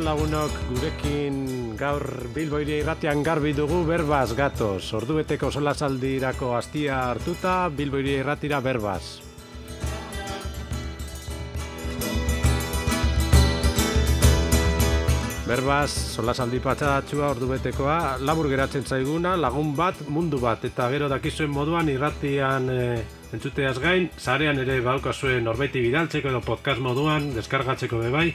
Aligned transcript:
egunon 0.00 0.16
lagunok 0.16 0.52
gurekin 0.70 1.76
gaur 1.76 2.02
Bilboiri 2.32 2.78
irratian 2.80 3.22
garbi 3.22 3.52
dugu 3.52 3.84
berbaz 3.84 4.32
gatoz. 4.34 4.92
Ordubeteko 4.94 5.50
sola 5.50 5.74
saldirako 5.74 6.54
astia 6.56 7.10
hartuta 7.10 7.68
Bilboiri 7.68 8.16
irratira 8.20 8.60
berbaz. 8.60 9.20
Berbaz, 15.46 15.90
sola 15.90 16.32
saldi 16.32 16.60
patxadatxua 16.62 17.30
ordubetekoa, 17.34 18.18
labur 18.20 18.48
geratzen 18.48 18.84
zaiguna, 18.86 19.34
lagun 19.36 19.74
bat, 19.74 20.06
mundu 20.08 20.38
bat, 20.38 20.64
eta 20.64 20.88
gero 20.92 21.08
dakizuen 21.10 21.50
moduan 21.50 21.88
irratian 21.90 22.70
e, 22.70 23.02
entzuteaz 23.34 23.80
gain, 23.82 24.06
zarean 24.16 24.62
ere 24.62 24.78
baukazuen 24.80 25.42
norbaiti 25.44 25.82
bidaltzeko 25.82 26.30
edo 26.30 26.40
podcast 26.46 26.78
moduan, 26.78 27.32
deskargatzeko 27.34 27.98
bebai, 27.98 28.28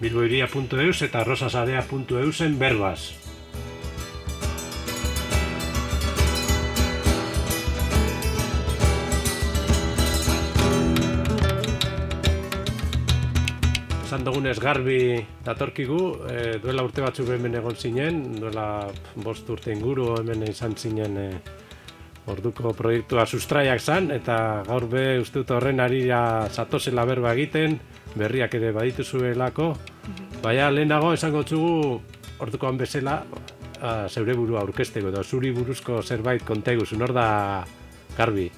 bilboiria.eus 0.00 1.02
eta 1.06 1.24
rosasarea.eusen 1.24 2.58
berbaz. 2.58 3.00
Esan 14.06 14.22
dugunez 14.22 14.58
garbi 14.62 14.98
datorkigu, 15.44 16.00
e, 16.30 16.36
duela 16.62 16.84
urte 16.86 17.02
batzuk 17.02 17.32
hemen 17.34 17.56
egon 17.58 17.74
zinen, 17.74 18.20
duela 18.38 18.86
bost 19.24 19.48
urte 19.50 19.72
inguru 19.74 20.12
hemen 20.20 20.44
izan 20.46 20.76
zinen 20.78 21.18
e, 21.18 21.30
orduko 22.26 22.72
proiektua 22.74 23.26
sustraiak 23.26 23.80
zan, 23.80 24.10
eta 24.10 24.62
gaur 24.66 24.88
be 24.90 25.18
uste 25.22 25.42
dut 25.42 25.52
horren 25.54 25.80
arira 25.80 26.48
zatozela 26.50 27.06
berba 27.06 27.32
egiten, 27.36 27.78
berriak 28.16 28.54
ere 28.58 28.72
baditu 28.74 29.04
zuelako, 29.04 29.72
baina 30.42 30.70
lehenago 30.70 31.12
esango 31.14 31.44
txugu 31.46 32.00
ordukoan 32.42 32.78
bezala 32.78 33.20
a, 33.80 34.08
zeure 34.08 34.34
burua 34.34 34.62
aurkesteko, 34.64 35.10
edo 35.12 35.22
zuri 35.24 35.52
buruzko 35.54 36.02
zerbait 36.02 36.44
kontegu, 36.44 36.86
hor 37.00 37.12
da 37.14 37.28
garbi. 38.16 38.50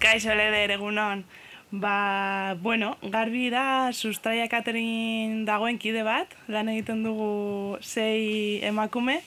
Kaixo 0.00 0.34
leder 0.34 0.76
egunon. 0.76 1.24
Ba, 1.70 2.56
bueno, 2.58 2.96
garbi 3.12 3.46
da 3.50 3.92
sustraia 3.92 4.48
katerin 4.50 5.44
dagoen 5.46 5.78
kide 5.78 6.02
bat, 6.02 6.32
lan 6.48 6.68
egiten 6.72 7.04
dugu 7.06 7.78
sei 7.80 8.58
emakume, 8.66 9.20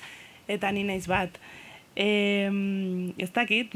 eta 0.52 0.72
ni 0.76 0.84
naiz 0.84 1.08
bat. 1.08 1.40
E, 1.96 2.50
ez 3.22 3.30
dakit, 3.34 3.74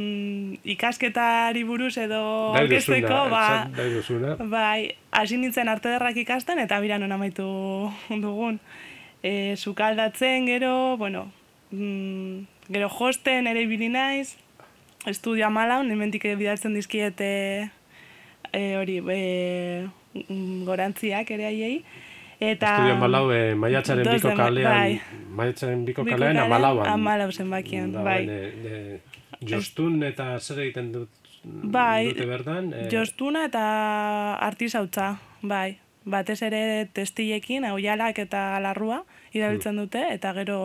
ikasketari 0.74 1.64
buruz 1.66 1.96
edo 1.98 2.20
orkesteko, 2.54 3.24
ba, 3.32 3.66
bai, 4.38 4.94
hasi 5.10 5.40
nintzen 5.40 5.70
arte 5.70 5.90
derrak 5.90 6.20
ikasten, 6.22 6.62
eta 6.62 6.78
biran 6.84 7.02
hona 7.02 7.18
maitu 7.18 7.48
dugun. 8.24 8.60
E, 9.22 9.56
sukaldatzen 9.56 10.46
gero, 10.46 10.96
bueno, 10.96 11.26
mm, 11.72 12.70
gero 12.70 12.92
josten 12.94 13.50
ere 13.50 13.66
ibili 13.66 13.90
naiz, 13.90 14.36
estudio 15.10 15.48
amala, 15.48 15.82
nementik 15.82 16.28
bidaltzen 16.38 16.78
dizkiete 16.78 17.32
e, 18.52 18.62
hori 18.78 19.00
e, 19.02 19.88
gorantziak 20.68 21.34
ere 21.34 21.50
aiei. 21.50 21.82
Eta, 22.40 22.74
Estudio 22.76 22.94
amalau, 22.94 23.24
e, 23.34 23.54
maiatzaren 23.58 24.06
biko 24.06 24.30
kalean, 24.38 24.70
bai, 24.70 25.24
maiatzaren 25.40 25.84
biko 25.84 26.04
kalean, 26.06 26.38
amalauan. 26.38 26.86
Amalau 26.86 27.32
zenbakian, 27.32 27.90
da, 27.96 28.04
bai. 28.06 28.20
De, 28.28 28.38
de, 28.62 28.76
jostun 29.50 30.04
eta 30.06 30.30
zer 30.38 30.62
egiten 30.68 30.92
dut, 30.94 31.10
bai, 31.42 32.12
dute 32.12 32.28
berdan? 32.30 32.70
E, 32.72 32.86
jostuna 32.94 33.42
eta 33.50 33.64
artizautza, 34.46 35.16
bai. 35.42 35.80
Batez 36.08 36.38
ere 36.46 36.88
testiekin, 36.94 37.66
oialak 37.74 38.22
eta 38.22 38.54
larrua, 38.64 39.02
idabiltzen 39.34 39.74
hmm. 39.74 39.82
dute, 39.82 40.06
eta 40.14 40.32
gero 40.38 40.60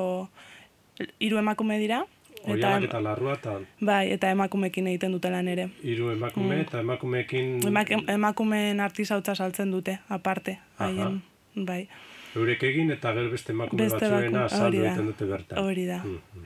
hiru 1.20 1.42
emakume 1.42 1.81
dira, 1.81 2.06
Oialak 2.44 2.90
eta 2.90 3.00
larrua 3.00 3.38
eta... 3.38 3.53
Bai, 3.80 4.12
eta 4.12 4.30
emakumekin 4.36 4.88
egiten 4.92 5.14
dute 5.16 5.30
lan 5.31 5.47
ere. 5.47 5.70
Hiru 5.80 6.09
emakume 6.12 6.58
Mm. 6.58 6.62
eta 6.66 6.80
emakumeekin... 6.84 7.53
Emak, 7.68 7.92
emakumeen 8.12 8.81
artizautza 8.84 9.36
saltzen 9.36 9.72
dute, 9.72 10.00
aparte. 10.09 10.58
Haien, 10.78 11.22
bai. 11.56 11.88
Eurek 12.36 12.64
egin 12.64 12.91
eta 12.91 13.14
gero 13.14 13.30
beste 13.30 13.52
emakume 13.53 13.88
batzuena 13.90 14.47
saldu 14.50 14.81
da. 14.81 14.88
egiten 14.90 15.06
dute 15.12 15.25
bertan. 15.25 15.59
Hori 15.64 15.86
da. 15.86 16.00
Mm, 16.03 16.18
mm. 16.36 16.46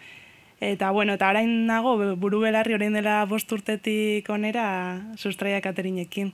Eta, 0.60 0.90
bueno, 0.92 1.14
eta 1.14 1.30
orain 1.30 1.68
nago, 1.68 1.96
buru 2.18 2.40
belarri 2.42 2.74
orain 2.74 2.94
dela 2.94 3.26
bost 3.30 3.52
urtetik 3.52 4.28
onera 4.30 5.02
sustraia 5.16 5.62
katerinekin. 5.62 6.34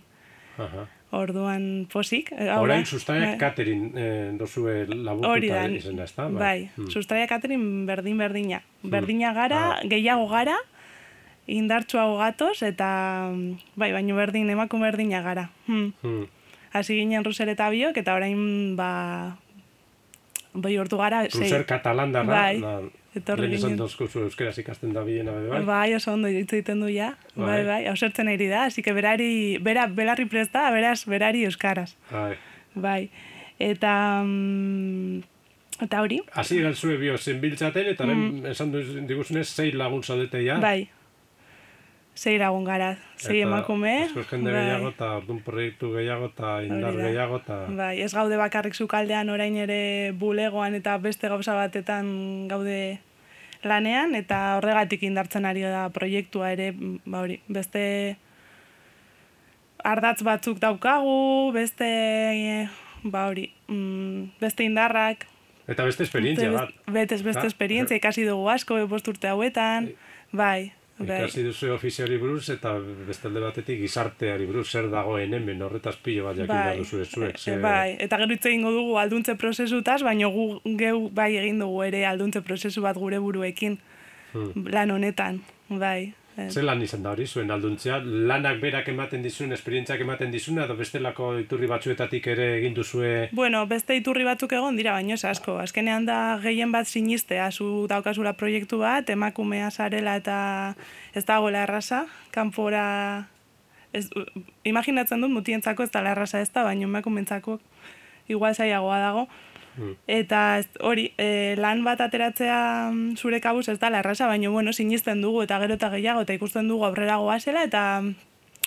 Aha. 0.57 0.88
Orduan 1.13 1.85
posik. 1.91 2.31
eh, 2.31 2.47
hau 2.50 2.56
da. 2.56 2.61
Orain 2.61 2.85
sustraiak 2.85 3.35
Bai. 3.35 3.38
Katerin 3.38 3.91
eh, 3.95 4.31
dozue 4.39 4.88
laburtuta 4.88 5.59
da, 5.59 5.67
izena, 5.69 6.03
ezta? 6.05 6.28
bai, 6.29 6.69
Mm. 6.78 6.88
sustraia 6.90 7.28
katerin 7.28 7.85
berdin-berdina. 7.85 8.61
Berdina 8.81 9.34
gara, 9.34 9.72
Ah. 9.73 9.81
gehiago 9.84 10.28
gara, 10.29 10.55
indartsuago 11.47 12.17
gatoz, 12.17 12.63
eta 12.63 13.29
bai, 13.75 13.91
baino 13.91 14.16
berdin, 14.16 14.50
emakume 14.50 14.88
berdina 14.90 15.22
gara. 15.22 15.50
Hmm. 15.67 15.91
Mm. 16.01 16.28
Hasi 16.73 16.97
ginen 16.97 17.23
Ruser 17.25 17.50
eta 17.53 17.69
biok, 17.69 17.97
eta 18.01 18.16
orain, 18.17 18.38
ba, 18.75 18.89
bai 20.53 20.75
hortu 20.81 20.97
gara. 20.97 21.23
Ruser 21.29 21.66
katalandarra, 21.69 22.34
Bai, 22.34 22.61
da, 22.61 22.78
etorri 23.17 23.47
lehen 23.47 23.59
esan 23.59 23.75
dozkuzu 23.78 24.23
euskeraz 24.28 24.56
ikasten 24.61 24.94
da 24.95 25.03
biena 25.06 25.35
be 25.38 25.51
bai. 25.51 25.61
Bai, 25.67 25.89
oso 25.97 26.16
ondo 26.16 26.31
iritzu 26.31 26.57
egiten 26.57 26.81
du 26.81 26.89
ja. 26.89 27.11
Bai, 27.35 27.45
Bai. 27.45 27.59
bai, 27.67 27.81
hausertzen 27.91 28.31
ari 28.31 28.50
da, 28.50 28.66
así 28.72 28.81
que 28.81 28.94
berari, 28.94 29.59
bera, 29.61 29.85
belarri 29.88 30.25
presta, 30.29 30.66
beraz, 30.73 31.03
berari 31.09 31.45
euskaraz. 31.50 31.94
Bai. 32.11 32.34
Bai. 32.73 33.01
Eta, 33.61 33.94
mm, 34.25 35.22
eta 35.85 36.01
hori, 36.01 36.19
Hasi 36.34 36.57
eran 36.63 36.73
zue 36.73 36.97
bio 36.97 37.17
zenbiltzaten, 37.17 37.94
eta 37.94 38.09
mm. 38.09 38.45
esan 38.50 38.73
diguzunez, 39.07 39.47
zei 39.53 39.72
lagun 39.78 40.01
zaudete 40.01 40.41
ja. 40.41 40.57
bai, 40.57 40.90
sei 42.16 42.38
lagun 42.38 42.63
gara, 42.63 42.91
Eta 43.18 43.34
emakume. 43.34 44.03
askoz 44.06 44.28
jende 44.29 44.51
bai. 44.51 44.59
gehiago, 44.66 44.90
eta 44.94 45.07
orduan 45.18 45.40
proiektu 45.41 45.94
gehiago, 45.96 46.28
eta 46.29 46.62
indar 46.63 46.94
gehiago, 46.94 47.38
eta... 47.41 47.57
Bai, 47.74 48.01
ez 48.01 48.13
gaude 48.13 48.38
bakarrik 48.38 48.75
sukaldean 48.75 49.29
orain 49.34 49.56
ere 49.57 50.12
bulegoan 50.13 50.75
eta 50.75 50.97
beste 51.02 51.28
gauza 51.28 51.56
batetan 51.57 52.47
gaude 52.47 53.00
lanean, 53.63 54.13
eta 54.16 54.57
horregatik 54.57 55.02
indartzen 55.07 55.46
ari 55.46 55.62
da 55.66 55.88
proiektua 55.90 56.52
ere, 56.53 56.73
ba 57.06 57.22
hori, 57.23 57.40
beste 57.47 58.16
ardatz 59.84 60.22
batzuk 60.23 60.59
daukagu, 60.59 61.52
beste, 61.56 61.90
ba 63.03 63.25
hori, 63.28 63.50
mm, 63.68 64.40
beste 64.40 64.63
indarrak, 64.63 65.28
Eta 65.66 65.85
beste 65.88 66.03
esperientzia 66.03 66.52
bat. 66.52 66.69
beste, 66.91 67.16
beste 67.23 67.41
Ba, 67.41 67.47
esperientzia, 67.47 67.96
ikasi 67.96 68.25
dugu 68.28 68.50
asko, 68.52 68.85
bost 68.88 69.07
urte 69.07 69.29
hauetan, 69.31 69.94
bai, 70.31 70.73
bai. 70.99 71.17
Ikasi 71.23 71.43
duzu 71.43 71.71
ofiziari 71.73 72.17
buruz, 72.17 72.49
eta 72.49 72.75
beste 73.07 73.27
alde 73.27 73.39
batetik 73.41 73.79
gizarteari 73.81 74.45
buruz, 74.45 74.67
zer 74.71 74.89
dagoen 74.91 75.33
hemen, 75.33 75.61
horretaz 75.61 75.95
pilo 76.03 76.25
bat 76.25 76.37
jakin 76.37 76.53
behar 76.55 76.77
duzu 76.77 77.03
zuek. 77.05 77.39
e, 77.47 77.57
bai, 77.57 77.95
eta 77.99 78.17
gero 78.17 78.33
hitz 78.33 78.45
egingo 78.45 78.71
dugu 78.71 78.97
alduntze 78.97 79.35
prozesutaz, 79.35 80.01
baina 80.03 80.27
gu 80.27 80.61
geu 80.77 81.09
bai 81.09 81.35
egin 81.37 81.59
dugu 81.59 81.83
ere 81.83 82.05
alduntze 82.05 82.41
prozesu 82.41 82.81
bat 82.81 82.97
gure 82.97 83.19
buruekin 83.19 83.79
Hmm. 84.33 84.65
lan 84.73 84.89
honetan, 84.89 85.41
bai. 85.69 86.13
Eh, 86.35 86.49
Zer 86.49 86.66
lan 86.66 86.81
izan 86.81 87.03
da 87.05 87.11
hori, 87.13 87.27
zuen 87.29 87.51
alduntzea, 87.53 87.99
lanak 88.03 88.57
berak 88.61 88.88
ematen 88.89 89.21
dizun, 89.21 89.51
esperientziak 89.53 90.01
ematen 90.01 90.31
dizuna, 90.33 90.63
edo 90.66 90.73
bestelako 90.79 91.28
iturri 91.43 91.69
batzuetatik 91.69 92.28
ere 92.34 92.47
egin 92.58 92.73
duzue... 92.73 93.11
Bueno, 93.37 93.61
beste 93.69 93.93
iturri 93.99 94.25
batzuk 94.25 94.55
egon 94.58 94.79
dira, 94.79 94.96
baino 94.97 95.13
ez 95.13 95.25
asko. 95.29 95.59
Azkenean 95.61 96.08
da 96.09 96.40
gehien 96.41 96.73
bat 96.73 96.90
sinistea, 96.90 97.52
zu 97.52 97.85
daukazula 97.91 98.34
proiektu 98.40 98.81
bat, 98.81 99.09
emakumea 99.13 99.69
zarela 99.69 100.17
eta 100.17 100.37
ez 101.13 101.25
dagoela 101.29 101.67
erraza, 101.67 102.05
kanpora... 102.34 102.85
Ez, 103.93 104.08
imaginatzen 104.66 105.22
dut 105.22 105.29
mutientzako 105.29 105.85
ez 105.85 105.91
da 105.93 106.02
erraza 106.09 106.41
ez 106.41 106.49
da, 106.49 106.63
baina 106.66 106.90
emakumentzako 106.90 107.59
igual 108.28 108.55
zailagoa 108.55 108.97
dago. 109.03 109.28
Mm. 109.78 109.91
Eta 110.08 110.59
ez- 110.59 110.70
hori, 110.81 111.14
e, 111.17 111.55
lan 111.58 111.84
bat 111.84 112.02
ateratzea 112.02 112.90
mm, 112.91 113.16
zure 113.17 113.40
kabuz 113.41 113.67
ez 113.70 113.79
da 113.79 113.87
erraza, 113.99 114.28
baina 114.28 114.49
bueno, 114.49 114.73
sinisten 114.73 115.22
dugu 115.22 115.43
eta 115.43 115.59
gero 115.59 115.73
eta 115.75 115.90
gehiago 115.90 116.22
eta 116.22 116.34
ikusten 116.34 116.67
dugu 116.67 116.85
aurrera 116.85 117.16
goazela 117.17 117.64
eta 117.64 118.03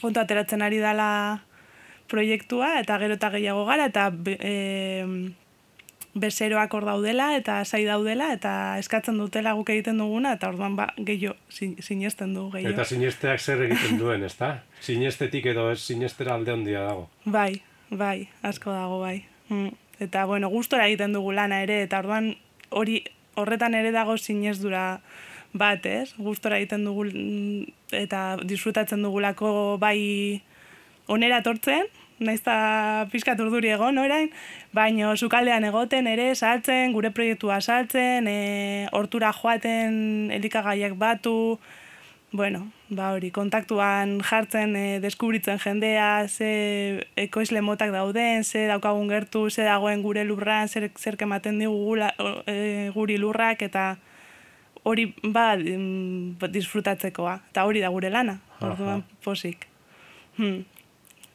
ondo 0.03 0.20
ateratzen 0.20 0.62
ari 0.62 0.79
dala 0.79 1.43
proiektua 2.08 2.81
eta 2.81 2.99
gero 2.99 3.14
eta 3.14 3.31
gehiago 3.31 3.64
gara 3.67 3.87
eta 3.87 4.12
e, 4.41 5.32
bezeroak 6.17 6.73
hor 6.73 6.85
daudela 6.88 7.37
eta 7.37 7.58
sai 7.69 7.85
daudela 7.85 8.31
eta 8.32 8.79
eskatzen 8.81 9.19
dutela 9.20 9.53
guk 9.53 9.69
egiten 9.75 9.99
duguna 10.00 10.32
eta 10.38 10.49
orduan 10.49 10.76
ba, 10.76 10.87
gehiago 10.97 11.37
sin- 11.49 11.76
sinesten 11.82 12.32
du 12.35 12.49
gehiago. 12.50 12.73
Eta 12.75 12.85
sinesteak 12.88 13.41
zer 13.41 13.62
egiten 13.67 13.99
duen, 14.00 14.25
ezta? 14.25 14.62
Sinestetik 14.81 15.47
edo 15.53 15.70
ez 15.73 15.81
sinestera 15.85 16.35
alde 16.35 16.53
handia 16.53 16.81
dago. 16.88 17.11
Bai, 17.25 17.61
bai, 17.91 18.29
asko 18.43 18.73
dago 18.73 19.00
bai. 19.00 19.25
Mm. 19.50 19.69
Eta, 20.00 20.25
bueno, 20.25 20.48
gustora 20.48 20.87
egiten 20.88 21.14
dugu 21.16 21.32
lana 21.32 21.62
ere, 21.64 21.82
eta 21.87 22.00
orduan 22.02 22.34
hori 22.70 23.00
horretan 23.37 23.75
ere 23.75 23.93
dago 23.93 24.16
sinesdura 24.16 25.00
bat, 25.56 25.87
ez? 25.87 26.12
Gustora 26.19 26.58
egiten 26.60 26.84
dugu 26.84 27.06
mm, 27.08 27.70
eta 27.96 28.37
disfrutatzen 28.44 29.04
dugulako 29.04 29.78
bai 29.81 30.43
onera 31.08 31.40
etortzen, 31.40 31.88
naiz 32.19 32.40
eta 32.40 33.06
pixkat 33.12 33.40
urduri 33.44 33.70
egon 33.72 33.98
orain, 34.00 34.31
baino 34.76 35.14
sukaldean 35.16 35.64
egoten 35.69 36.08
ere 36.10 36.31
saltzen, 36.34 36.93
gure 36.96 37.12
proiektua 37.14 37.60
saltzen, 37.60 38.28
e, 38.28 38.88
hortura 38.96 39.32
joaten 39.37 40.31
elikagaiak 40.34 40.96
batu, 41.00 41.58
bueno, 42.32 42.70
ba 42.88 43.12
hori, 43.14 43.31
kontaktuan 43.31 44.20
jartzen, 44.20 44.76
e, 44.76 45.00
deskubritzen 45.00 45.58
jendea, 45.62 46.28
ze 46.28 47.06
ekoizle 47.17 47.61
motak 47.61 47.93
dauden, 47.94 48.44
ze 48.44 48.67
daukagun 48.67 49.08
gertu, 49.08 49.49
ze 49.50 49.64
dagoen 49.64 50.02
gure 50.02 50.25
lurran, 50.25 50.69
zer, 50.69 50.90
zer 50.99 51.17
kematen 51.17 51.58
digu 51.58 51.76
gula, 51.84 52.12
e, 52.46 52.90
guri 52.94 53.17
lurrak, 53.19 53.62
eta 53.62 53.96
hori 54.82 55.08
ba 55.23 55.56
disfrutatzekoa, 55.56 57.40
eta 57.50 57.64
hori 57.64 57.81
da 57.81 57.90
gure 57.90 58.11
lana, 58.11 58.40
orduan 58.61 59.05
posik. 59.25 59.67
Hmm 60.37 60.64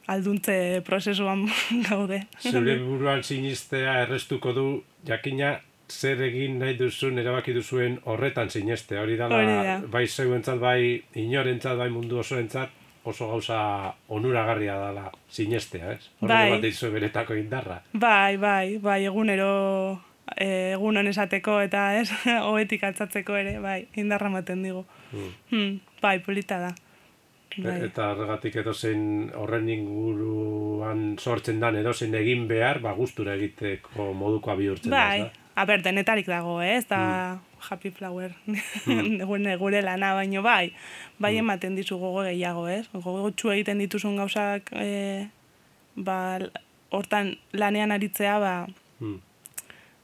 alduntze 0.06 0.82
prozesuan 0.84 1.46
gaude. 1.88 2.22
Zure 2.40 2.76
buruan 2.82 3.22
sinistea 3.22 4.00
errestuko 4.02 4.52
du 4.56 4.66
jakina 5.06 5.60
zer 5.92 6.22
egin 6.28 6.58
nahi 6.62 6.76
duzun 6.78 7.18
erabaki 7.20 7.54
duzuen 7.56 7.98
horretan 8.04 8.50
sineste. 8.50 8.98
Hori 8.98 9.18
da, 9.20 9.28
bai 9.92 10.06
zeuentzat, 10.06 10.60
bai 10.62 11.02
inorentzat, 11.20 11.76
bai 11.78 11.90
mundu 11.92 12.18
osoentzat 12.22 12.80
oso 13.04 13.28
gauza 13.28 13.94
onuragarria 14.08 14.76
dela 14.78 15.10
sinestea, 15.30 15.92
ez? 15.92 16.08
Horre 16.20 16.34
bai. 16.34 16.50
bat 16.54 16.64
izu 16.68 16.90
beretako 16.92 17.34
indarra. 17.38 17.80
Bai, 17.92 18.36
bai, 18.36 18.78
bai, 18.82 19.00
egunero 19.10 19.50
eh, 20.36 20.72
egun 20.76 21.02
esateko 21.06 21.58
eta 21.64 21.88
ez, 21.98 22.08
hoetik 22.48 22.84
altzatzeko 22.84 23.36
ere, 23.36 23.58
bai, 23.60 23.82
indarra 23.98 24.30
maten 24.30 24.62
digu. 24.62 24.84
Hmm. 25.10 25.36
Hmm, 25.50 25.76
bai, 26.02 26.18
polita 26.24 26.60
da. 26.62 26.72
Bai. 27.52 27.82
Eta 27.84 28.12
horregatik 28.14 28.54
edo 28.62 28.72
horren 29.36 29.68
inguruan 29.68 31.18
sortzen 31.18 31.60
dan 31.60 31.76
edo 31.76 31.92
egin 31.92 32.46
behar, 32.48 32.80
ba 32.80 32.94
gustura 32.96 33.34
egiteko 33.34 34.12
moduko 34.14 34.56
bihurtzen 34.56 34.90
bai. 34.90 35.18
da. 35.20 35.41
Aber, 35.54 35.82
denetarik 35.84 36.26
dago, 36.26 36.60
eh? 36.62 36.76
ez 36.78 36.86
da 36.88 37.00
mm. 37.00 37.40
happy 37.68 37.90
flower 37.90 38.32
mm. 38.46 39.58
gure 39.62 39.82
lana, 39.82 40.14
baino 40.14 40.42
bai, 40.42 40.72
bai 41.18 41.34
mm. 41.34 41.42
ematen 41.44 41.76
dizu 41.76 41.98
gogo 41.98 42.24
gehiago, 42.24 42.66
ez? 42.68 42.86
Gogo 42.92 43.30
txu 43.30 43.52
egiten 43.52 43.82
dituzun 43.82 44.16
gauzak, 44.16 44.72
e, 44.72 45.28
ba, 45.96 46.38
hortan 46.90 47.34
lanean 47.52 47.92
aritzea, 47.92 48.38
ba, 48.40 48.54
mm. 49.00 49.18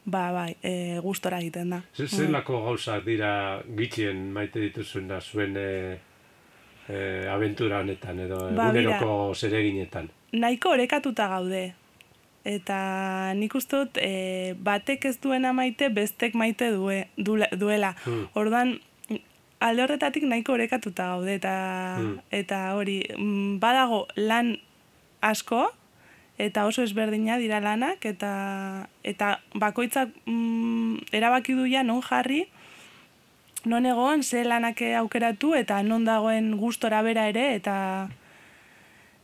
ba, 0.04 0.26
bai, 0.36 0.50
e, 0.62 0.74
gustora 1.04 1.40
egiten 1.40 1.72
da. 1.76 1.80
Zer 1.96 2.12
mm. 2.28 2.42
gauzak 2.46 3.06
dira 3.08 3.32
gitxien 3.78 4.28
maite 4.32 4.60
dituzun 4.68 5.08
da 5.08 5.20
zuen... 5.20 5.56
E 5.56 5.70
eh, 6.88 7.28
aventura 7.30 7.82
honetan 7.82 8.20
edo 8.24 8.38
ba, 8.56 8.70
eguneroko 8.70 9.34
zereginetan. 9.34 10.08
Nahiko 10.32 10.72
orekatuta 10.76 11.28
gaude. 11.28 11.62
Eta 12.44 13.34
nik 13.34 13.52
dut 13.70 13.98
e, 14.00 14.54
batek 14.54 15.04
ez 15.04 15.16
duena 15.20 15.52
maite, 15.52 15.88
bestek 15.88 16.34
maite 16.34 16.70
due, 16.72 17.08
duela. 17.18 17.94
Hmm. 18.04 18.28
Orduan, 18.34 18.78
alde 19.60 19.82
horretatik 19.82 20.24
nahiko 20.24 20.54
orekatuta 20.54 21.14
gaude. 21.14 21.34
Eta, 21.34 21.96
hmm. 21.98 22.20
eta 22.30 22.74
hori, 22.78 23.02
mm, 23.16 23.58
badago 23.60 24.06
lan 24.16 24.56
asko, 25.20 25.66
eta 26.38 26.66
oso 26.66 26.84
ezberdina 26.86 27.36
dira 27.42 27.60
lanak, 27.60 28.04
eta, 28.06 28.86
eta 29.02 29.40
bakoitzak 29.54 30.14
mm, 30.26 31.10
erabaki 31.12 31.58
duia 31.58 31.82
non 31.82 32.00
jarri, 32.02 32.46
non 33.64 33.86
egon, 33.86 34.22
ze 34.22 34.44
lanak 34.44 34.80
aukeratu 34.96 35.54
eta 35.58 35.82
non 35.82 36.04
dagoen 36.06 36.56
gustora 36.56 37.02
bera 37.02 37.26
ere 37.28 37.54
eta 37.56 38.08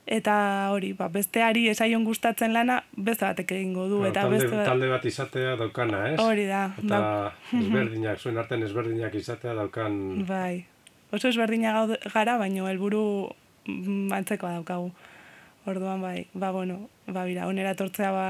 eta 0.07 0.35
hori, 0.75 0.93
ba, 0.97 1.09
besteari 1.09 1.65
esaion 1.73 2.05
gustatzen 2.05 2.53
lana 2.53 2.83
beste 2.93 3.25
batek 3.25 3.55
egingo 3.57 3.87
du. 3.89 4.03
eta 4.05 4.25
talde, 4.25 4.39
beste... 4.43 4.65
talde 4.67 4.91
bat 4.93 5.07
izatea 5.09 5.55
daukana, 5.61 6.03
ez? 6.13 6.19
Hori 6.21 6.45
da. 6.49 6.67
Eta 6.83 7.01
ezberdinak, 7.63 8.21
zuen 8.21 8.39
artean 8.39 8.67
ezberdinak 8.67 9.17
izatea 9.17 9.55
daukan... 9.57 9.97
Bai, 10.29 10.67
oso 11.11 11.31
ezberdinak 11.31 11.97
gara, 12.13 12.37
baino 12.39 12.69
helburu 12.69 13.05
mm, 13.67 14.13
antzekoa 14.21 14.59
daukagu. 14.59 14.93
Orduan 15.65 16.03
bai, 16.05 16.27
ba 16.37 16.51
bueno, 16.53 16.91
ba 17.09 17.25
bira, 17.25 17.49
onera 17.49 17.73
tortzea 17.73 18.13
ba 18.13 18.29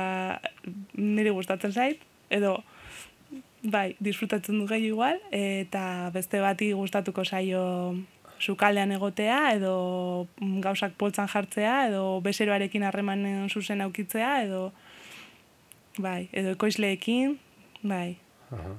niri 0.94 1.34
gustatzen 1.34 1.74
zait, 1.74 2.04
edo 2.30 2.60
bai, 3.64 3.96
disfrutatzen 3.98 4.60
du 4.60 4.68
gehi 4.70 4.92
igual, 4.92 5.18
eta 5.34 6.12
beste 6.14 6.38
bati 6.38 6.70
gustatuko 6.76 7.24
saio 7.24 7.64
sukaldean 8.40 8.92
egotea, 8.92 9.54
edo 9.54 10.26
gauzak 10.64 10.96
poltzan 11.00 11.28
jartzea, 11.30 11.86
edo 11.88 12.20
bezeroarekin 12.24 12.84
harreman 12.84 13.24
zuzen 13.48 13.84
aukitzea, 13.84 14.42
edo 14.44 14.72
bai, 15.98 16.28
edo 16.32 16.54
ekoizleekin, 16.56 17.38
bai. 17.82 18.18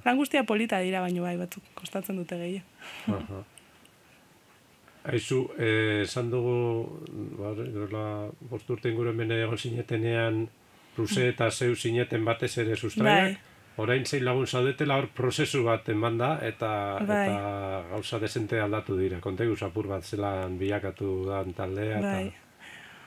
Lan 0.05 0.17
guztia 0.17 0.45
polita 0.47 0.79
dira, 0.79 1.01
baino 1.03 1.25
bai, 1.25 1.35
batzuk 1.39 1.63
kostatzen 1.75 2.19
dute 2.21 2.37
gehi. 2.39 2.61
Aizu, 5.05 5.41
eh, 5.61 6.03
esan 6.03 6.29
dugu, 6.31 7.01
bar, 7.39 7.59
dola, 7.73 8.05
bosturten 8.49 8.95
gure 8.95 9.13
mene 9.13 9.41
egon 9.43 9.57
zinetenean, 9.57 10.45
Ruse 10.95 11.25
eta 11.27 11.49
zeu 11.51 11.73
zineten 11.75 12.23
batez 12.23 12.53
ere 12.61 12.77
sustraiak, 12.79 13.33
bai 13.33 13.54
orain 13.77 14.05
zein 14.05 14.23
lagun 14.25 14.47
zaudetela 14.47 14.97
hor 14.99 15.09
prozesu 15.15 15.63
bat 15.65 15.87
eman 15.91 16.17
da 16.17 16.31
eta, 16.47 16.71
bai. 17.01 17.27
eta 17.27 17.83
gauza 17.91 18.19
desente 18.23 18.59
aldatu 18.61 18.97
dira. 18.99 19.19
Kontegu 19.23 19.55
zapur 19.55 19.89
bat 19.91 20.03
zelan 20.03 20.57
bilakatu 20.59 21.25
dan 21.27 21.53
taldea 21.53 21.99
eta 21.99 22.13
bai. 22.13 22.33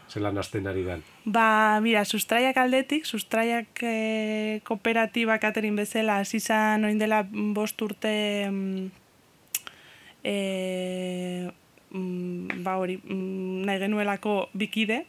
zelan 0.09 0.39
azten 0.39 0.67
ari 0.67 0.85
dan. 0.85 1.05
Ba, 1.25 1.81
mira, 1.85 2.05
sustraiak 2.05 2.57
aldetik, 2.57 3.07
sustraiak 3.07 3.83
e, 3.83 4.61
kooperatiba 4.65 5.39
katerin 5.39 5.77
bezala, 5.77 6.23
zizan 6.25 6.85
oin 6.85 7.01
dela 7.01 7.23
bost 7.31 7.81
urte 7.83 8.15
e, 10.25 10.37
ba 12.65 12.77
hori, 12.77 13.01
nahi 13.09 13.81
genuelako 13.81 14.49
bikide. 14.53 15.05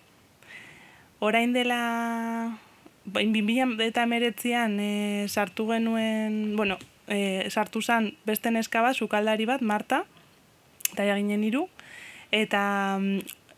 Orain 1.20 1.52
dela 1.52 1.80
bain 3.14 3.34
eta 3.80 4.04
emeretzean 4.04 4.80
e, 4.80 5.26
sartu 5.28 5.68
genuen, 5.68 6.56
bueno, 6.56 6.78
e, 7.08 7.50
sartu 7.50 7.82
zen 7.82 8.14
beste 8.26 8.52
neska 8.52 8.82
bat, 8.82 8.96
sukaldari 8.96 9.46
bat, 9.46 9.62
Marta, 9.62 10.06
eta 10.94 11.06
jaginen 11.06 11.44
iru, 11.44 11.68
eta 12.32 13.00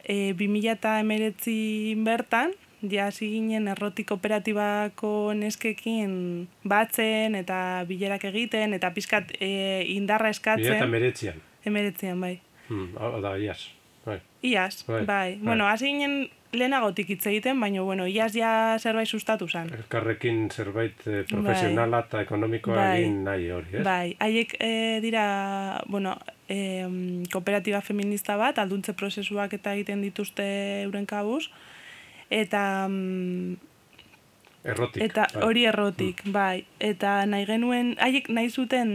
e, 0.03 0.33
2000 0.33 0.71
eta 0.71 0.99
emeretzi 0.99 1.95
bertan, 1.97 2.53
ja 2.81 3.09
ginen 3.13 3.67
errotik 3.67 4.11
operatibako 4.11 5.33
neskekin 5.37 6.47
batzen 6.63 7.35
eta 7.37 7.83
bilerak 7.87 8.23
egiten 8.31 8.73
eta 8.73 8.89
pizkat 8.93 9.35
e, 9.39 9.83
indarra 9.93 10.29
eskatzen. 10.29 10.65
2000 10.65 10.77
eta 10.77 10.89
emeretzean. 10.89 11.41
Emeretzean, 11.65 12.21
bai. 12.21 12.39
Hmm, 12.69 12.95
da, 13.21 13.35
iaz. 13.37 13.69
Bai. 14.05 14.19
Iaz, 14.41 14.83
bai. 14.87 15.05
bai. 15.05 15.05
bai. 15.05 15.39
Bueno, 15.43 15.67
hasi 15.67 15.91
ginen 15.91 16.29
lehenagotik 16.53 17.09
hitz 17.13 17.25
egiten, 17.31 17.59
baina, 17.59 17.81
bueno, 17.85 18.05
iaz 18.07 18.31
ja 18.35 18.51
zerbait 18.79 19.07
sustatu 19.07 19.47
zen. 19.47 19.71
Elkarrekin 19.77 20.49
zerbait 20.51 21.07
eh, 21.07 21.23
profesionala 21.29 22.03
eta 22.05 22.21
ekonomikoa 22.25 22.75
bai. 22.75 23.01
egin 23.01 23.23
nahi 23.25 23.49
hori, 23.55 23.77
ez? 23.79 23.83
Bai, 23.87 24.13
haiek 24.19 24.55
eh, 24.59 24.99
dira, 25.03 25.25
bueno, 25.87 26.17
eh, 26.51 26.87
kooperatiba 27.31 27.81
feminista 27.81 28.37
bat, 28.39 28.59
alduntze 28.59 28.93
prozesuak 28.97 29.55
eta 29.59 29.75
egiten 29.77 30.03
dituzte 30.03 30.47
euren 30.85 31.07
kabuz, 31.09 31.45
eta... 32.29 32.87
Mm, 32.89 33.55
errotik. 34.63 35.03
Eta 35.07 35.27
bai. 35.33 35.45
hori 35.47 35.65
errotik, 35.71 36.25
mm. 36.25 36.33
bai. 36.35 36.65
Eta 36.79 37.21
nahi 37.29 37.47
genuen, 37.49 37.95
haiek 38.03 38.27
nahi 38.29 38.51
zuten 38.51 38.91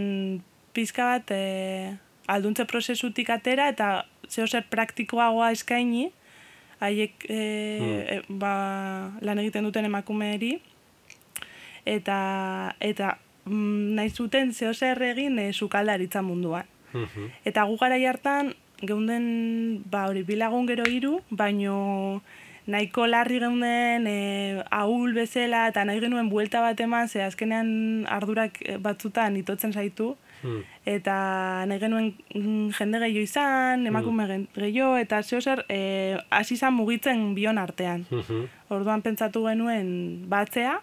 pizka 0.76 1.08
bat 1.14 1.32
eh, 1.32 1.96
alduntze 2.28 2.66
prozesutik 2.68 3.32
atera, 3.32 3.70
eta 3.72 4.04
zeo 4.28 4.46
zer 4.46 4.66
praktikoagoa 4.68 5.52
eskaini, 5.56 6.10
haiek 6.80 7.26
e, 7.28 7.38
e, 7.38 8.16
ba, 8.28 8.54
lan 9.20 9.40
egiten 9.40 9.64
duten 9.64 9.88
emakumeeri 9.88 10.56
eta 11.86 12.18
eta 12.80 13.16
mm, 13.46 13.94
nahi 13.96 14.10
zuten 14.10 14.52
zeo 14.52 14.74
zer 14.74 15.00
egin 15.12 15.38
e, 15.38 15.52
sukaldaritza 15.52 16.22
munduan. 16.22 16.66
Hmm. 16.92 17.30
Eta 17.44 17.64
gu 17.68 17.76
gara 17.80 17.96
hartan 18.08 18.54
geunden 18.82 19.82
ba 19.90 20.06
hori 20.10 20.22
bilagun 20.22 20.66
gero 20.66 20.84
hiru, 20.84 21.20
baino 21.30 22.22
nahiko 22.66 23.06
larri 23.06 23.38
geunden 23.40 24.06
e, 24.10 24.62
ahul 24.70 25.14
bezala 25.14 25.68
eta 25.70 25.84
nahi 25.84 26.00
genuen 26.00 26.28
buelta 26.28 26.60
bat 26.60 26.80
eman, 26.80 27.08
ze 27.08 27.22
azkenean 27.22 28.04
ardurak 28.10 28.60
batzutan 28.82 29.36
itotzen 29.36 29.72
zaitu, 29.72 30.16
Hmm. 30.42 30.64
Eta 30.86 31.16
nahi 31.66 31.80
genuen 31.80 32.10
mm, 32.34 32.74
jende 32.76 33.00
gehiago 33.02 33.24
izan, 33.24 33.80
hmm. 33.80 33.86
emakume 33.92 34.26
hmm. 34.26 34.48
gehiago, 34.56 34.96
eta 35.00 35.22
zeo 35.22 35.40
zer, 35.40 35.64
e, 35.68 36.18
hasi 36.30 36.54
izan 36.54 36.76
mugitzen 36.76 37.34
bion 37.34 37.58
artean. 37.58 38.04
Hmm. 38.10 38.44
Orduan 38.68 39.02
pentsatu 39.02 39.46
genuen 39.46 39.88
batzea, 40.30 40.80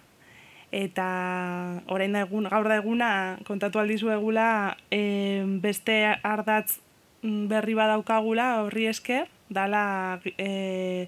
eta 0.73 1.07
orain 1.93 2.15
da 2.15 2.23
egun, 2.25 2.49
gaur 2.49 2.67
da 2.67 2.79
eguna 2.81 3.09
kontatu 3.45 3.79
aldizu 3.79 4.09
egula 4.15 4.47
e, 4.89 5.45
beste 5.61 5.99
ardatz 6.25 6.79
mm, 7.21 7.45
berri 7.51 7.77
badaukagula 7.77 8.47
horri 8.63 8.87
esker, 8.89 9.29
dala 9.53 10.19
e, 10.33 11.07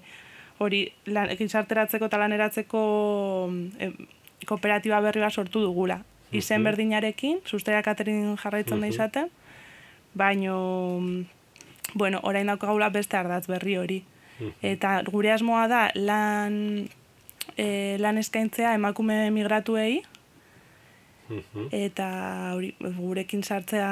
hori 0.62 0.86
lan, 1.10 1.34
gizarteratzeko 1.38 2.06
eta 2.06 2.20
laneratzeko 2.22 2.82
e, 3.82 3.90
kooperatiba 4.46 5.02
berri 5.02 5.24
bat 5.24 5.34
sortu 5.34 5.64
dugula. 5.64 5.98
Izen 6.32 6.64
berdinarekin, 6.66 7.40
sustaia 7.46 7.82
katerin 7.86 8.34
jarraitzen 8.40 8.80
da 8.80 8.88
izaten, 8.90 9.30
baino, 10.14 11.00
bueno, 11.94 12.20
orain 12.22 12.46
dauka 12.46 12.66
gaula 12.66 12.90
beste 12.90 13.16
ardatz 13.16 13.46
berri 13.46 13.76
hori. 13.78 14.02
Eta 14.62 15.00
gure 15.06 15.32
asmoa 15.32 15.66
da 15.68 15.82
lan, 15.94 16.88
e, 17.56 17.96
lan 18.02 18.18
eskaintzea 18.18 18.74
emakume 18.74 19.30
migratuei, 19.30 20.02
eta 21.72 22.08
hori, 22.54 22.74
gurekin 22.80 23.42
sartzea 23.42 23.90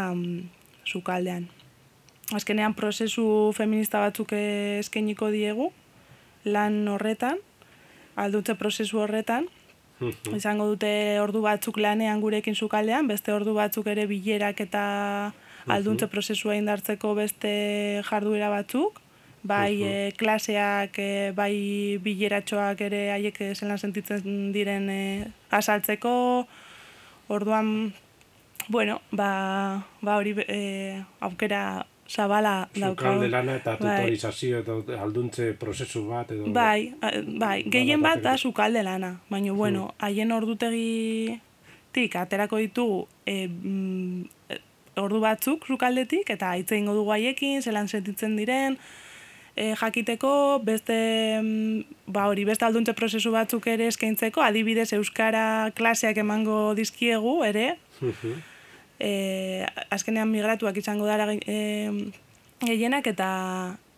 zukaldean. 0.87 1.49
Mm, 1.49 1.61
Azkenean 2.33 2.73
prozesu 2.73 3.53
feminista 3.53 4.01
batzuk 4.01 4.33
eskainiko 4.33 5.29
diegu, 5.29 5.69
lan 6.45 6.87
horretan, 6.89 7.37
aldutze 8.17 8.55
prozesu 8.57 9.03
horretan, 9.03 9.49
izango 10.35 10.67
dute 10.73 11.21
ordu 11.23 11.43
batzuk 11.45 11.79
lanean 11.79 12.21
gurekin 12.21 12.55
sukaldean, 12.55 13.07
beste 13.09 13.33
ordu 13.33 13.55
batzuk 13.55 13.87
ere 13.87 14.07
bilerak 14.11 14.61
eta 14.67 14.85
alduntze 15.71 16.09
prozesua 16.13 16.57
indartzeko 16.59 17.15
beste 17.15 18.03
jarduera 18.09 18.51
batzuk, 18.53 19.01
bai 19.45 19.83
e, 19.85 20.13
klaseak, 20.19 20.99
e, 20.99 21.33
bai 21.37 21.55
bileratxoak 22.05 22.81
ere 22.89 23.03
haiek 23.15 23.41
zelan 23.55 23.79
sentitzen 23.79 24.53
diren 24.53 24.89
e, 24.91 25.01
asaltzeko, 25.51 26.15
orduan, 27.29 27.93
bueno, 28.69 29.01
ba, 29.13 29.85
ba 30.03 30.17
hori 30.21 30.35
e, 30.49 31.03
aukera 31.21 31.87
zabala 32.09 32.69
daukagu. 32.75 33.21
Zukalde 33.21 33.31
lana 33.31 33.57
eta 33.57 33.77
bai. 33.81 33.97
tutorizazio 33.97 34.61
edo 34.61 34.83
alduntze 35.01 35.53
prozesu 35.59 36.05
bat 36.09 36.31
edo... 36.31 36.53
Bai, 36.53 36.93
bai, 37.41 37.63
gehien 37.71 38.03
bat 38.03 38.23
da 38.23 38.37
zukalde 38.37 38.83
lana. 38.83 39.17
Baina, 39.31 39.51
hmm. 39.51 39.59
bueno, 39.59 39.95
haien 39.99 40.33
ordutegi 40.33 41.41
tik, 41.95 42.17
aterako 42.19 42.59
ditugu 42.59 43.07
e, 43.27 43.49
ordu 45.01 45.21
batzuk 45.23 45.67
zukaldetik 45.67 46.31
eta 46.35 46.55
hitze 46.59 46.79
ingo 46.79 46.95
dugu 46.97 47.15
haiekin, 47.15 47.63
zelan 47.63 47.89
sentitzen 47.89 48.37
diren, 48.39 48.79
e, 49.57 49.73
jakiteko, 49.79 50.61
beste, 50.67 50.97
mm, 51.41 52.11
ba 52.15 52.27
hori, 52.31 52.45
beste 52.45 52.67
alduntze 52.67 52.95
prozesu 52.99 53.33
batzuk 53.35 53.67
ere 53.71 53.89
eskaintzeko, 53.91 54.43
adibidez 54.43 54.93
Euskara 54.99 55.71
klaseak 55.75 56.19
emango 56.23 56.75
dizkiegu, 56.79 57.43
ere, 57.47 57.75
e, 59.05 59.67
azkenean 59.93 60.31
migratuak 60.33 60.77
izango 60.81 61.07
dara 61.07 61.29
e, 61.35 61.93
gehienak 62.65 63.07
eta 63.13 63.31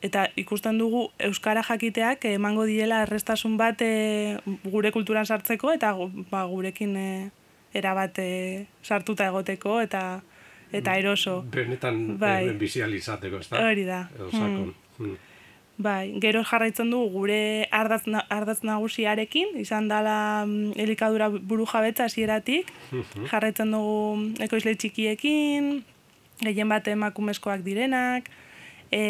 eta 0.06 0.26
ikusten 0.38 0.78
dugu 0.78 1.06
euskara 1.28 1.62
jakiteak 1.66 2.26
emango 2.34 2.66
diela 2.68 3.02
errestasun 3.06 3.56
bat 3.56 3.80
e, 3.82 4.36
gure 4.66 4.92
kulturan 4.92 5.26
sartzeko 5.26 5.72
eta 5.72 5.94
ba, 6.30 6.44
gurekin 6.50 6.96
e, 6.96 7.10
erabat 7.76 8.18
e, 8.22 8.30
sartuta 8.82 9.30
egoteko 9.30 9.80
eta 9.80 10.02
eta 10.76 10.96
eroso. 10.98 11.44
Benetan 11.52 12.18
bai. 12.18 12.50
bizializateko, 12.58 13.38
ez 13.38 13.48
da? 13.52 13.62
Hori 13.68 13.84
da. 13.86 14.00
Hmm. 14.18 14.72
Hmm. 14.98 15.16
Bai, 15.76 16.16
gero 16.24 16.40
jarraitzen 16.40 16.88
du 16.88 17.02
gure 17.12 17.68
ardaz, 17.70 18.06
ardaz 18.32 18.62
nagusiarekin, 18.64 19.58
izan 19.60 19.90
dela 19.90 20.46
mm, 20.46 20.72
elikadura 20.80 21.28
buru 21.28 21.66
jabetza 21.68 22.06
hasieratik 22.08 22.70
mhm. 22.92 23.26
jarraitzen 23.28 23.74
dugu 23.76 24.32
ekoizle 24.40 24.72
txikiekin, 24.80 25.84
gehien 26.40 26.72
bat 26.72 26.88
emakumezkoak 26.88 27.60
direnak, 27.66 28.30
e, 28.88 29.02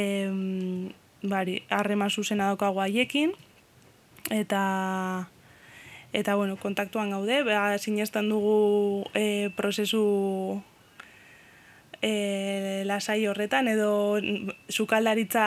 bari, 1.23 1.61
harrema 1.71 2.09
zuzena 2.11 2.51
daukagu 2.51 2.83
haiekin, 2.83 3.31
eta 4.35 4.63
eta 6.17 6.35
bueno, 6.35 6.57
kontaktuan 6.59 7.13
gaude, 7.15 7.45
beha 7.47 7.79
sinesten 7.79 8.27
dugu 8.33 9.07
e, 9.15 9.53
prozesu 9.55 10.03
e, 12.03 12.83
lasai 12.91 13.21
horretan, 13.31 13.69
edo 13.71 14.19
sukaldaritza 14.67 15.47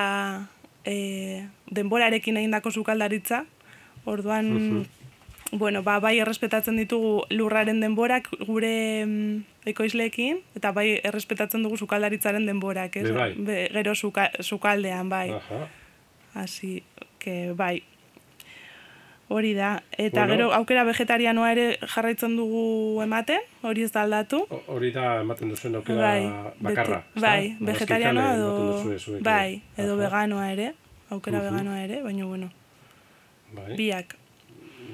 e, 0.90 1.46
denborarekin 1.70 2.40
egindako 2.42 2.72
sukaldaritza. 2.72 3.44
Orduan, 4.10 4.88
bueno, 5.52 5.84
ba, 5.84 6.00
bai 6.02 6.18
errespetatzen 6.24 6.80
ditugu 6.80 7.26
lurraren 7.34 7.82
denborak 7.84 8.30
gure 8.48 9.06
mm, 9.06 9.68
ekoizleekin, 9.70 10.42
eta 10.58 10.72
bai 10.74 10.88
errespetatzen 11.04 11.66
dugu 11.66 11.78
sukaldaritzaren 11.78 12.48
denborak, 12.50 12.98
ez? 13.02 13.10
Bai. 13.14 13.34
Be, 13.38 13.60
gero 13.76 13.96
suka, 13.96 14.30
sukaldean, 14.42 15.10
bai. 15.10 15.30
Asi, 16.34 16.82
que 17.20 17.54
bai. 17.58 17.84
Hori 19.30 19.54
da. 19.54 19.76
Eta 19.94 20.26
gero 20.26 20.50
aukera 20.58 20.84
vegetarianoa 20.88 21.52
ere 21.54 21.66
jarraitzen 21.86 22.34
dugu 22.38 23.02
ematen, 23.04 23.44
hori 23.62 23.86
ez 23.86 23.92
da 23.94 24.02
aldatu. 24.08 24.40
Hori 24.74 24.90
da 24.96 25.20
ematen 25.22 25.54
duzuen 25.54 25.78
aukera 25.78 26.02
bai, 26.02 26.54
bakarra. 26.66 27.04
bai, 27.14 27.56
vegetarianoa 27.62 28.32
edo, 28.40 29.20
bai, 29.22 29.62
edo 29.78 30.00
veganoa 30.02 30.50
ere, 30.56 30.72
aukera 31.14 31.44
veganoa 31.46 31.78
ere, 31.84 32.02
baina 32.02 32.26
bueno. 32.26 32.50
Bai. 33.54 33.76
Biak. 33.78 34.18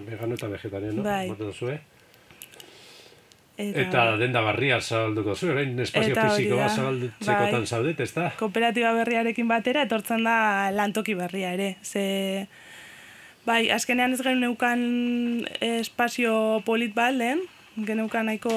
Vegano 0.09 0.35
eta 0.35 0.51
vegetariano, 0.51 1.03
bai. 1.03 1.25
ematen 1.29 1.53
duzue. 1.53 1.79
Eta, 3.55 3.81
eta 3.85 4.01
denda 4.19 4.41
barria 4.43 4.81
zabalduko 4.81 5.31
zu, 5.31 5.47
orain 5.53 5.79
espazio 5.79 6.15
fiziko 6.17 6.57
bat 6.59 6.73
zabaldutzekotan 6.75 7.61
bai. 7.61 7.67
zaudet, 7.71 8.01
ez 8.03 8.11
da? 8.11 8.33
Kooperatiba 8.35 8.91
berriarekin 8.97 9.47
batera, 9.47 9.85
etortzen 9.87 10.27
da 10.27 10.71
lantoki 10.75 11.15
berria 11.15 11.53
ere. 11.55 11.77
Ze, 11.79 12.03
Bai, 13.45 13.67
azkenean 13.69 14.15
ez 14.15 14.23
gen 14.25 14.39
neukan 14.41 14.79
espazio 15.61 16.63
polit 16.65 16.95
bat 16.97 17.13
lehen, 17.13 17.43
geneukan 17.77 18.25
nahiko 18.25 18.53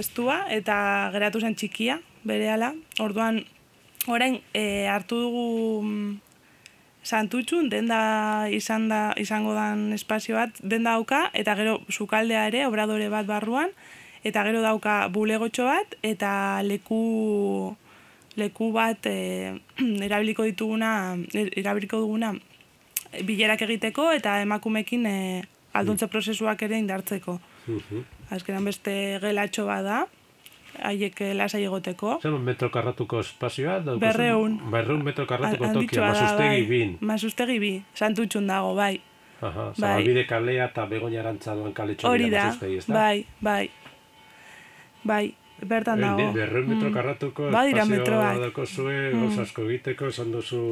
estua 0.00 0.38
eta 0.48 0.76
geratu 1.12 1.42
zen 1.44 1.52
txikia, 1.52 1.98
bere 2.24 2.48
ala. 2.48 2.70
Orduan, 3.04 3.42
orain 4.08 4.38
e, 4.56 4.86
hartu 4.88 5.18
dugu 5.26 5.44
mm, 5.84 6.14
santutxun, 7.04 7.68
denda 7.68 7.98
izan 8.48 8.88
da, 8.88 9.02
izango 9.20 9.52
dan 9.58 9.92
espazio 9.92 10.40
bat, 10.40 10.56
denda 10.62 10.96
dauka, 10.96 11.26
eta 11.36 11.52
gero 11.60 11.76
sukaldea 11.92 12.46
ere, 12.48 12.64
obradore 12.64 13.10
bat 13.12 13.28
barruan, 13.28 13.76
eta 14.24 14.46
gero 14.48 14.64
dauka 14.64 15.02
bulegotxo 15.12 15.68
bat, 15.68 15.98
eta 16.00 16.32
leku 16.64 17.76
leku 18.40 18.72
bat 18.72 19.04
e, 19.04 19.52
erabiliko 20.08 20.48
dituguna, 20.48 21.12
erabiliko 21.36 22.00
duguna 22.06 22.32
bilerak 23.22 23.62
egiteko 23.66 24.10
eta 24.12 24.40
emakumekin 24.42 25.06
e, 25.06 25.16
alduntze 25.74 26.08
prozesuak 26.10 26.62
ere 26.66 26.78
indartzeko. 26.78 27.38
Azkenan 28.34 28.64
beste 28.64 28.94
gelatxo 29.22 29.66
bada, 29.68 30.04
haiek 30.82 31.20
lasai 31.38 31.64
egoteko. 31.64 32.18
Zer 32.22 32.36
metro 32.48 32.70
karratuko 32.74 33.20
espazioa? 33.24 33.78
Berreun. 34.00 34.58
Berreun 34.72 35.04
metro 35.04 35.26
karratuko 35.26 35.72
tokia, 35.78 36.08
masustegi 36.08 36.48
bai. 36.48 36.66
bin. 36.70 36.96
Masustegi 37.00 37.58
bi, 37.62 37.72
santutxun 37.94 38.50
dago, 38.50 38.74
bai. 38.78 38.98
Aha, 39.44 39.70
bai. 39.76 39.78
Zababide 39.80 40.26
kalea 40.26 40.68
eta 40.70 40.86
begonia 40.90 41.20
arantzadoen 41.24 41.72
kaletxo 41.76 42.08
Hori 42.08 42.30
da, 42.32 42.50
bai, 42.88 43.24
bai. 43.40 43.70
Bai, 45.04 45.24
bertan 45.60 46.00
dago. 46.00 46.30
Berreun 46.36 46.68
metro 46.70 46.90
mm. 46.90 46.94
karratuko 46.94 47.48
espazioa 47.50 48.34
dako 48.46 48.66
zue, 48.66 48.98
mm. 49.12 49.40
asko 49.46 49.66
egiteko, 49.68 50.12
esan 50.14 50.32
duzu 50.32 50.64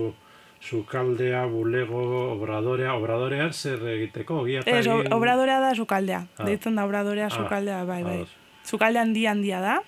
sukaldea, 0.63 1.47
bulego, 1.47 2.33
obradorea, 2.33 2.95
obradorea 2.95 3.51
zer 3.53 3.83
egiteko? 3.97 4.45
Ez, 4.47 4.87
obradorea 4.87 5.59
da 5.61 5.75
sukaldea. 5.75 6.27
Ah. 6.39 6.45
Deitzen 6.47 6.79
da 6.79 6.87
obradorea 6.87 7.27
ah. 7.27 7.35
sukaldea, 7.35 7.83
bai, 7.85 8.03
bai. 8.07 8.21
Sukalde 8.65 9.03
handia 9.03 9.33
handia 9.33 9.61
da. 9.61 9.81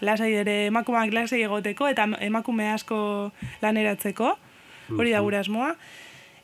Lasai 0.00 0.30
ere 0.38 0.54
emakumeak 0.70 1.12
lasai 1.12 1.42
egoteko 1.44 1.88
eta 1.90 2.06
emakume 2.22 2.70
asko 2.72 3.32
laneratzeko. 3.62 4.36
Hori 4.96 5.10
da 5.12 5.20
gure 5.20 5.40
asmoa. 5.42 5.74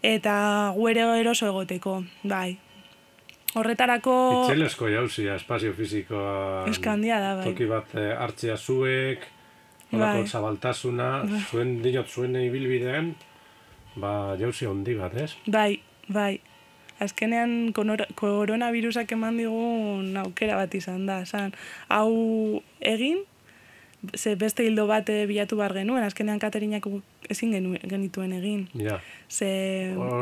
Eta 0.03 0.35
guere 0.77 1.07
eroso 1.21 1.47
egoteko, 1.49 2.01
bai. 2.23 2.59
Horretarako... 3.57 4.13
Itxelesko 4.43 4.91
jauzia, 4.93 5.39
espazio 5.41 5.73
fizikoa... 5.73 6.67
Eskandia 6.69 7.17
da, 7.23 7.31
bai. 7.39 7.47
Toki 7.49 7.65
bat 7.71 7.95
eh, 7.97 8.11
hartzea 8.13 8.59
zuek, 8.59 9.25
bai. 9.95 10.27
zabaltasuna, 10.27 11.09
bai. 11.25 11.41
zuen 11.49 11.73
dinot 11.83 12.13
zuen 12.13 12.37
ibilbidean, 12.43 13.15
Ba, 13.97 14.37
jauzi 14.41 14.69
hondi 14.69 14.95
bat, 14.99 15.15
ez? 15.17 15.33
Bai, 15.47 15.81
bai. 16.09 16.37
Azkenean 17.01 17.73
koronavirusak 17.77 19.11
eman 19.13 19.37
digun 19.41 20.17
aukera 20.17 20.57
bat 20.57 20.75
izan 20.75 21.05
da. 21.09 21.23
Zan, 21.29 21.53
hau 21.93 22.63
egin, 22.81 23.23
ze 24.17 24.35
beste 24.41 24.65
hildo 24.65 24.87
bat 24.89 25.09
bilatu 25.29 25.59
bar 25.61 25.75
genuen, 25.77 26.05
azkenean 26.05 26.41
Katerinak 26.41 26.89
ezin 27.29 27.53
genituen 27.85 28.33
egin. 28.37 28.67
Ja. 28.81 29.01
Ze, 29.29 29.49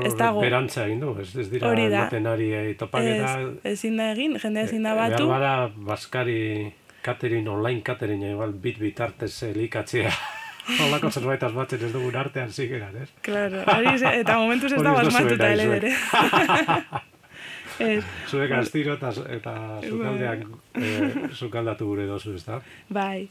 ez 0.03 0.15
dago... 0.19 0.43
Berantza 0.43 0.87
egin 0.89 1.03
du, 1.03 1.15
ez, 1.21 1.31
ez 1.37 1.49
dira 1.51 1.75
ematen 1.75 2.27
ari 2.27 2.75
topaketa... 2.79 3.35
Ez, 3.63 3.75
ezin 3.77 3.99
da 4.01 4.11
egin, 4.15 4.39
jende 4.43 4.67
ezin 4.67 4.87
da 4.87 4.95
batu. 4.99 5.27
Behar 5.27 5.35
bada, 5.35 5.55
Baskari 5.91 6.73
Katerin, 7.05 7.49
online 7.49 7.83
Katerin, 7.87 8.23
igual 8.35 8.55
bit 8.57 8.81
bitartez 8.83 9.35
elikatzea. 9.51 10.15
Holako 10.65 11.11
zerbait 11.11 11.43
asmatzen 11.43 11.83
ez 11.85 11.93
dugun 11.93 12.15
artean 12.17 12.53
zigeran, 12.53 12.97
ez? 13.03 13.09
Claro, 13.23 13.63
eta 14.11 14.39
momentuz 14.41 14.73
ez 14.73 14.83
da 14.83 14.95
asmatuta 15.01 15.51
ele 15.53 15.67
ere. 15.77 15.91
Zuek 18.31 18.53
astiro 18.55 18.95
eta, 18.95 19.11
eta 19.35 19.55
zukaldeak 19.83 20.45
zukaldatu 21.35 21.89
gure 21.91 22.07
dozu, 22.07 22.37
ez 22.39 22.45
da? 22.47 22.61
Bai. 22.99 23.29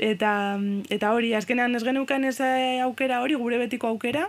Eta, 0.00 0.58
eta 0.90 1.12
hori, 1.14 1.34
azkenean 1.38 1.76
ez 1.78 1.84
genukan 1.86 2.24
ez 2.26 2.38
aukera 2.82 3.20
hori, 3.22 3.36
gure 3.38 3.60
betiko 3.62 3.92
aukera, 3.92 4.26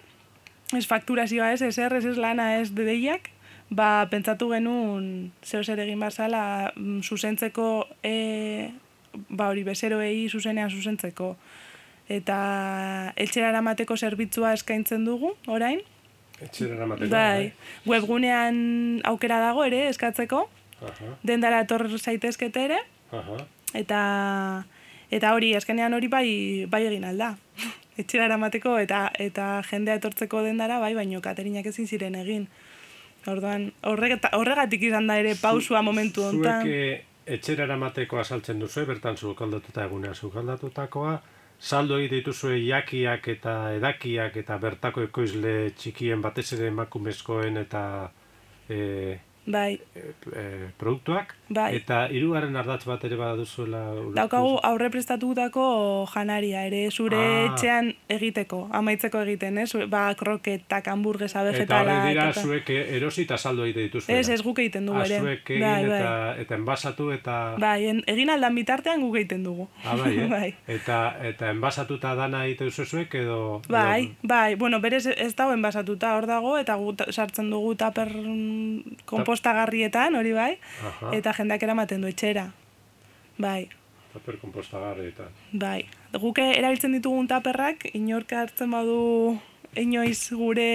ez 0.75 0.85
fakturazioa 0.85 1.53
ez, 1.55 1.61
ez 1.65 1.77
errez 1.81 2.05
ez 2.05 2.17
lana 2.21 2.59
ez 2.59 2.69
dedeiak, 2.75 3.31
ba, 3.69 4.05
pentsatu 4.11 4.51
genuen 4.53 5.31
zeo 5.43 5.63
zer 5.63 5.81
egin 5.81 5.99
bazala 5.99 6.71
mm, 6.75 7.01
zuzentzeko 7.01 7.69
e, 8.03 8.69
ba 9.29 9.49
hori 9.49 9.63
bezeroei 9.65 10.27
zuzenean 10.29 10.69
zuzentzeko 10.69 11.35
eta 12.09 13.13
etxera 13.15 13.49
eramateko 13.49 13.97
zerbitzua 13.97 14.53
eskaintzen 14.53 15.05
dugu 15.05 15.33
orain 15.47 15.81
etxera 16.41 16.75
eramateko 16.75 17.09
bai, 17.09 17.47
bai. 17.49 17.53
webgunean 17.89 19.01
aukera 19.03 19.39
dago 19.41 19.65
ere 19.65 19.87
eskatzeko 19.89 20.45
Aha. 20.85 21.15
dendara 21.23 21.63
etor 21.65 21.87
zaitezkete 21.97 22.65
ere 22.69 22.79
Aha. 23.11 23.39
eta 23.73 24.01
eta 25.11 25.33
hori 25.33 25.55
azkenean 25.55 25.93
hori 25.93 26.07
bai 26.07 26.29
bai 26.69 26.85
egin 26.85 27.09
alda 27.09 27.35
etxera 28.01 28.29
eramateko 28.29 28.77
eta 28.77 29.09
eta 29.17 29.63
jendea 29.71 29.97
etortzeko 30.01 30.43
dendara 30.43 30.79
bai 30.79 30.93
baino 30.93 31.21
katerinak 31.21 31.65
ezin 31.73 31.87
ziren 31.87 32.15
egin 32.21 32.47
Orduan, 33.25 33.71
horregatik 33.81 34.83
izan 34.85 35.07
da 35.09 35.15
ere 35.17 35.31
pausua 35.41 35.81
momentu 35.81 36.27
hontan. 36.27 36.61
Zuek 36.61 37.05
etxera 37.37 37.65
eramateko 37.65 38.19
asaltzen 38.21 38.59
duzu, 38.61 38.83
bertan 38.85 39.17
zukaldatuta 39.17 39.87
egunea 39.87 40.13
zukaldatutakoa, 40.13 41.15
saldo 41.65 41.97
egite 41.97 42.19
dituzue 42.21 42.59
jakiak 42.61 43.27
eta 43.33 43.53
edakiak 43.79 44.35
eta 44.41 44.57
bertako 44.61 45.05
ekoizle 45.07 45.53
txikien 45.79 46.21
batez 46.21 46.51
ere 46.57 46.69
emakumezkoen 46.69 47.57
eta 47.63 47.81
e, 48.69 49.17
bai. 49.45 49.71
E, 49.97 50.45
produktuak. 50.77 51.33
Bai. 51.49 51.75
Eta 51.77 52.07
hirugarren 52.09 52.55
ardatz 52.57 52.83
bat 52.89 53.03
ere 53.05 53.17
badaduzuela. 53.19 53.81
Daukagu 54.15 54.55
aurre 54.65 54.89
prestatutako 54.89 55.65
janaria 56.09 56.63
ere 56.65 56.89
zure 56.89 57.19
ah. 57.19 57.43
etxean 57.51 57.91
egiteko, 58.09 58.63
amaitzeko 58.73 59.21
egiten, 59.27 59.59
ez? 59.61 59.69
Ba, 59.91 60.07
kroketak, 60.17 60.89
hamburguesa, 60.89 61.43
vegetalak. 61.45 61.85
Eta 61.85 61.99
hori 62.01 62.15
dira 62.15 62.27
eta... 62.33 62.41
zuek 62.41 62.71
erosi 62.97 63.27
eta 63.27 63.37
saldo 63.37 63.67
egite 63.67 63.85
dituzuela. 63.85 64.19
Ez, 64.19 64.29
ez 64.33 64.41
guk 64.41 64.63
egiten 64.63 64.89
dugu 64.89 65.03
ah, 65.03 65.05
ere. 65.05 65.19
Zuek 65.21 65.51
egin 65.53 65.67
bai, 65.67 65.85
bai. 65.85 65.99
eta, 65.99 66.15
eta 66.45 66.57
enbasatu 66.57 67.11
eta... 67.13 67.37
Bai, 67.61 67.77
egin 68.15 68.33
aldan 68.33 68.57
bitartean 68.57 69.05
guk 69.05 69.19
egiten 69.21 69.45
dugu. 69.45 69.69
Ah, 69.83 69.95
bai, 70.01 70.15
eh? 70.17 70.27
bai. 70.35 70.49
Eta, 70.79 70.99
eta 71.29 71.53
enbasatuta 71.53 72.15
dana 72.17 72.45
egite 72.49 72.71
zuek 72.73 73.13
edo... 73.21 73.61
Bai, 73.69 74.09
edo... 74.09 74.29
bai, 74.33 74.55
bueno, 74.55 74.81
berez 74.81 75.05
ez 75.13 75.33
dago 75.37 75.53
enbasatuta 75.53 76.15
hor 76.17 76.25
dago 76.25 76.57
eta 76.57 76.75
gu 76.81 76.95
sartzen 77.11 77.53
dugu 77.53 77.75
taper 77.77 78.09
kompost 79.05 79.35
kompostagarrietan, 79.35 80.15
hori 80.15 80.31
bai, 80.33 80.57
Aha. 80.87 81.11
eta 81.17 81.34
jendeak 81.37 81.63
eramaten 81.63 82.01
du 82.01 82.07
etxera. 82.11 82.49
Bai. 83.37 83.67
Taper 84.13 84.37
kompostagarrietan. 84.39 85.31
Bai. 85.51 85.85
Guke 86.15 86.45
erabiltzen 86.55 86.95
ditugun 86.95 87.27
taperrak, 87.27 87.89
inorka 87.93 88.45
hartzen 88.45 88.71
badu 88.71 89.37
inoiz 89.75 90.31
gure 90.31 90.69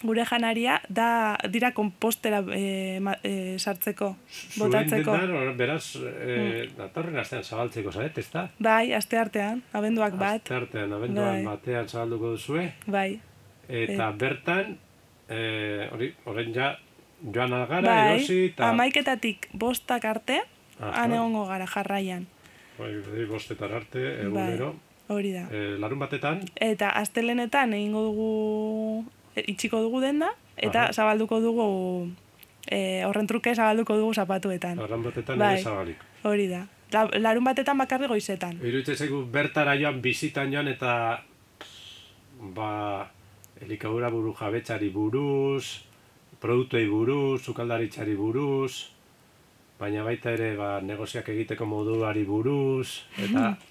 gure 0.00 0.24
janaria, 0.24 0.78
da 0.88 1.36
dira 1.52 1.72
kompostera 1.76 2.40
e, 2.56 3.00
e, 3.22 3.32
sartzeko, 3.58 4.14
botatzeko. 4.56 5.12
Zuen 5.12 5.26
dendar, 5.26 5.50
beraz, 5.58 5.84
e, 6.00 6.36
mm. 6.36 6.76
datorren 6.78 7.18
astean 7.20 7.44
zabaltzeko, 7.44 7.92
zaret, 7.92 8.16
ez 8.16 8.30
da? 8.32 8.46
Bai, 8.64 8.94
aste 8.96 9.20
artean, 9.20 9.60
abenduak 9.76 10.16
bat. 10.20 10.40
Aste 10.40 10.56
artean, 10.56 10.94
abenduak 10.96 11.34
bai. 11.34 11.44
batean 11.50 11.90
zabalduko 11.90 12.32
duzue. 12.36 12.64
Bai. 12.88 13.10
Eta 13.68 14.08
e. 14.08 14.16
bertan, 14.22 14.78
hori, 15.92 16.14
horren 16.24 16.56
ja, 16.56 16.72
joan 17.22 17.52
algara, 17.52 17.86
bai, 17.86 18.16
erosi, 18.16 18.38
eta... 18.50 18.70
amaiketatik 18.70 19.48
bostak 19.52 20.04
arte, 20.04 20.40
han 20.80 21.12
egongo 21.12 21.46
gara 21.46 21.66
jarraian. 21.68 22.26
Bai, 22.78 22.94
bai, 23.04 23.26
bostetan 23.28 23.72
arte, 23.76 24.00
egunero. 24.24 24.72
Bai, 24.72 25.16
hori 25.16 25.32
da. 25.34 25.44
E, 25.52 25.76
larun 25.82 26.00
batetan? 26.00 26.40
Eta 26.56 26.94
astelenetan 27.02 27.74
egingo 27.76 28.06
dugu, 28.08 28.30
e, 29.34 29.44
itxiko 29.52 29.82
dugu 29.84 30.00
denda, 30.00 30.32
eta 30.56 30.88
Aha. 30.88 30.96
zabalduko 30.96 31.40
dugu, 31.44 31.66
e, 32.66 33.02
horren 33.04 33.28
truke 33.28 33.54
zabalduko 33.54 33.98
dugu 33.98 34.14
zapatuetan. 34.14 34.80
Larun 34.80 35.04
batetan 35.10 35.38
bai, 35.38 35.58
zabalik. 35.62 36.06
Hori 36.24 36.48
da. 36.48 36.64
La, 36.90 37.04
larun 37.20 37.44
batetan 37.46 37.78
bakarri 37.78 38.08
goizetan. 38.10 38.56
Iruditzen 38.64 38.96
zaigu 38.96 39.22
bertara 39.30 39.76
joan 39.78 40.00
bizitan 40.02 40.50
joan 40.52 40.68
eta 40.72 41.22
ba, 42.56 42.70
elikadura 43.60 44.10
buru 44.10 44.32
jabetxari 44.34 44.88
buruz, 44.90 45.84
produktuei 46.40 46.86
buruz, 46.88 47.42
sukaldaritzari 47.44 48.16
buruz, 48.16 48.90
baina 49.80 50.04
baita 50.04 50.32
ere 50.36 50.54
ba, 50.56 50.78
negoziak 50.84 51.28
egiteko 51.32 51.66
moduari 51.68 52.24
buruz, 52.28 53.02
eta 53.20 53.50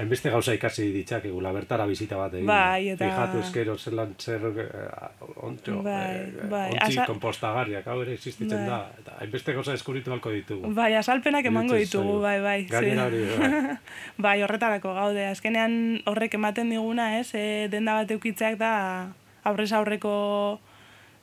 hainbeste 0.00 0.30
gauza 0.32 0.54
ikasi 0.56 0.86
ditzak 0.94 1.26
egula, 1.28 1.52
bertara 1.54 1.84
bizita 1.86 2.16
bat 2.18 2.34
egin. 2.34 2.48
Bai, 2.48 2.92
eta... 2.94 3.04
Fijatu 3.04 3.42
eskero 3.42 3.76
zelan 3.78 4.14
zer 4.18 4.46
uh, 4.48 5.44
ontxo, 5.46 5.78
bai, 5.84 6.00
eh, 6.16 6.48
bai. 6.50 6.64
ontzi 6.72 6.98
Asa... 6.98 7.06
kompostagarriak, 7.10 7.86
hau 7.86 7.98
ere 8.04 8.16
existitzen 8.16 8.64
bai. 8.64 8.70
da, 8.70 8.80
eta 9.02 9.16
hainbeste 9.20 9.54
gauza 9.56 9.76
eskuritu 9.76 10.14
balko 10.14 10.32
ditugu. 10.34 10.72
Bai, 10.76 10.90
asalpenak 10.98 11.46
emango 11.52 11.78
ditugu, 11.78 12.18
bai, 12.24 12.38
bai. 12.44 12.58
Gainera 12.72 13.06
hori, 13.10 13.22
bai. 13.30 13.78
bai, 14.26 14.36
horretarako 14.46 14.96
gaude, 14.98 15.28
azkenean 15.30 15.74
horrek 16.10 16.40
ematen 16.40 16.72
diguna, 16.72 17.12
ez, 17.20 17.30
e, 17.36 17.46
denda 17.72 18.00
bat 18.00 18.16
eukitzeak 18.16 18.58
da 18.60 18.74
aurrez 19.44 19.72
aurreko 19.76 20.16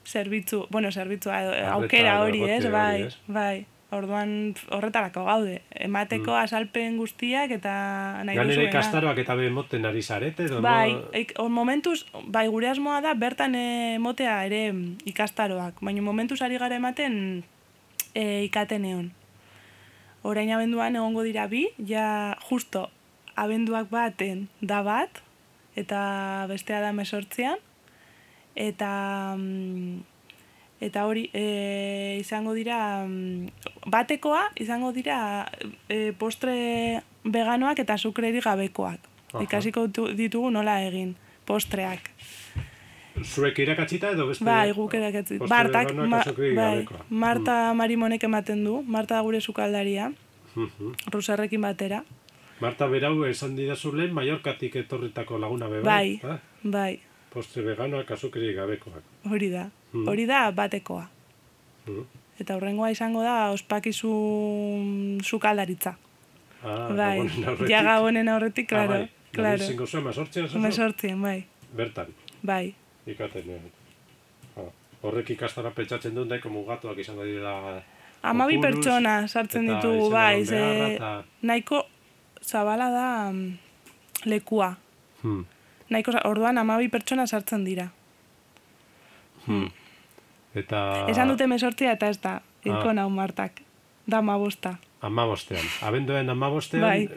zerbitzu, 0.06 0.66
bueno, 0.70 0.90
zerbitzua 0.90 1.40
aukera 1.74 2.20
hori, 2.22 2.42
ez, 2.48 2.64
bai, 2.70 3.08
bai. 3.26 3.66
Orduan 3.90 4.54
horretarako 4.70 5.24
gaude. 5.26 5.56
Emateko 5.74 6.30
mm. 6.30 6.42
asalpen 6.44 6.94
guztiak 7.00 7.50
eta 7.56 7.72
nahi 8.22 8.36
duzuena. 8.36 8.44
Ganere 8.44 8.66
ikastaroak 8.68 9.18
eta 9.18 9.34
be 9.34 9.48
moten 9.50 9.88
ari 9.88 10.02
zarete? 10.02 10.44
Edo 10.46 10.60
bai, 10.62 10.94
no? 10.94 11.48
momentuz, 11.50 12.04
bai, 12.22 12.46
gure 12.54 12.68
asmoa 12.70 13.00
da 13.02 13.16
bertan 13.18 13.56
motea 13.98 14.36
ere 14.46 14.68
ikastaroak. 15.10 15.82
Baina 15.82 16.04
momentuz 16.06 16.38
ari 16.46 16.60
gara 16.62 16.78
ematen 16.78 17.42
e, 18.14 18.44
ikaten 18.46 18.86
egon. 18.86 19.10
Horain 20.22 20.52
abenduan 20.54 20.94
egongo 20.94 21.26
dira 21.26 21.48
bi, 21.50 21.66
ja 21.82 22.36
justo 22.46 22.86
abenduak 23.34 23.90
baten 23.90 24.46
da 24.60 24.84
bat, 24.86 25.18
eta 25.74 26.46
bestea 26.46 26.78
da 26.84 26.92
mesortzian 26.92 27.58
eta 28.54 29.34
mm, 29.36 30.00
eta 30.80 31.04
hori 31.06 31.28
e, 31.32 32.18
izango 32.20 32.54
dira 32.56 33.04
mm, 33.06 33.48
batekoa 33.92 34.48
izango 34.56 34.92
dira 34.96 35.46
e, 35.88 36.12
postre 36.16 37.02
veganoak 37.24 37.78
eta 37.84 37.98
sukreri 37.98 38.40
gabekoak. 38.40 39.08
Ikasiko 39.44 39.86
ditugu 40.16 40.50
nola 40.50 40.80
egin 40.82 41.14
postreak. 41.46 42.08
Zuek 43.20 43.58
irakatzita 43.62 44.14
edo 44.16 44.26
beste? 44.30 44.44
Bai, 44.46 44.72
guk 44.74 44.94
irakatzita. 44.96 45.46
Bartak, 45.50 45.92
ma, 45.94 46.22
bai, 46.56 46.86
Marta 47.10 47.58
mm. 47.70 47.76
Marimonek 47.76 48.24
ematen 48.24 48.64
du, 48.64 48.80
Marta 48.82 49.20
gure 49.20 49.40
sukaldaria, 49.40 50.08
uh 50.56 50.90
rusarrekin 51.12 51.60
batera. 51.60 52.02
Marta 52.60 52.88
berau 52.88 53.22
esan 53.28 53.54
didazu 53.56 53.92
lehen, 53.92 54.16
Mallorkatik 54.16 54.80
etorritako 54.82 55.38
laguna 55.38 55.68
beba. 55.68 55.84
Bai, 55.84 56.18
bai. 56.24 56.40
bai 56.64 57.09
postre 57.30 57.62
veganoak 57.64 58.10
azukri 58.10 58.52
gabekoak. 58.54 59.02
Hori 59.30 59.50
da. 59.52 59.68
Hmm. 59.92 60.08
Hori 60.08 60.26
da 60.26 60.50
batekoa. 60.54 61.06
Hmm. 61.86 62.06
Eta 62.40 62.56
horrengoa 62.56 62.90
izango 62.90 63.22
da 63.22 63.50
ospakizun 63.54 65.20
sukaldaritza. 65.22 65.94
Ah, 66.62 66.88
bai. 66.96 67.28
Jaga 67.68 68.00
honen 68.04 68.28
aurretik, 68.28 68.68
klaro. 68.72 68.94
Ah, 68.94 69.04
bai. 69.04 69.08
Claro. 69.30 69.62
Zingo 69.62 69.86
zuen, 69.86 70.04
mazortzien? 70.04 70.48
Mazortzien, 70.58 71.20
bai. 71.22 71.44
Bertan? 71.76 72.10
Bai. 72.42 72.74
Ikaten, 73.06 73.52
ah. 74.58 74.66
Horrek 75.06 75.30
ikastara 75.36 75.70
pentsatzen 75.76 76.16
duen 76.16 76.28
daiko 76.28 76.50
mugatuak 76.52 76.98
izango 76.98 77.24
dira... 77.24 77.54
Amabi 78.26 78.58
pertsona 78.60 79.22
sartzen 79.28 79.70
ditugu, 79.70 80.10
bai. 80.12 80.44
Ze... 80.44 80.60
Naiko 81.46 81.86
zabala 82.44 82.90
da 82.92 83.06
mm, 83.30 84.26
lekua. 84.28 84.74
Hmm 85.22 85.46
nahiko 85.90 86.14
orduan 86.24 86.58
amabi 86.58 86.88
pertsona 86.88 87.26
sartzen 87.26 87.64
dira. 87.64 87.90
Hmm. 89.46 89.68
Eta... 90.54 91.06
Esan 91.10 91.30
dute 91.30 91.46
mesortzia 91.46 91.92
eta 91.96 92.08
ez 92.10 92.20
da, 92.20 92.40
irko 92.64 92.90
ah. 92.90 93.08
martak. 93.08 93.62
Da 94.06 94.18
amabosta. 94.18 94.76
Amabostean. 95.00 95.64
Abenduen 95.86 96.28
amabostean, 96.28 96.82
bai. 96.82 97.08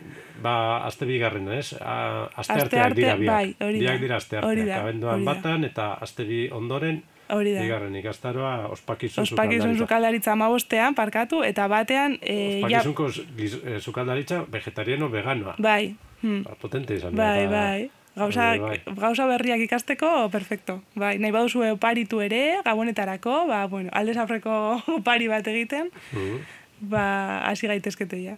ba, 0.42 0.86
azte 0.88 1.06
bigarren, 1.06 1.50
ez? 1.52 1.74
A, 1.82 2.30
azte, 2.36 2.54
azte 2.54 2.62
arteak 2.62 2.94
dira 2.96 3.16
biak. 3.20 3.34
Bai, 3.34 3.56
hori 3.66 3.82
biak 3.82 4.00
dira 4.00 4.20
azte 4.22 4.38
arteak. 4.40 4.78
Abenduan 4.78 5.26
batan 5.28 5.68
eta 5.68 5.94
azte 6.02 6.28
bi 6.28 6.46
ondoren, 6.52 7.02
Hori 7.34 7.54
da. 7.56 7.62
Bigarren 7.64 7.96
ikastaroa 7.96 8.68
ospakizun, 8.76 9.24
ospakizun 9.24 9.78
zukaldaritza 9.80 10.34
amabostean, 10.34 10.94
parkatu, 10.94 11.40
eta 11.48 11.70
batean... 11.72 12.18
E, 12.20 12.60
Ospakizunko 12.60 13.08
ja... 13.16 13.80
zukaldaritza 13.80 14.44
vegetariano 14.52 15.08
veganoa. 15.10 15.56
Bai. 15.58 15.96
Hmm. 16.22 16.44
Ba, 16.44 16.58
potente 16.60 17.00
izan. 17.00 17.16
Bai, 17.16 17.48
bai. 17.48 17.90
Gauza, 18.16 18.58
bai. 18.62 18.82
gauza 18.96 19.26
berriak 19.26 19.64
ikasteko, 19.66 20.30
perfecto. 20.30 20.82
Bai, 20.94 21.18
nahi 21.18 21.34
baduzu 21.34 21.64
oparitu 21.72 22.22
ere, 22.22 22.60
gabonetarako, 22.66 23.48
ba, 23.50 23.66
bueno, 23.68 23.90
aldez 23.92 24.18
afriko 24.22 24.52
opari 25.00 25.32
bat 25.32 25.48
egiten, 25.48 25.90
mm 26.14 26.62
ba, 26.84 27.40
hasi 27.48 27.68
gaitezkete 27.68 28.18
ja. 28.20 28.38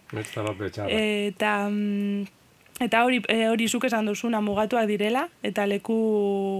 Eta, 0.86 1.70
mm, 1.70 2.26
eta 2.86 3.04
hori, 3.08 3.22
e, 3.32 3.48
hori 3.50 3.68
zuk 3.68 3.88
esan 3.90 4.06
duzuna 4.06 4.42
mugatuak 4.46 4.88
direla, 4.90 5.28
eta 5.44 5.66
leku 5.66 5.96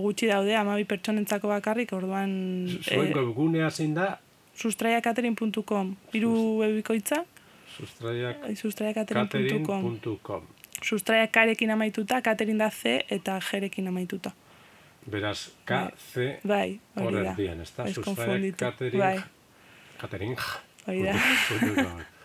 gutxi 0.04 0.28
daude, 0.32 0.56
amabi 0.58 0.88
pertsonentzako 0.90 1.52
bakarrik, 1.52 1.94
orduan... 1.94 2.32
Zuen 2.82 3.14
e, 3.14 3.26
gunea 3.38 3.70
zein 3.72 3.94
da? 3.98 4.16
sustraiakaterin.com, 4.56 5.96
iru 6.16 6.64
ebikoitza? 6.64 7.26
Sustraiakaterin.com 8.56 10.46
sustraia 10.86 11.28
karekin 11.28 11.72
amaituta, 11.74 12.22
katerin 12.22 12.62
da 12.62 12.70
C 12.70 13.00
eta 13.10 13.40
jerekin 13.42 13.88
amaituta. 13.88 14.32
Beraz, 15.06 15.50
K, 15.66 15.72
bai. 15.72 15.92
C, 16.14 16.26
bai, 16.44 16.80
hori 16.98 17.24
da. 17.24 17.34
Bien, 17.38 17.62
ez 17.62 17.72
da, 17.76 17.88
sustraia 17.94 18.52
katering, 18.58 19.02
bai. 19.02 19.16
katering, 20.02 20.38
hori 20.88 21.04
da. 21.06 21.88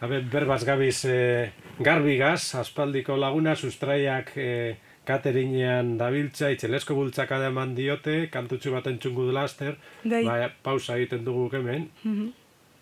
A 0.00 0.08
ber, 0.08 0.22
berbaz 0.32 0.62
gabiz, 0.64 1.04
eh, 1.04 1.50
garbigaz, 1.84 2.54
aspaldiko 2.56 3.18
laguna, 3.20 3.52
sustraiak 3.52 4.30
eh, 4.40 4.78
katerinean 5.04 5.98
dabiltza, 6.00 6.48
itxelesko 6.54 6.96
bultzak 6.96 7.34
ademan 7.36 7.74
diote, 7.76 8.30
kantutxu 8.32 8.72
bat 8.72 8.88
entzungu 8.88 9.26
du 9.28 9.34
laster, 9.36 9.76
bai. 10.04 10.22
bai. 10.24 10.38
pausa 10.64 10.96
egiten 10.96 11.26
dugu 11.26 11.50
hemen, 11.58 11.90
mm 12.04 12.36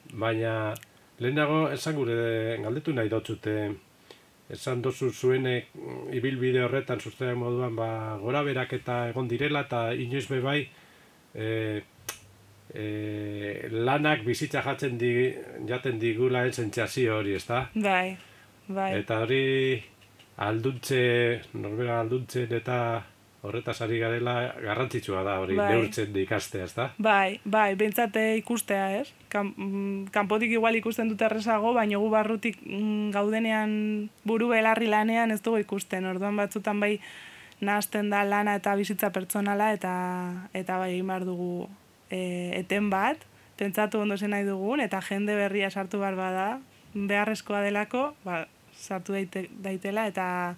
baina 0.08 0.72
lehenago 1.20 1.66
esan 1.68 1.96
gure 1.98 2.14
galdetu 2.62 2.94
nahi 2.96 3.10
dotzute, 3.12 3.56
esan 4.50 4.82
dozu 4.82 5.10
zuenek 5.12 5.68
mm, 5.74 6.14
ibilbide 6.16 6.62
horretan 6.64 7.00
sustraia 7.00 7.36
moduan 7.36 7.76
ba, 7.76 7.90
gora 8.22 8.42
berak 8.42 8.72
eta 8.80 9.08
egon 9.10 9.28
direla 9.28 9.66
eta 9.66 9.92
inoiz 9.92 10.26
bai 10.28 10.60
e, 11.34 11.82
e, 12.74 13.68
lanak 13.72 14.24
bizitza 14.24 14.62
jatzen 14.64 14.98
di, 14.98 15.12
jaten 15.68 15.98
digula 15.98 16.44
entzentzazio 16.46 17.18
hori, 17.18 17.34
ezta? 17.34 17.68
Bai, 17.74 18.16
bai. 18.68 18.90
Eta 19.00 19.20
hori 19.24 19.44
alduntze, 20.48 21.02
norbera 21.54 22.00
alduntzen 22.00 22.52
eta 22.54 22.78
horretaz 23.42 23.80
ari 23.82 23.98
garela 24.00 24.34
garrantzitsua 24.58 25.22
da 25.22 25.38
hori 25.40 25.56
bai. 25.56 25.68
neurtzen 25.72 26.16
ikastea, 26.16 26.64
ezta? 26.64 26.90
Bai, 26.98 27.40
bai, 27.44 27.74
bentsate 27.78 28.36
ikustea, 28.40 28.90
ez? 29.00 29.12
Kan, 29.28 29.52
mm, 29.56 30.10
kanpotik 30.14 30.50
igual 30.50 30.74
ikusten 30.74 31.08
dute 31.08 31.28
errezago, 31.28 31.72
baina 31.76 31.98
gu 31.98 32.10
barrutik 32.10 32.58
mm, 32.64 33.10
gaudenean 33.14 34.10
buru 34.24 34.50
belarri 34.50 34.90
lanean 34.90 35.30
ez 35.30 35.40
dugu 35.42 35.62
ikusten. 35.62 36.06
Orduan 36.06 36.36
batzutan 36.36 36.80
bai 36.80 36.98
nahazten 37.60 38.10
da 38.10 38.24
lana 38.24 38.54
eta 38.58 38.74
bizitza 38.78 39.10
pertsonala 39.10 39.72
eta 39.74 39.92
eta 40.54 40.78
bai 40.78 40.92
egin 40.94 41.26
dugu 41.26 41.68
e, 42.10 42.58
eten 42.58 42.90
bat, 42.90 43.18
pentsatu 43.58 44.00
ondo 44.00 44.16
zen 44.16 44.30
nahi 44.30 44.46
dugun, 44.46 44.80
eta 44.80 45.00
jende 45.02 45.34
berria 45.36 45.70
sartu 45.70 45.98
behar 45.98 46.16
bada, 46.16 46.60
beharrezkoa 46.94 47.62
delako, 47.62 48.14
ba, 48.24 48.46
sartu 48.72 49.12
daite, 49.12 49.48
daitela, 49.62 50.06
eta 50.06 50.56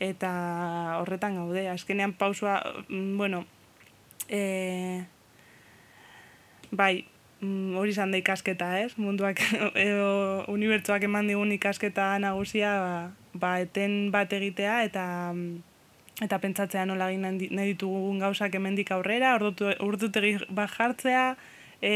eta 0.00 0.98
horretan 1.00 1.36
gaude. 1.36 1.68
Azkenean 1.68 2.12
pausua, 2.12 2.62
mm, 2.88 3.16
bueno, 3.16 3.46
e, 4.28 5.04
bai, 6.70 7.06
mm, 7.40 7.76
hori 7.76 7.90
izan 7.90 8.10
da 8.10 8.18
ikasketa, 8.18 8.80
ez? 8.80 8.96
Munduak, 8.98 9.40
edo, 9.86 10.44
unibertsuak 10.52 11.06
eman 11.08 11.28
digun 11.28 11.52
ikasketa 11.52 12.18
nagusia, 12.18 12.72
ba, 12.80 13.14
ba, 13.34 13.56
eten 13.60 14.10
bat 14.10 14.32
egitea, 14.32 14.82
eta 14.84 15.06
eta 16.16 16.38
pentsatzea 16.40 16.86
nola 16.88 17.10
egin 17.12 17.26
nahi 17.52 17.74
ditugun 17.74 18.22
gauzak 18.22 18.54
hemendik 18.56 18.90
aurrera, 18.94 19.34
urdutegi 19.36 20.38
bat 20.48 20.70
jartzea, 20.72 21.36
e, 21.82 21.92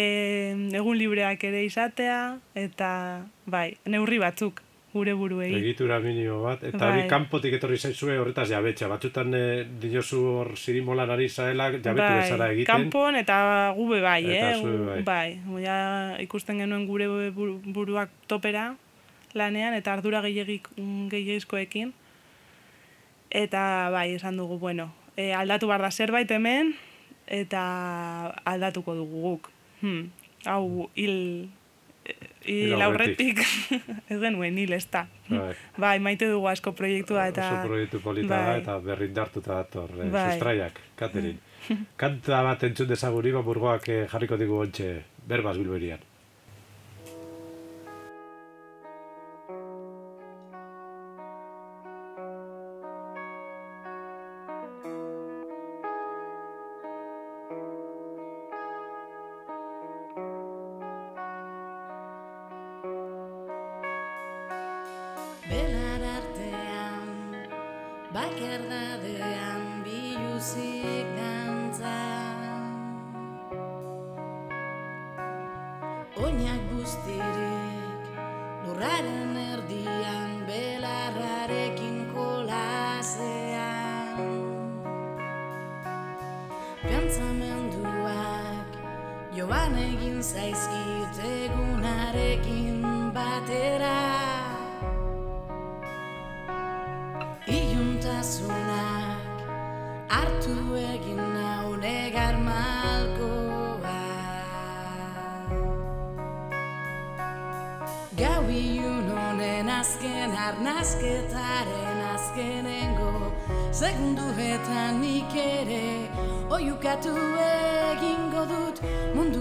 egun 0.77 0.99
libreak 1.01 1.45
ere 1.49 1.65
izatea, 1.65 2.39
eta 2.55 2.91
bai, 3.47 3.79
neurri 3.89 4.21
batzuk, 4.21 4.61
gure 4.93 5.15
buruei. 5.15 5.53
Egitura 5.55 6.01
minimo 6.03 6.41
bat, 6.43 6.65
eta 6.67 6.91
bai. 6.91 7.07
kanpotik 7.11 7.55
etorri 7.61 7.79
zaizue 7.79 8.19
horretaz 8.19 8.49
jabetxa. 8.51 8.89
Batzutan 8.91 9.35
e, 9.35 9.43
dinosu 9.83 10.23
hor 10.41 10.53
zirimolan 10.59 11.11
ari 11.15 11.29
zaela 11.29 11.71
jabetu 11.71 12.03
bai. 12.03 12.21
bezala 12.23 12.51
egiten. 12.51 12.71
Kanpon 12.71 13.19
eta 13.21 13.39
gube 13.77 14.01
bai, 14.03 14.25
eta 14.27 14.51
eh? 14.59 15.03
bai. 15.07 15.31
bai. 15.55 16.23
ikusten 16.25 16.59
genuen 16.59 16.87
gure 16.91 17.07
buruak 17.31 18.11
topera 18.27 18.75
lanean, 19.35 19.75
eta 19.79 19.93
ardura 19.95 20.23
gehiagizkoekin. 20.27 21.95
Eta 23.31 23.91
bai, 23.95 24.15
esan 24.17 24.37
dugu, 24.37 24.59
bueno, 24.59 24.91
e, 25.15 25.31
aldatu 25.33 25.69
bar 25.71 25.83
da 25.83 25.91
zerbait 25.91 26.31
hemen, 26.31 26.75
eta 27.31 27.63
aldatuko 28.45 28.97
dugu 28.99 29.23
guk. 29.23 29.51
Hmm. 29.81 30.11
Hau, 30.51 30.91
hil, 30.99 31.49
laurretik 32.81 33.41
ez 34.11 34.19
genuen 34.21 34.59
hil 34.59 34.73
ez 34.73 34.85
da. 34.91 35.07
Bai. 35.29 35.55
bai, 35.79 35.95
maite 36.03 36.29
dugu 36.31 36.49
asko 36.51 36.73
proiektua 36.77 37.29
eta... 37.31 37.47
Oso 37.47 37.69
proiektu 37.69 38.01
polita 38.03 38.35
bai. 38.35 38.45
da 38.47 38.57
eta 38.63 38.79
berrindartuta 38.85 39.61
dator, 39.61 39.95
eh, 39.99 40.11
bai. 40.11 40.27
sustraiak, 40.33 40.81
Katerin. 40.99 41.39
Kanta 42.01 42.43
bat 42.47 42.63
entzun 42.67 42.89
dezaguri, 42.91 43.33
burgoak 43.33 43.89
eh, 43.89 44.05
jarriko 44.11 44.41
digu 44.41 44.63
ontxe 44.65 44.93
berbaz 45.29 45.57
bilberian. 45.61 46.10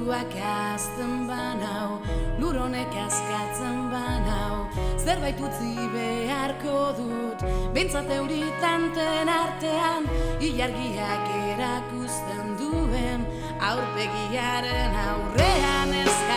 Orduak 0.09 0.33
azten 0.41 1.27
banau, 1.27 1.99
luronek 2.41 2.95
askatzen 2.97 3.91
banau, 3.91 4.65
zerbait 4.97 5.37
utzi 5.37 5.85
beharko 5.93 6.79
dut, 6.97 7.45
bentsat 7.75 8.09
euritanten 8.17 9.29
artean, 9.29 10.09
ilargiak 10.41 11.29
erakusten 11.43 12.57
duen, 12.57 13.27
aurpegiaren 13.69 14.97
aurrean 15.05 15.93
ez. 16.01 16.28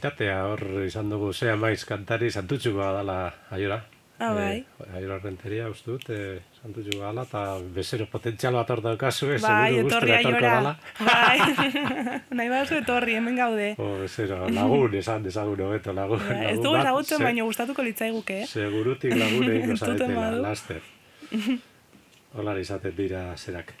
Elektrizitatea 0.00 0.44
hor 0.48 0.84
izan 0.86 1.10
dugu 1.10 1.32
zea 1.32 1.56
maiz 1.56 1.84
kantari 1.84 2.30
santutxuko 2.30 2.78
dala 2.78 3.32
aiora. 3.50 3.82
Ah, 4.20 4.34
bai. 4.34 4.58
E, 4.60 4.96
aiora 4.96 5.18
renteria, 5.18 5.68
uste 5.70 5.90
dut, 5.90 6.10
e, 6.10 6.40
santutxuko 6.60 7.00
dala, 7.00 7.24
eta 7.24 7.58
bezero 7.74 8.06
potentzial 8.06 8.54
bat 8.54 8.70
hor 8.70 8.82
daukazu, 8.82 9.30
e, 9.30 9.38
bai, 9.40 9.72
seguru 9.72 10.12
etorko 10.14 10.40
dala. 10.40 10.74
Bai, 11.00 11.38
nahi 12.36 12.48
bat 12.48 12.72
etorri, 12.72 13.16
hemen 13.16 13.36
gaude. 13.36 13.74
O, 13.78 13.98
bezero, 14.02 14.48
lagun, 14.48 14.94
esan 14.94 15.24
dezagun 15.24 15.60
hobeto, 15.60 15.92
lagun. 15.92 16.20
Ba, 16.20 16.50
ez 16.50 16.58
dugu 16.60 16.76
ezagutzen, 16.80 17.24
baina 17.24 17.44
gustatuko 17.48 17.82
litzaiguke, 17.82 18.42
eh? 18.42 18.46
Segurutik 18.46 19.16
lagun 19.16 19.48
egin 19.54 19.72
gozadetela, 19.72 20.30
laster. 20.44 20.82
Hola, 22.36 22.58
izaten 22.60 22.96
dira 22.96 23.24
zerak. 23.36 23.72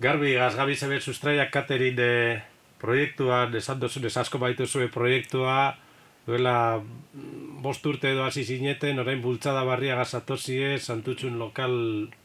Garbi, 0.00 0.32
gazgabi 0.38 0.78
zebe 0.78 1.00
sustraiak 1.00 1.50
katerin 1.52 1.96
de 1.98 2.12
proiektuan, 2.80 3.54
esan 3.56 3.80
dozun, 3.80 4.08
asko 4.08 4.40
baitu 4.42 4.66
zuen 4.66 4.90
proiektua, 4.90 5.76
duela 6.26 6.80
mm, 6.80 7.60
bost 7.64 7.84
urte 7.86 8.12
edo 8.12 8.24
hasi 8.24 8.44
zineten, 8.44 8.98
orain 9.02 9.20
bultzada 9.22 9.64
barria 9.68 9.98
gazatozie, 10.00 10.78
santutxun 10.78 11.38
lokal 11.38 11.74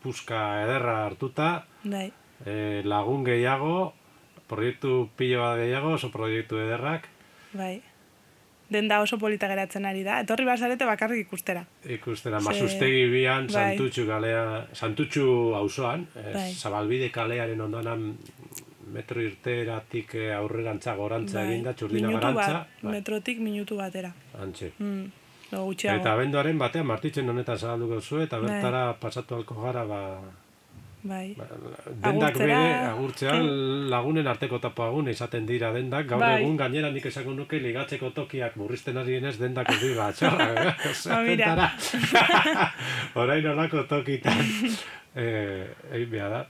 puska 0.04 0.46
ederra 0.66 1.04
hartuta, 1.06 1.66
Dai. 1.84 2.12
E, 2.46 2.82
lagun 2.84 3.24
gehiago, 3.24 3.94
proiektu 4.50 5.10
pilo 5.18 5.44
bat 5.44 5.60
gehiago, 5.62 5.96
oso 5.96 6.12
proiektu 6.14 6.60
ederrak. 6.62 7.08
Bai. 7.56 7.76
Den 8.70 8.88
da 8.90 8.98
oso 9.04 9.20
polita 9.22 9.48
geratzen 9.48 9.86
ari 9.86 10.02
da. 10.04 10.20
Etorri 10.24 10.46
bazarete 10.48 10.88
bakarrik 10.90 11.28
ikustera. 11.28 11.62
Ikustera, 11.86 12.40
Se... 12.42 12.48
masustegi 12.50 13.06
bian, 13.12 13.46
bai. 13.48 13.54
santutxu 13.54 14.08
galea, 14.10 14.46
santutxu 14.74 15.28
hauzoan, 15.58 16.08
bai. 16.16 16.50
zabalbide 16.54 17.12
kalearen 17.14 17.62
ondoan 17.62 18.16
metro 18.96 19.22
irteratik 19.22 20.16
eh, 20.16 20.32
aurrerantza 20.36 20.96
gorantza 20.96 21.42
bai. 21.42 21.52
eginda, 21.52 21.76
txurdina 21.76 22.16
garantza. 22.16 22.64
Bai. 22.82 22.96
metrotik 22.98 23.44
minutu 23.44 23.78
batera. 23.82 24.14
Antxe. 24.40 24.72
Mm. 24.80 25.06
Eta 25.52 26.16
abenduaren 26.16 26.58
batean 26.60 26.88
martitzen 26.90 27.30
honetan 27.30 27.60
zagalduko 27.60 28.02
zu, 28.02 28.24
eta 28.24 28.40
bai. 28.40 28.50
bertara 28.50 28.88
pasatu 29.00 29.38
alko 29.42 29.62
gara, 29.62 29.86
ba... 29.86 30.02
Bai. 31.06 31.36
Ba, 31.38 31.46
dendak 32.02 32.40
bere, 32.42 32.56
agurtzean 32.88 33.44
lagunen 33.94 34.26
arteko 34.26 34.58
tapa 34.64 34.88
agun 34.90 35.12
izaten 35.12 35.46
dira 35.46 35.70
dendak, 35.76 36.08
gaur 36.10 36.24
bai. 36.24 36.40
egun 36.40 36.58
gainera 36.58 36.90
nik 36.90 37.06
esako 37.12 37.36
nuke 37.38 37.60
ligatzeko 37.62 38.10
tokiak 38.16 38.58
burrizten 38.58 38.98
ari 38.98 39.20
denez 39.20 39.36
dendak 39.38 39.70
ez 39.76 39.78
dira, 39.84 40.10
txorra, 40.18 40.48
ba, 41.62 41.70
Horain 43.14 43.46
horako 43.54 43.86
tokitan, 43.92 44.42
eh, 45.14 45.70
egin 45.94 46.10
behar 46.18 46.38
da, 46.40 46.44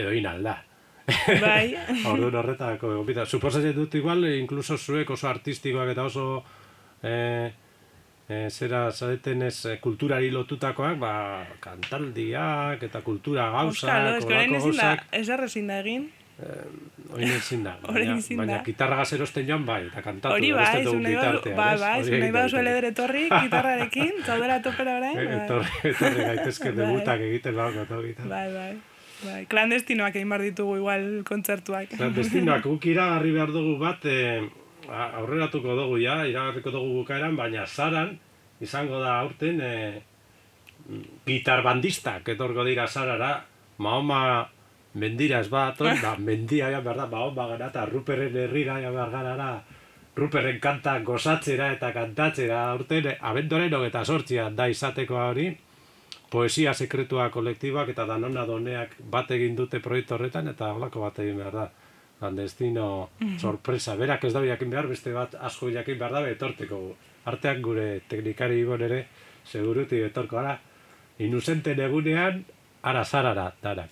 edo 0.00 0.16
inalda. 0.16 0.56
Bai. 1.06 1.74
Orduan 2.10 2.38
horretako 2.42 2.92
egon 2.94 3.26
Suposatzen 3.26 3.74
dut 3.74 3.94
igual, 3.94 4.24
incluso 4.36 4.78
zuek 4.78 5.10
oso 5.10 5.28
artistikoak 5.28 5.92
eta 5.94 6.04
oso 6.04 6.44
eh, 7.02 7.52
eh, 8.28 8.48
zera 8.50 8.90
zareten 8.92 9.42
ez 9.42 9.66
eh, 9.66 9.78
kulturari 9.80 10.30
lotutakoak, 10.30 10.98
ba, 10.98 11.12
kantaldiak 11.60 12.82
eta 12.82 13.02
kultura 13.02 13.50
gauzak, 13.50 14.16
Euskalo, 14.16 14.48
ez 14.48 14.64
gauzak. 14.64 15.06
Ez 15.12 15.28
errezin 15.28 15.70
da 15.70 15.80
egin. 15.82 16.10
Eh, 16.42 17.12
Oin 17.12 17.28
ezin 17.28 17.60
da, 17.66 17.74
baina, 17.84 18.14
baina 18.38 18.62
gitarra 18.64 18.96
gazerosten 19.02 19.44
joan 19.48 19.66
bai, 19.68 19.82
eta 19.90 20.00
kantatu. 20.04 20.32
Hori 20.34 20.52
bai, 20.56 20.84
zunei 20.84 21.14
bai, 21.18 21.74
bai, 21.82 21.98
zunei 22.06 22.30
bai, 22.32 22.46
zuele 22.48 22.72
dere 22.78 22.92
torri, 22.96 23.26
gitarrarekin, 23.28 24.22
zaudera 24.26 24.62
topera 24.64 24.96
orain. 25.02 25.18
Bai. 25.20 25.42
Etorri, 25.42 25.92
etorri 25.92 26.30
gaitezke 26.30 26.72
debutak 26.78 27.28
egiten 27.28 27.58
lau 27.58 27.68
gato 27.74 28.00
gitarra. 28.06 28.32
Bai, 28.32 28.48
bai. 28.56 28.91
Bai, 29.22 29.44
klandestinoak 29.50 30.16
egin 30.18 30.30
behar 30.32 30.42
ditugu 30.48 30.76
igual 30.80 31.04
kontzertuak. 31.28 31.92
Klandestinoak, 31.94 32.64
guk 32.70 32.86
iragarri 32.90 33.34
behar 33.36 33.52
dugu 33.54 33.76
bat, 33.80 34.04
e, 34.06 34.40
aurreratuko 34.90 35.76
dugu 35.78 36.00
ja, 36.02 36.22
iragarriko 36.28 36.72
dugu 36.74 37.02
bukaeran, 37.02 37.36
baina 37.38 37.66
zaran, 37.66 38.16
izango 38.62 38.98
da 39.02 39.18
aurten, 39.20 39.60
e, 39.60 40.02
gitar 41.26 41.62
bandistak 41.62 42.34
etorko 42.34 42.66
dira 42.66 42.88
zarara, 42.88 43.36
Mahoma 43.82 44.22
mendira 44.98 45.40
ez 45.40 45.48
bat, 45.50 45.80
oi, 45.80 45.94
ba, 46.02 46.16
mendia 46.30 46.70
ja 46.74 46.82
behar 46.82 47.04
da, 47.04 47.06
Mahoma 47.12 47.46
gara, 47.54 47.70
eta 47.70 47.86
Ruperren 47.90 48.36
herrira 48.46 48.80
ja 48.82 48.90
behar 48.94 49.14
gara, 49.14 49.52
Ruperren 50.16 50.58
kanta 50.60 50.98
gozatzera 51.06 51.70
eta 51.72 51.92
kantatzera, 51.94 52.64
urten, 52.76 53.14
abendoren 53.20 53.72
eta 53.86 54.04
sortzian 54.04 54.56
da 54.56 54.66
izateko 54.68 55.16
hori, 55.16 55.46
poesia 56.32 56.72
sekretua 56.72 57.28
kolektibak 57.30 57.90
eta 57.92 58.06
danona 58.08 58.46
doneak 58.48 58.96
bat 59.12 59.30
egin 59.36 59.56
dute 59.56 59.82
proiektu 59.84 60.16
horretan, 60.16 60.48
eta 60.48 60.70
holako 60.72 61.04
bat 61.04 61.20
egin 61.20 61.36
behar 61.42 61.58
da. 61.58 61.70
Landestino 62.22 62.86
mm 63.18 63.38
sorpresa, 63.42 63.96
berak 63.98 64.24
ez 64.24 64.32
da 64.32 64.44
jakin 64.46 64.70
behar, 64.70 64.86
beste 64.86 65.12
bat 65.12 65.34
asko 65.48 65.68
jakin 65.74 65.98
behar 65.98 66.12
da, 66.14 66.22
etorteko. 66.30 66.78
Arteak 67.28 67.60
gure 67.62 67.86
teknikari 68.08 68.60
ibon 68.62 68.82
ere, 68.82 69.04
seguruti 69.44 70.00
etorko 70.02 70.38
ara, 70.38 70.56
inusente 71.18 71.74
egunean, 71.74 72.44
ara 72.82 73.04
zarara, 73.04 73.52
darak. 73.62 73.90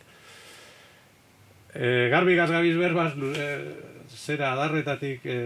E, 1.74 2.08
garbi 2.10 2.34
gazgabiz 2.38 2.76
berbaz, 2.78 3.12
e, 3.18 3.48
zera 4.08 4.52
adarretatik 4.54 5.26
e, 5.26 5.38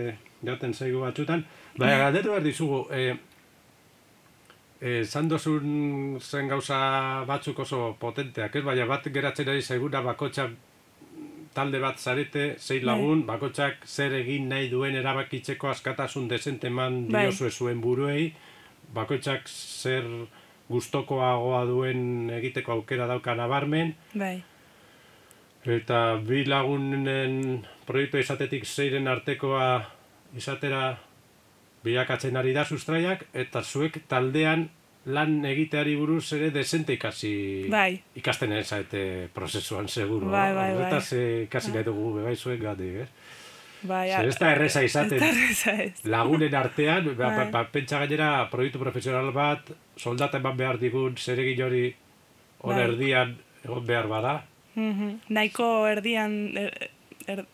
joten 0.44 0.72
zaigu 0.74 1.00
batzutan, 1.00 1.44
baina 1.76 1.98
galdetu 2.06 2.32
behar 2.32 2.44
dizugu, 2.44 2.86
e, 2.92 3.16
e, 4.84 5.04
zandozun 5.04 6.18
zen 6.20 6.48
gauza 6.52 7.24
batzuk 7.28 7.64
oso 7.64 7.96
potenteak, 8.00 8.56
ez? 8.58 8.64
Baina 8.66 8.86
bat 8.90 9.08
geratzen 9.16 9.48
ari 9.48 9.62
zaiguna 9.62 10.02
bakotxak 10.04 10.54
talde 11.54 11.80
bat 11.80 11.98
zarete, 11.98 12.46
zei 12.58 12.80
bai. 12.80 12.86
lagun, 12.90 13.22
bai. 13.24 13.34
bakotxak 13.34 13.86
zer 13.86 14.16
egin 14.20 14.48
nahi 14.50 14.68
duen 14.68 14.96
erabakitzeko 15.00 15.70
askatasun 15.70 16.28
desente 16.28 16.70
man 16.70 17.06
bai. 17.08 17.24
diosue 17.24 17.50
zuen 17.50 17.80
buruei, 17.80 18.32
bakotxak 18.94 19.48
zer 19.48 20.08
gustokoagoa 20.68 21.64
duen 21.68 22.30
egiteko 22.40 22.78
aukera 22.78 23.06
dauka 23.06 23.34
nabarmen. 23.38 23.94
Bai. 24.14 24.36
Eta 25.64 26.18
bi 26.20 26.44
lagunen 26.44 27.62
proiektu 27.88 28.20
izatetik 28.20 28.66
zeiren 28.68 29.08
artekoa 29.08 29.68
izatera 30.36 30.98
bilakatzen 31.84 32.36
ari 32.36 32.54
da 32.56 32.64
sustraiak, 32.64 33.26
eta 33.34 33.62
zuek 33.62 34.00
taldean 34.08 34.68
lan 35.06 35.44
egiteari 35.44 35.96
buruz 36.00 36.32
ere 36.32 36.50
desente 36.50 36.94
ikasi 36.96 37.68
bai. 37.70 38.00
ikasten 38.16 38.52
ez 38.52 38.70
prozesuan 39.34 39.88
seguru. 39.88 40.30
Bai, 40.30 40.52
bai, 40.54 40.74
bai. 40.74 40.86
Eta 40.86 41.00
ze 41.00 41.42
ikasi 41.44 41.70
bai. 41.70 41.76
nahi 41.76 41.84
dugu 41.84 42.14
bebai 42.18 42.36
zuek 42.36 42.60
gati, 42.60 42.88
eh? 43.04 43.08
Bai, 43.84 44.08
Zer 44.10 44.28
ez 44.30 44.38
da 44.40 44.50
erreza 44.54 44.80
izaten 44.82 45.20
lagunen 46.08 46.54
artean, 46.54 47.04
ba, 47.04 47.28
ba, 47.28 47.36
bai. 47.36 47.50
ba, 47.52 47.64
pentsa 47.72 47.98
gainera 48.00 48.48
proiektu 48.50 48.80
profesional 48.80 49.28
bat, 49.32 49.68
soldata 49.96 50.40
eman 50.40 50.56
behar 50.56 50.78
digun, 50.80 51.18
zer 51.18 51.42
egin 51.42 51.60
hori 51.66 51.84
hon 52.62 52.74
bai. 52.74 52.84
erdian 52.86 53.36
egon 53.64 53.84
behar 53.86 54.08
bada. 54.08 54.44
Mm 54.74 54.92
-hmm. 54.92 55.18
Naiko 55.28 55.86
erdian, 55.86 56.56
er, 56.56 56.90
er, 57.26 57.44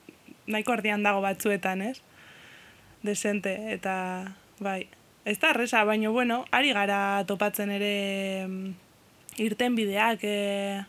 naiko 0.47 0.73
erdian 0.73 1.03
dago 1.03 1.21
batzuetan, 1.21 1.83
ez? 1.83 2.01
Desente, 3.03 3.73
eta 3.73 4.37
bai, 4.61 4.89
ez 5.25 5.39
da 5.41 5.51
erreza, 5.55 5.85
baina 5.85 6.11
bueno, 6.11 6.45
ari 6.53 6.73
gara 6.77 7.25
topatzen 7.27 7.71
ere 7.73 8.47
mm, 8.47 8.73
irten 9.41 9.77
bideak, 9.77 10.21
e, 10.25 10.85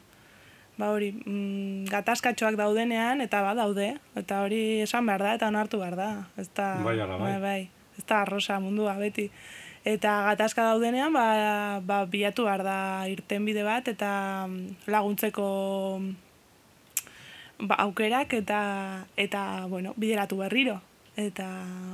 ba 0.79 0.91
hori, 0.91 1.11
mm, 1.13 1.87
gatazkatxoak 1.91 2.57
daudenean, 2.59 3.21
eta 3.23 3.41
ba 3.45 3.55
daude, 3.55 3.93
eta 4.19 4.41
hori 4.43 4.81
esan 4.83 5.07
behar 5.07 5.23
da, 5.23 5.33
eta 5.39 5.51
onartu 5.51 5.79
behar 5.79 5.95
da. 5.95 6.11
Ez 6.37 6.49
da, 6.55 6.73
bai, 6.83 6.97
bai. 6.99 7.19
bai, 7.19 7.39
bai. 7.39 7.61
Ez 7.97 8.05
da 8.07 8.21
arrosa 8.25 8.59
mundua, 8.59 8.97
beti. 8.99 9.29
Eta 9.87 10.21
gatazka 10.27 10.67
daudenean, 10.67 11.13
ba, 11.13 11.79
ba 11.85 12.03
bilatu 12.05 12.45
behar 12.45 12.63
da 12.67 12.77
irten 13.09 13.47
bide 13.47 13.63
bat, 13.63 13.87
eta 13.87 14.11
mm, 14.47 14.87
laguntzeko 14.91 15.47
ba, 17.61 17.75
aukerak, 17.87 18.33
eta, 18.33 18.61
eta 19.15 19.65
bueno, 19.71 19.95
bideratu 19.95 20.43
berriro. 20.43 20.81
Eta 21.21 21.47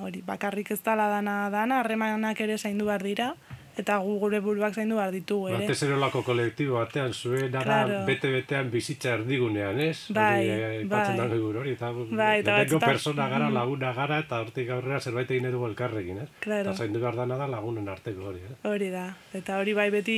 hori, 0.05 0.23
bakarrik 0.25 0.71
ez 0.71 0.81
dala 0.83 1.09
dana 1.11 1.49
dana, 1.51 1.81
harremanak 1.81 2.39
ere 2.45 2.57
zaindu 2.57 2.85
behar 2.87 3.03
dira, 3.03 3.33
eta 3.77 3.97
gu 4.01 4.15
gure 4.21 4.39
buruak 4.41 4.73
zaindu 4.73 4.97
behar 4.97 5.11
ditugu, 5.13 5.49
ere. 5.51 5.65
Batez 5.67 5.83
erolako 5.85 6.23
kolektibo 6.25 6.77
batean, 6.79 7.13
zuen 7.13 7.55
ara 7.55 7.65
claro. 7.65 7.99
bete-betean 8.07 8.71
bizitza 8.73 9.13
erdigunean, 9.17 9.81
ez? 9.83 10.07
Bai, 10.15 10.47
hori, 10.49 10.87
bai. 10.89 11.03
da 11.19 11.27
hori, 11.27 11.75
eta 11.75 11.91
bai, 11.91 12.79
persona 12.85 13.27
gara, 13.33 13.51
laguna 13.53 13.93
gara, 13.97 14.21
eta 14.23 14.41
hortik 14.41 14.71
aurrera 14.73 15.01
zerbait 15.01 15.35
egin 15.35 15.51
edu 15.51 15.65
elkarrekin, 15.69 16.23
ez? 16.23 16.29
Claro. 16.45 16.71
Eta 16.71 16.85
zaindu 16.85 17.03
behar 17.03 17.19
dana 17.21 17.37
da 17.37 17.49
lagunen 17.51 17.91
arteko 17.93 18.31
hori, 18.31 18.41
eh? 18.47 18.57
Hori 18.71 18.89
da, 18.93 19.11
eta 19.37 19.59
hori 19.61 19.77
bai 19.77 19.91
beti 19.93 20.17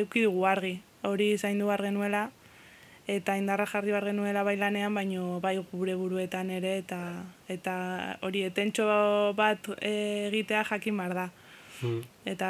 eukidugu 0.00 0.48
argi, 0.50 0.74
hori 1.06 1.30
zaindu 1.38 1.70
behar 1.70 1.86
genuela, 1.90 2.26
eta 3.06 3.36
indarra 3.38 3.66
jarri 3.70 3.92
behar 3.94 4.08
genuela 4.10 4.42
bailanean, 4.42 4.94
baino 4.94 5.40
bai 5.40 5.56
gure 5.72 5.94
buruetan 5.94 6.50
ere, 6.50 6.76
eta 6.82 7.00
eta 7.48 7.74
hori 8.26 8.42
etentxo 8.48 8.86
bat 9.38 9.70
egitea 9.80 10.64
jakin 10.70 10.96
behar 11.02 11.14
da. 11.14 11.26
Hmm. 11.80 12.00
Eta 12.24 12.48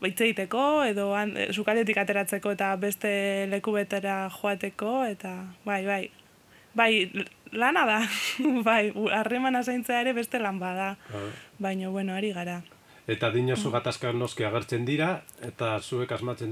baitze 0.00 0.28
egiteko, 0.28 0.84
edo 0.86 1.10
an, 1.18 1.34
sukaletik 1.52 1.98
ateratzeko 1.98 2.54
eta 2.54 2.70
beste 2.80 3.10
leku 3.50 3.74
betera 3.74 4.28
joateko, 4.32 5.02
eta 5.04 5.34
bai, 5.66 5.82
bai, 5.86 6.02
bai, 6.78 6.92
lana 7.52 7.84
da, 7.88 8.00
bai, 8.68 8.92
harremana 9.12 9.62
zaintzea 9.62 10.00
ere 10.06 10.14
beste 10.16 10.40
lan 10.40 10.62
bada, 10.62 10.94
ah. 11.12 11.28
baina, 11.58 11.90
bueno, 11.90 12.14
ari 12.14 12.32
gara. 12.32 12.62
Eta 13.08 13.30
dinosu 13.32 13.70
gatazka 13.72 14.10
noski 14.12 14.44
agertzen 14.44 14.82
dira, 14.84 15.22
eta 15.46 15.70
zuek 15.80 16.10
asmatzen 16.12 16.50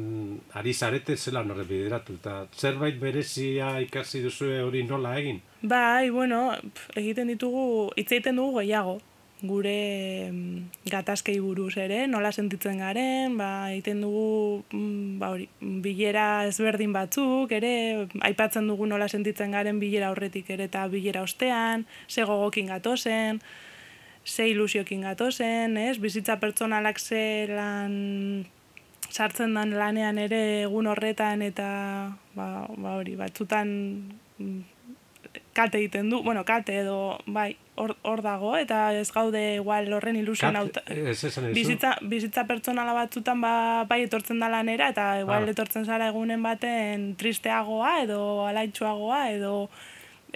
ari 0.57 0.73
zarete 0.73 1.17
zela 1.17 1.43
norre 1.45 1.67
bideratu, 1.69 2.17
eta 2.17 2.37
zerbait 2.57 2.97
berezia 3.01 3.75
ikasi 3.85 4.23
duzu 4.25 4.49
hori 4.63 4.87
nola 4.89 5.19
egin? 5.21 5.43
Bai, 5.61 6.09
bueno, 6.15 6.55
egiten 6.97 7.29
ditugu, 7.35 7.67
hitz 7.97 8.09
egiten 8.09 8.41
dugu 8.41 8.63
gehiago, 8.63 8.97
gure 9.43 10.31
mm, 10.33 10.89
gatazkei 10.89 11.37
buruz 11.45 11.75
ere, 11.77 12.07
nola 12.09 12.33
sentitzen 12.33 12.81
garen, 12.81 13.37
ba, 13.37 13.51
egiten 13.75 14.01
dugu 14.01 14.65
mm, 14.73 15.19
ba, 15.21 15.35
hori, 15.37 15.51
bilera 15.85 16.47
ezberdin 16.49 16.97
batzuk, 16.97 17.53
ere, 17.53 18.07
aipatzen 18.31 18.73
dugu 18.73 18.89
nola 18.89 19.11
sentitzen 19.13 19.53
garen 19.53 19.81
bilera 19.83 20.09
horretik 20.15 20.49
ere 20.57 20.71
eta 20.71 20.87
bilera 20.89 21.21
ostean, 21.27 21.85
ze 22.09 22.25
gogokin 22.25 22.73
gatozen, 22.73 23.45
ze 24.27 24.49
ilusiokin 24.51 25.07
gatozen, 25.07 25.77
ez? 25.77 25.97
bizitza 26.03 26.37
pertsonalak 26.43 26.99
ze 26.99 27.47
lan 27.49 28.47
sartzen 29.09 29.55
dan 29.55 29.71
lanean 29.79 30.19
ere 30.19 30.41
egun 30.67 30.91
horretan 30.91 31.43
eta 31.47 31.69
ba, 32.35 32.67
ba 32.77 32.97
hori, 32.99 33.15
batzutan 33.17 33.69
mm, 34.39 34.61
kate 35.57 35.79
egiten 35.79 36.11
du, 36.11 36.21
bueno, 36.23 36.45
kate 36.45 36.75
edo, 36.83 37.19
bai, 37.33 37.57
hor 37.77 38.23
dago, 38.25 38.55
eta 38.57 38.93
ez 38.97 39.09
gaude 39.13 39.43
igual 39.57 39.89
horren 39.93 40.17
ilusioan 40.21 40.57
hau. 40.59 40.67
Bizitza, 41.57 41.97
bizitza 42.03 42.45
pertsonala 42.49 42.93
batzutan 42.97 43.41
ba, 43.41 43.53
bai 43.89 44.03
etortzen 44.05 44.41
da 44.43 44.51
lanera, 44.53 44.91
eta 44.93 45.09
igual 45.23 45.47
ah. 45.47 45.53
etortzen 45.55 45.87
zara 45.87 46.11
egunen 46.13 46.43
baten 46.45 47.13
tristeagoa, 47.21 48.01
edo 48.05 48.21
alaitxuagoa, 48.49 49.23
edo 49.37 49.69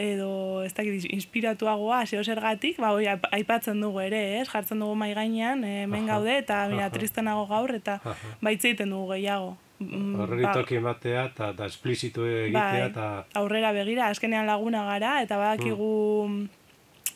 edo 0.01 0.63
ez 0.65 0.73
dakit 0.75 1.07
inspiratuagoa 1.13 2.05
zeo 2.07 2.23
zergatik, 2.25 2.79
ba 2.81 2.93
hoi 2.97 3.07
aipatzen 3.09 3.81
dugu 3.81 4.01
ere, 4.01 4.21
ez? 4.41 4.47
Jartzen 4.49 4.81
dugu 4.81 4.95
mai 4.97 5.13
gainean, 5.15 5.65
eh, 5.65 5.83
hemen 5.85 6.07
gaude 6.09 6.39
eta 6.39 6.63
mira 6.73 6.91
tristenago 6.91 7.47
gaur 7.51 7.75
eta 7.77 7.99
baitze 8.41 8.73
egiten 8.73 8.95
dugu 8.97 9.13
gehiago. 9.15 9.57
Mm, 9.81 10.17
Horreri 10.21 10.45
ba, 10.45 10.53
toki 10.53 10.77
ematea 10.77 11.25
eta 11.31 11.53
da 11.57 11.67
esplizitu 11.71 12.25
egitea 12.29 12.71
bai, 12.73 12.89
eta 12.91 13.05
aurrera 13.41 13.73
begira, 13.73 14.11
azkenean 14.13 14.49
laguna 14.49 14.85
gara 14.85 15.21
eta 15.25 15.39
badakigu 15.41 15.93
mm 16.29 16.49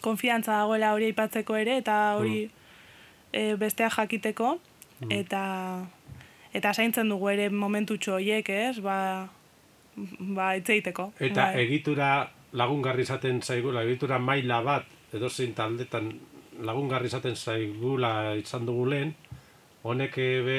konfiantza 0.05 0.59
dagoela 0.59 0.93
hori 0.93 1.09
aipatzeko 1.11 1.57
ere 1.57 1.79
eta 1.81 1.97
hori 2.19 2.45
mm. 2.45 2.51
e, 3.33 3.45
bestea 3.61 3.89
jakiteko 3.97 4.55
mm. 4.59 5.13
eta 5.21 5.45
eta 6.55 6.73
zaintzen 6.75 7.11
dugu 7.11 7.33
ere 7.33 7.49
momentutxo 7.51 8.19
horiek, 8.19 8.51
ez? 8.51 8.79
Ba 8.85 8.99
ba 10.37 10.55
itzeiteko. 10.59 11.13
Eta 11.23 11.51
bai. 11.51 11.65
egitura 11.65 12.11
lagungarri 12.55 13.03
izaten 13.03 13.43
zaigula, 13.43 13.83
egitura 13.83 14.19
maila 14.19 14.61
bat 14.63 15.15
edo 15.15 15.29
zein 15.29 15.55
taldetan 15.55 16.13
lagungarri 16.63 17.11
izaten 17.11 17.37
zaigula 17.37 18.35
izan 18.39 18.67
dugu 18.67 18.87
lehen, 18.91 19.15
honek 19.83 20.17
be 20.47 20.59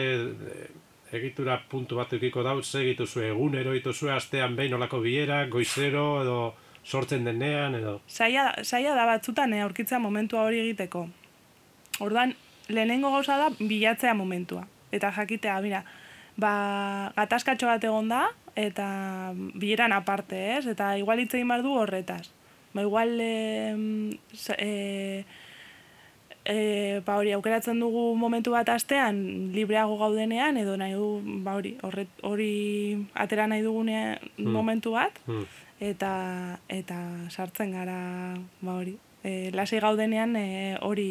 egitura 1.15 1.57
puntu 1.69 1.99
bat 1.99 2.13
eukiko 2.13 2.43
dauz, 2.43 2.67
egitu 2.75 3.07
zuen 3.07 3.31
egunero, 3.31 3.73
egitu 3.73 3.93
zuen 3.93 4.15
astean 4.15 4.55
behin 4.55 4.75
olako 4.75 4.99
bilera, 5.03 5.45
goizero 5.47 6.05
edo 6.23 6.39
sortzen 6.85 7.25
denean 7.25 7.75
edo... 7.79 7.99
Saia, 8.07 8.51
saia 8.63 8.95
da 8.95 9.05
batzutan 9.09 9.53
eh, 9.53 9.63
aurkitzea 9.65 9.99
momentua 9.99 10.45
hori 10.45 10.61
egiteko. 10.61 11.05
Ordan 12.05 12.35
lehenengo 12.69 13.11
gauza 13.13 13.37
da 13.39 13.49
bilatzea 13.59 14.13
momentua. 14.13 14.65
Eta 14.93 15.11
jakitea, 15.15 15.59
mira, 15.65 15.81
ba, 16.37 16.51
gatazkatxo 17.15 17.69
bat 17.69 17.83
egon 17.83 18.11
da, 18.11 18.25
eta 18.55 19.33
bileran 19.35 19.91
aparte, 19.91 20.57
ez? 20.57 20.65
Eta 20.67 20.97
igual 20.97 21.19
hitz 21.19 21.33
egin 21.33 21.51
du 21.61 21.75
horretaz. 21.75 22.29
Ba, 22.73 22.81
igual... 22.81 23.19
E, 23.19 23.75
e, 24.57 25.25
e, 26.45 27.01
ba 27.05 27.17
hori 27.17 27.33
aukeratzen 27.33 27.79
dugu 27.81 28.13
momentu 28.15 28.53
bat 28.53 28.69
astean 28.69 29.51
libreago 29.53 29.97
gaudenean 29.97 30.57
edo 30.61 30.77
nahi 30.77 30.93
du 30.93 31.19
ba 31.43 31.57
hori 31.57 31.75
hori 32.21 33.07
atera 33.13 33.47
nahi 33.47 33.65
dugunean 33.65 34.21
hmm. 34.37 34.53
momentu 34.53 34.93
bat 34.95 35.17
hmm. 35.25 35.45
eta 35.81 36.13
eta 36.69 36.99
sartzen 37.29 37.73
gara 37.73 38.37
ba 38.61 38.77
hori 38.77 38.95
e, 39.23 39.51
lasai 39.57 39.81
gaudenean 39.81 40.35
e, 40.37 40.77
hori 40.81 41.09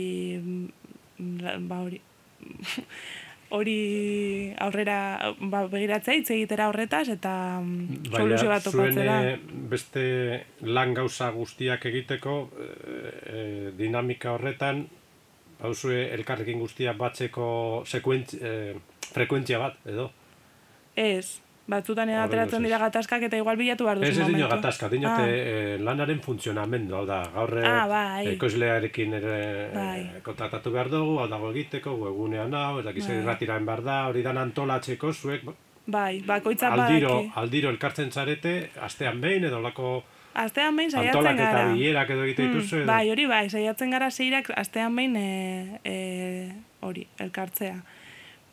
ba 1.18 1.82
hori 1.82 2.00
hori 3.54 4.52
aurrera 4.64 4.96
ba, 5.38 5.64
begiratzea 5.70 6.18
hitz 6.18 6.30
egitera 6.34 6.68
horretaz 6.70 7.06
eta 7.14 7.34
mm, 7.60 8.10
soluzio 8.10 8.50
bat 8.50 8.66
topatzera. 8.66 9.20
beste 9.70 10.04
lan 10.66 10.94
gauza 10.96 11.30
guztiak 11.34 11.86
egiteko 11.92 12.36
e, 12.58 13.70
dinamika 13.78 14.34
horretan 14.34 14.84
hauzue 15.64 16.08
elkarrekin 16.14 16.60
guztia 16.60 16.92
batzeko 16.98 17.46
sekuentz, 17.86 18.34
e, 18.34 18.74
frekuentzia 19.14 19.60
bat, 19.62 19.78
edo? 19.86 20.10
Ez, 20.96 21.40
batzutan 21.66 22.10
ateratzen 22.12 22.64
dira 22.66 22.78
gatazkak 22.78 23.22
eta 23.28 23.38
igual 23.40 23.56
bilatu 23.56 23.86
behar 23.86 24.00
duzu 24.00 24.10
momentu. 24.10 24.22
Ez 24.22 24.28
ez 24.28 24.36
dino 24.36 24.48
gatazka, 24.48 24.88
dino 24.92 25.10
ah. 25.10 25.26
e, 25.26 25.78
lanaren 25.80 26.20
funtzionamendu, 26.20 26.96
hau 26.98 27.04
da, 27.08 27.22
gaur 27.34 27.54
ah, 27.64 27.86
bai. 27.88 28.26
ekoizlearekin 28.34 29.18
ere 29.20 29.36
bai. 29.74 30.00
kontratatu 30.22 30.72
behar 30.74 30.90
dugu, 30.92 31.18
hau 31.22 31.28
dago 31.28 31.52
egiteko, 31.54 31.96
egunean 32.12 32.54
hau, 32.54 32.80
ez 32.80 32.88
dakiz 32.88 33.06
bai. 33.08 33.60
behar 33.64 33.84
da, 33.84 34.00
hori 34.08 34.22
dan 34.22 34.42
antolatzeko 34.44 35.12
zuek, 35.12 35.46
Bai, 35.84 36.22
bakoitza 36.24 36.70
aldiro, 36.72 37.18
aldiro 37.36 37.68
elkartzen 37.68 38.10
zarete, 38.10 38.70
astean 38.80 39.20
behin 39.20 39.44
edo 39.44 39.58
lako 39.60 40.02
Astean 40.34 40.74
behin 40.74 40.90
saiatzen 40.90 41.22
gara. 41.22 41.30
Antolak 41.30 41.50
eta 41.54 41.74
bilerak 41.74 42.08
edo 42.10 42.24
egite 42.26 42.42
hmm, 42.42 42.54
dituzu 42.56 42.78
edo? 42.80 42.86
bai, 42.88 43.02
hori 43.12 43.26
bai, 43.30 43.44
saiatzen 43.50 43.92
gara 43.94 44.08
zeirak 44.10 44.50
astean 44.58 44.96
behin 44.98 45.14
e, 45.20 45.28
e, 45.86 45.98
hori, 46.82 47.04
elkartzea. 47.22 47.76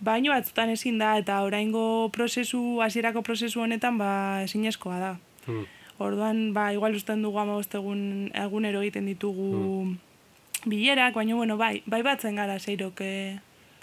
Baino 0.01 0.33
batzutan 0.33 0.71
ezin 0.73 0.97
da, 0.97 1.13
eta 1.21 1.41
oraingo 1.45 2.09
prozesu, 2.13 2.81
hasierako 2.81 3.21
prozesu 3.21 3.61
honetan, 3.61 3.99
ba, 4.01 4.41
ezinezkoa 4.43 4.99
da. 4.99 5.11
Hmm. 5.45 5.67
Orduan, 6.01 6.53
ba, 6.53 6.71
igual 6.73 6.95
usten 6.97 7.21
dugu 7.21 7.37
ama 7.37 7.59
egun 7.61 8.31
egunero 8.33 8.81
egiten 8.81 9.05
ditugu 9.05 9.51
hmm. 9.53 9.97
bilerak, 10.65 11.13
baina, 11.13 11.35
bueno, 11.35 11.57
bai, 11.57 11.83
bai 11.85 12.01
batzen 12.01 12.35
gara 12.35 12.57
zeirok, 12.59 13.03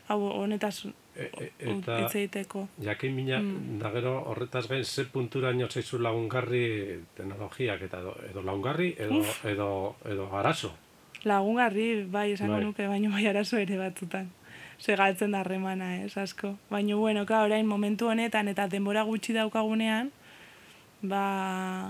hau, 0.09 0.19
honetaz, 0.43 0.87
e, 1.19 1.31
e, 1.37 1.51
eta 1.75 1.99
itzeiteko. 2.05 2.69
Jakin 2.83 3.15
mina, 3.15 3.41
mm. 3.43 3.79
da 3.83 3.91
gero 3.95 4.15
horretaz 4.31 4.67
gain, 4.71 4.85
ze 4.85 5.05
puntura 5.05 5.51
ino 5.53 5.69
zeizu 5.69 5.99
lagungarri 5.99 6.65
teknologiak 7.17 7.83
eta 7.89 8.01
edo, 8.01 8.15
edo 8.31 8.43
lagungarri 8.43 8.95
edo, 8.99 9.23
edo, 9.45 9.71
edo 10.05 10.29
arazo. 10.39 10.73
Lagungarri, 11.25 12.05
bai, 12.07 12.33
esango 12.33 12.55
bai. 12.55 12.65
nuke, 12.65 12.87
baino 12.87 13.11
bai 13.11 13.27
arazo 13.27 13.59
ere 13.59 13.79
batzutan. 13.79 14.31
Ze 14.79 14.95
galtzen 14.97 15.33
da 15.35 15.43
remana, 15.43 15.97
ez, 16.05 16.17
asko. 16.17 16.55
Baina, 16.71 16.95
bueno, 16.97 17.27
ka, 17.27 17.43
orain 17.43 17.67
momentu 17.67 18.09
honetan 18.09 18.49
eta 18.49 18.69
denbora 18.71 19.03
gutxi 19.03 19.35
daukagunean, 19.35 20.13
ba, 21.03 21.23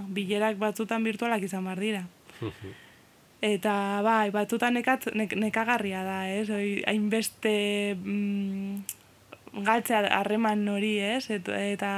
bilerak 0.08 0.56
batzutan 0.58 1.04
virtualak 1.04 1.44
izan 1.44 1.68
bar 1.68 1.80
dira. 1.80 2.06
Eta 3.44 4.00
bai, 4.02 4.30
batzutan 4.34 4.74
nekat, 4.74 5.10
nekagarria 5.14 6.02
da, 6.02 6.22
ez? 6.32 6.48
Hainbeste 6.90 7.94
mm, 7.94 8.80
galtzea 9.68 10.00
harreman 10.16 10.64
hori, 10.68 10.96
ez? 10.98 11.28
Et, 11.30 11.52
eta 11.74 11.90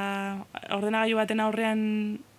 ordenagailu 0.76 1.16
baten 1.16 1.40
aurrean 1.40 1.80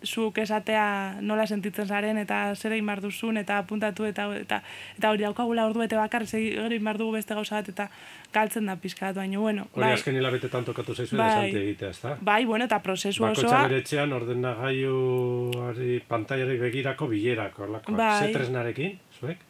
zuk 0.06 0.38
esatea 0.38 1.18
nola 1.22 1.46
sentitzen 1.48 1.88
zaren 1.88 2.18
eta 2.18 2.56
zer 2.56 2.74
egin 2.74 2.90
duzun 3.02 3.38
eta 3.38 3.58
apuntatu 3.58 4.06
eta 4.06 4.28
eta 4.36 4.62
eta 4.98 5.10
hori 5.10 5.24
daukagula 5.24 5.66
ordu 5.66 5.80
bete 5.80 5.96
bakar 5.96 6.24
hori 6.24 6.76
egin 6.76 6.98
dugu 6.98 7.12
beste 7.12 7.34
gauza 7.34 7.56
bat 7.56 7.70
eta 7.70 7.90
galtzen 8.34 8.66
da 8.66 8.76
pizkat, 8.76 9.16
baina 9.16 9.40
bueno. 9.40 9.68
Hori 9.74 9.86
bai. 9.86 9.94
azken 9.94 10.16
hilabete 10.16 10.50
tanto 10.50 10.74
katu 10.74 10.96
zaizu 10.96 11.18
bai, 11.20 11.50
egitea, 11.50 11.90
ezta? 11.90 12.16
Bai, 12.22 12.46
bueno, 12.46 12.66
eta 12.66 12.80
prozesu 12.80 13.24
osoa... 13.24 13.34
Bako 13.36 13.48
txaberetxean 13.48 14.14
ordenagailu 14.16 16.04
pantaiari 16.08 16.58
begirako 16.62 17.10
bilerako, 17.12 17.68
lako, 17.76 17.96
bai. 18.00 18.28
zetresnarekin, 18.28 19.00
zuek? 19.20 19.48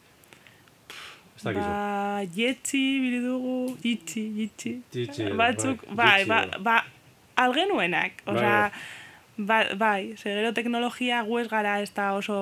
Ba, 1.42 2.22
jetzi, 2.30 2.82
bide 3.02 3.22
dugu, 3.24 3.76
itxi, 3.82 4.24
itxi. 4.46 4.74
Batzuk, 5.38 5.86
bai, 5.98 6.22
ba, 6.30 6.44
ba, 6.62 6.76
algenuenak. 7.42 8.22
Osa, 8.30 8.50
bai, 8.70 9.00
ba, 9.36 9.64
bai 9.76 10.14
segero 10.16 10.52
teknologia 10.52 11.22
gu 11.24 11.38
ez 11.40 11.48
gara 11.48 11.80
ez 11.80 11.90
da 11.94 12.12
oso 12.14 12.36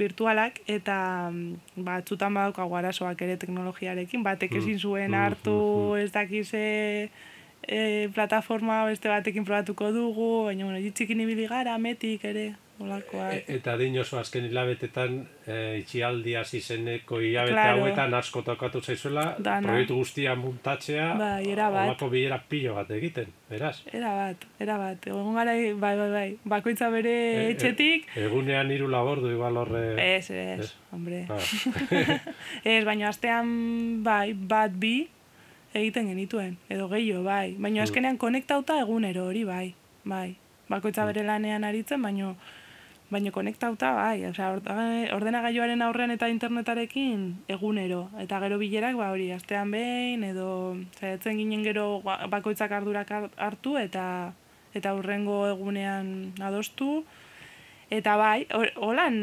virtualak, 0.00 0.60
eta 0.66 1.30
batzutan 1.76 2.34
badaukagu 2.34 2.76
arazoak 2.80 3.22
ere 3.22 3.36
teknologiarekin, 3.36 4.22
batek 4.22 4.52
mm, 4.52 4.62
ezin 4.62 4.78
zuen 4.78 5.10
mm, 5.10 5.20
hartu, 5.20 5.56
mm, 5.56 6.02
ez 6.04 6.10
dakize 6.12 6.64
e, 7.68 8.08
plataforma 8.14 8.84
beste 8.88 9.08
batekin 9.08 9.44
probatuko 9.44 9.92
dugu, 9.92 10.30
baina, 10.48 10.64
bueno, 10.64 10.80
jitzikin 10.80 11.20
ibili 11.26 11.48
gara, 11.50 11.76
metik 11.78 12.24
ere, 12.24 12.52
E, 12.74 13.44
eta 13.54 13.76
din 13.78 13.94
oso 14.02 14.18
azken 14.18 14.48
hilabetetan 14.48 15.20
e, 15.46 15.78
itxialdi 15.78 16.34
hasi 16.34 16.58
zeneko 16.60 17.20
hilabete 17.22 17.54
claro. 17.54 17.84
hauetan 17.84 18.14
asko 18.18 18.42
tokatu 18.42 18.80
zaizuela, 18.82 19.36
proiektu 19.62 19.94
guztia 19.94 20.34
muntatzea, 20.34 21.12
bai, 21.14 21.44
era 21.52 21.68
bat. 21.70 21.86
Olako 21.92 22.08
bilera 22.10 22.40
pilo 22.48 22.74
bat 22.74 22.90
egiten, 22.90 23.30
beraz? 23.48 23.76
Era 23.92 24.10
bat, 24.16 24.46
era 24.58 24.78
bat. 24.80 25.06
Egun 25.06 25.38
gara, 25.38 25.54
bai, 25.54 25.92
bai, 26.00 26.08
bai, 26.16 26.26
bakoitza 26.54 26.88
bere 26.90 27.12
e, 27.14 27.44
e 27.44 27.52
etxetik. 27.52 28.08
egunean 28.24 28.74
hiru 28.74 28.90
labordu 28.90 29.30
igual 29.30 29.62
horre... 29.62 29.84
Ez, 30.02 30.30
ez, 30.34 30.74
hombre. 30.90 31.28
Ah. 31.30 31.38
ez, 32.74 32.82
baina 32.84 33.08
astean, 33.12 33.54
bai, 34.02 34.34
bat 34.34 34.74
bi 34.74 34.96
egiten 35.74 36.10
genituen, 36.10 36.58
edo 36.68 36.90
gehiago, 36.90 37.22
bai. 37.22 37.54
Baina 37.54 37.80
mm. 37.80 37.86
azkenean 37.86 38.18
konektauta 38.18 38.80
egunero 38.82 39.28
hori, 39.30 39.46
bai, 39.46 39.68
bai. 40.02 40.34
Bakoitza 40.66 41.04
mm. 41.04 41.12
bere 41.12 41.26
lanean 41.30 41.70
aritzen, 41.70 42.02
baina 42.02 42.34
baina 43.10 43.30
konektauta 43.30 43.92
bai, 43.94 44.24
osea, 44.26 44.52
ordenagailuaren 45.14 45.82
aurrean 45.84 46.14
eta 46.14 46.28
internetarekin 46.32 47.26
egunero 47.48 48.08
eta 48.22 48.40
gero 48.40 48.58
bilerak 48.58 48.96
ba 48.96 49.10
hori 49.12 49.30
astean 49.32 49.70
behin 49.70 50.24
edo 50.24 50.76
saiatzen 50.98 51.36
ginen 51.38 51.62
gero 51.66 52.00
bakoitzak 52.02 52.72
ardurak 52.72 53.12
hartu 53.36 53.76
eta 53.78 54.32
eta 54.74 54.94
urrengo 54.96 55.44
egunean 55.52 56.34
adostu 56.42 57.04
eta 57.90 58.16
bai, 58.16 58.46
holan 58.76 59.16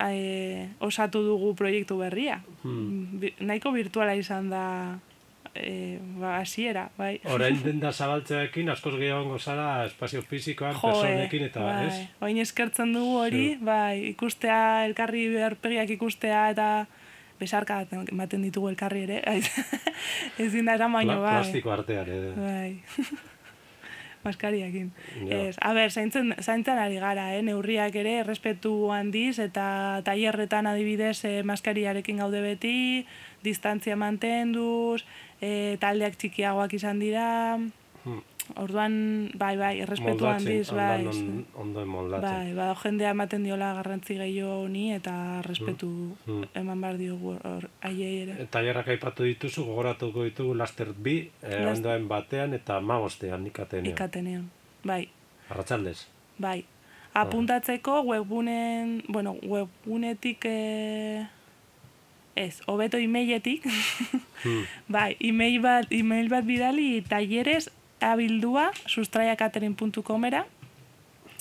e, 0.00 0.68
osatu 0.80 1.22
dugu 1.24 1.54
proiektu 1.54 1.98
berria. 2.00 2.40
Hmm. 2.62 3.20
Nahiko 3.40 3.72
virtuala 3.72 4.16
izan 4.18 4.50
da 4.50 4.64
e, 5.60 5.98
ba, 6.20 6.38
asiera, 6.38 6.90
bai. 6.98 7.20
Orain 7.32 7.58
den 7.66 7.80
da 7.80 7.92
zabaltzeakin, 7.92 8.70
askoz 8.74 8.94
gehiago 8.96 9.38
zara 9.38 9.84
espazio 9.86 10.22
fizikoan, 10.22 10.78
personekin 10.80 11.48
eta, 11.48 11.64
bai. 11.64 11.86
ez? 11.86 11.98
Oin 12.20 12.38
eskertzen 12.42 12.92
dugu 12.96 13.18
hori, 13.24 13.46
bai, 13.60 14.12
ikustea, 14.12 14.86
elkarri 14.86 15.28
beharpegiak 15.34 15.94
ikustea, 15.96 16.48
eta 16.56 16.70
besarka 17.40 17.82
ematen 17.92 18.44
ditugu 18.46 18.70
elkarri 18.72 19.04
ere, 19.06 19.22
ezin 20.44 20.68
da 20.68 20.76
esan 20.80 20.92
baino, 20.92 21.20
bai. 21.22 21.40
Plastiko 21.42 21.72
artean, 21.74 22.12
ere. 22.18 22.36
Bai. 22.36 22.76
Maskariakin. 24.26 24.90
Ez, 25.30 25.54
a 25.62 25.72
ber, 25.76 25.92
zaintzen, 25.92 26.32
zaintzen 26.42 26.80
ari 26.82 26.98
gara, 26.98 27.28
eh? 27.36 27.42
neurriak 27.46 27.94
ere, 28.00 28.16
respetu 28.26 28.72
handiz, 28.90 29.36
eta 29.42 29.66
tailerretan 30.06 30.66
adibidez 30.66 31.20
eh, 31.28 31.42
maskariarekin 31.46 32.18
gaude 32.24 32.42
beti, 32.42 33.06
distantzia 33.46 33.94
mantenduz, 33.96 35.04
e, 35.40 35.76
taldeak 35.80 36.16
txikiagoak 36.20 36.74
izan 36.76 37.00
dira, 37.02 37.26
hmm. 37.56 38.22
orduan, 38.62 38.96
bai, 39.38 39.54
bai, 39.60 39.72
errespetu 39.84 40.28
handiz, 40.30 40.70
bai. 40.74 41.04
Ondo 41.54 41.84
Bai, 42.20 42.54
bai, 42.54 42.68
jendea 42.82 43.10
ematen 43.14 43.44
diola 43.44 43.72
garrantzi 43.78 44.16
gehiago 44.18 44.62
honi, 44.64 44.92
eta 44.94 45.42
respetu 45.46 45.88
hmm. 45.90 46.30
hmm. 46.30 46.48
eman 46.62 46.80
bar 46.80 47.00
diogu 47.00 47.36
hor, 47.36 47.68
aiei 47.82 48.22
ere. 48.22 48.38
Eta 48.46 48.62
jarrak 48.64 48.88
aipatu 48.94 49.28
dituzu, 49.28 49.66
gogoratuko 49.68 50.24
ditugu 50.28 50.54
laster 50.54 50.92
bi, 50.92 51.18
eh, 51.42 51.64
ondoen 51.66 52.08
batean, 52.08 52.54
eta 52.54 52.80
magostean 52.80 53.46
ikatenean. 53.52 53.92
Ikatenean, 53.92 54.50
bai. 54.84 55.04
Arratxaldez? 55.50 56.06
Bai. 56.38 56.64
Apuntatzeko 57.16 58.02
webunen, 58.04 59.02
bueno, 59.08 59.38
webunetik... 59.42 60.44
Eh, 60.44 61.35
Ez, 62.36 62.60
hobeto 62.68 62.98
imeiletik. 63.00 63.64
Hmm. 64.42 64.64
bai, 64.96 65.16
email 65.24 65.60
bat, 65.64 65.90
email 65.90 66.28
bat 66.28 66.44
bidali 66.44 67.00
talleres 67.08 67.70
abildua 68.00 68.70
sustraiakaterin.comera 68.86 70.46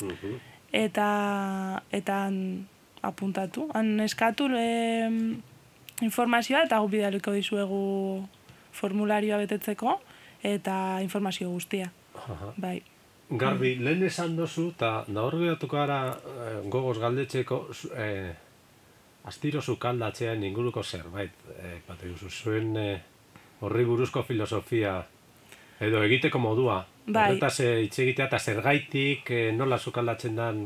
uh 0.01 0.35
eta 0.75 1.81
eta 1.91 2.15
apuntatu. 3.01 3.69
Han 3.73 3.99
eskatu 4.03 4.49
e, 4.59 5.07
informazioa 6.03 6.65
eta 6.65 6.81
gu 6.83 6.89
bidaliko 6.91 7.31
dizuegu 7.31 8.25
formularioa 8.75 9.37
betetzeko 9.45 10.01
eta 10.43 10.99
informazio 11.01 11.49
guztia. 11.49 11.91
Bai. 12.57 12.81
Garbi, 13.29 13.75
lehen 13.81 14.03
esan 14.05 14.35
dozu, 14.37 14.67
eta 14.75 15.03
da 15.07 15.21
hor 15.25 15.35
gara 15.71 15.99
eh, 16.13 16.59
gogoz 16.69 16.99
galdetzeko, 16.99 17.57
eh, 17.97 18.35
astiro 19.25 19.61
sukaldatzean 19.61 20.43
inguruko 20.43 20.83
zerbait, 20.83 21.33
e, 21.57 21.79
bat 21.87 22.03
zuen 22.29 22.77
e, 22.77 22.89
horri 23.61 23.85
buruzko 23.85 24.23
filosofia, 24.23 24.99
edo 25.79 26.03
egiteko 26.03 26.39
modua, 26.39 26.85
bai. 27.07 27.31
horretaz 27.31 27.59
e, 27.59 27.71
hitz 27.85 27.97
egitea 27.99 28.29
eta 28.29 28.39
zergaitik 28.39 29.31
e, 29.31 29.41
nola 29.55 29.77
sukaldatzen 29.77 30.37
den 30.37 30.63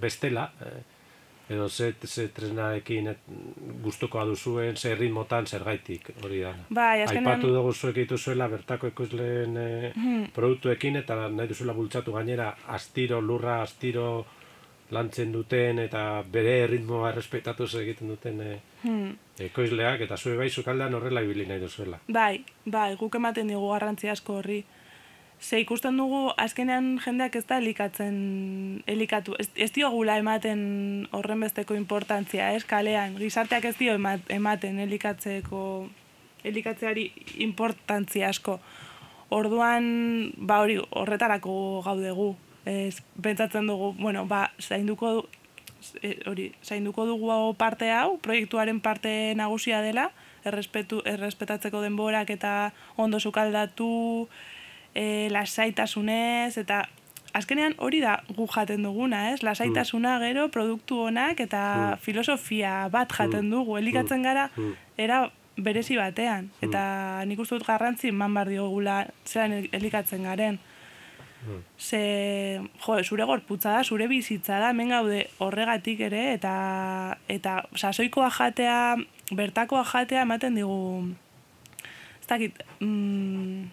bestela, 0.00 0.50
e, 0.60 0.72
edo 1.50 1.68
ze, 1.68 1.94
ze 2.06 2.28
trenaekin 2.28 3.08
et, 3.10 3.22
gustuko 3.82 4.20
aduzuen, 4.20 4.76
ze 4.76 4.94
ritmotan 4.94 5.46
zergaitik 5.46 6.12
hori 6.22 6.44
da. 6.44 6.52
Bai, 6.70 7.02
Aipatu 7.02 7.50
dugu 7.50 7.72
zuek 7.74 7.96
dituzuela 7.96 8.46
bertako 8.48 8.92
ekoizleen 8.92 9.56
e, 9.56 9.70
hmm. 9.96 10.28
produktuekin 10.36 11.00
eta 11.02 11.16
nahi 11.28 11.50
duzuela 11.50 11.74
bultzatu 11.74 12.14
gainera 12.14 12.52
astiro, 12.78 13.18
lurra, 13.20 13.62
astiro 13.64 14.06
lantzen 14.90 15.32
duten 15.32 15.78
eta 15.78 16.22
bere 16.32 16.66
ritmoa 16.66 17.10
errespetatu 17.12 17.66
egiten 17.80 18.10
duten 18.10 18.40
e, 18.40 18.58
hmm. 18.82 19.16
ekoizleak 19.50 20.04
eta 20.06 20.16
zue 20.16 20.36
bai 20.36 20.50
zukaldean 20.50 20.94
horrela 20.94 21.22
ibili 21.22 21.46
nahi 21.46 21.60
duzuela. 21.60 22.00
Bai, 22.08 22.44
bai, 22.66 22.96
guk 22.96 23.14
ematen 23.14 23.48
digu 23.48 23.70
garrantzi 23.70 24.08
asko 24.08 24.40
horri. 24.40 24.64
Ze 25.40 25.60
ikusten 25.60 25.96
dugu, 25.96 26.34
azkenean 26.36 26.98
jendeak 27.00 27.36
ez 27.38 27.46
da 27.48 27.56
elikatzen, 27.62 28.82
elikatu, 28.86 29.38
ez, 29.40 29.48
ez 29.56 29.70
dio 29.72 29.88
gula 29.90 30.18
ematen 30.20 31.08
horren 31.16 31.40
besteko 31.40 31.74
importantzia, 31.78 32.50
ez 32.52 32.66
kalean, 32.68 33.16
gizarteak 33.16 33.64
ez 33.70 33.76
dio 33.78 33.94
ematen 34.28 34.82
elikatzeko, 34.84 35.62
elikatzeari 36.44 37.06
importantzia 37.46 38.28
asko. 38.28 38.58
Orduan, 39.32 39.88
ba 40.36 40.60
hori, 40.60 40.76
horretarako 40.76 41.54
gaudegu, 41.88 42.34
ez, 42.70 43.02
pentsatzen 43.22 43.66
dugu, 43.66 43.92
bueno, 43.98 44.26
ba, 44.30 44.50
zainduko 44.60 45.12
du, 45.16 45.24
e, 46.02 46.14
hori, 46.30 46.50
zainduko 46.62 47.06
dugu 47.08 47.32
parte 47.58 47.90
hau, 47.90 48.18
proiektuaren 48.22 48.80
parte 48.80 49.34
nagusia 49.36 49.82
dela, 49.82 50.10
errespetu, 50.44 51.02
errespetatzeko 51.04 51.82
denborak 51.82 52.30
eta 52.30 52.72
ondo 52.96 53.20
sukaldatu, 53.20 54.28
e, 54.94 55.28
lasaitasunez, 55.34 56.56
eta 56.62 56.84
azkenean 57.36 57.74
hori 57.78 58.00
da 58.02 58.20
gu 58.34 58.46
jaten 58.50 58.82
duguna, 58.86 59.30
ez? 59.32 59.42
Lasaitasuna 59.46 60.16
mm. 60.16 60.22
gero, 60.24 60.48
produktu 60.54 61.04
honak 61.06 61.40
eta 61.40 61.62
mm. 61.66 62.00
filosofia 62.04 62.88
bat 62.92 63.12
jaten 63.12 63.46
mm. 63.46 63.50
dugu, 63.50 63.76
elikatzen 63.78 64.26
gara, 64.26 64.48
era 64.98 65.26
berezi 65.60 65.98
batean. 65.98 66.50
Eta 66.64 66.82
nik 67.28 67.40
uste 67.42 67.58
dut 67.58 67.66
garrantzi 67.68 68.10
man 68.12 68.34
bar 68.34 68.50
diogula 68.50 69.04
zelan 69.26 69.68
elikatzen 69.72 70.26
garen. 70.26 70.58
Ze, 71.80 72.60
jo, 72.84 72.98
zure 73.02 73.24
gorputza 73.24 73.72
da, 73.72 73.84
zure 73.84 74.06
bizitza 74.08 74.58
da, 74.60 74.70
hemen 74.74 74.92
gaude 74.92 75.22
horregatik 75.40 76.02
ere, 76.10 76.34
eta, 76.34 76.52
eta 77.32 77.62
sasoikoa 77.74 78.28
jatea, 78.36 78.96
bertakoa 79.32 79.84
jatea 79.88 80.26
ematen 80.28 80.58
digu, 80.60 80.76
ez 82.20 82.28
dakit, 82.28 82.60
mm, 82.84 83.70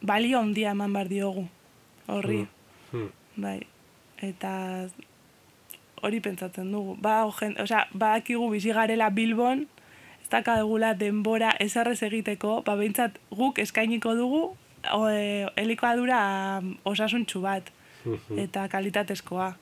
balio 0.00 0.40
handia 0.40 0.72
eman 0.72 0.92
bar 0.92 1.08
diogu 1.12 1.48
horri. 2.08 2.46
Hmm. 2.90 3.00
Hmm. 3.00 3.10
Bai. 3.36 3.58
Eta 4.24 4.52
hori 6.02 6.20
pentsatzen 6.20 6.72
dugu. 6.72 6.96
Ba, 7.02 7.24
ogen, 7.28 7.56
osea, 7.60 7.86
ba 7.92 8.14
akigu 8.18 8.48
bizi 8.50 8.72
garela 8.74 9.10
Bilbon, 9.10 9.66
ez 10.22 10.30
dakadegula 10.32 10.94
denbora 10.98 11.52
ezarrez 11.62 12.00
egiteko, 12.06 12.62
ba 12.66 12.76
behintzat 12.80 13.18
guk 13.30 13.58
eskainiko 13.62 14.14
dugu 14.18 14.42
o, 14.48 14.56
e, 15.10 15.46
elikoadura 15.56 16.20
osasuntxu 16.84 17.40
bat 17.44 17.72
hmm. 18.04 18.38
eta 18.46 18.68
kalitatezkoa. 18.68 19.54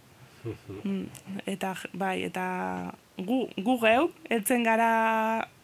Mm, 0.85 1.07
eta 1.51 1.73
bai, 1.99 2.21
eta 2.29 2.45
gu, 3.19 3.39
gu 3.57 3.77
geu, 3.83 4.05
etzen 4.31 4.63
gara 4.67 4.91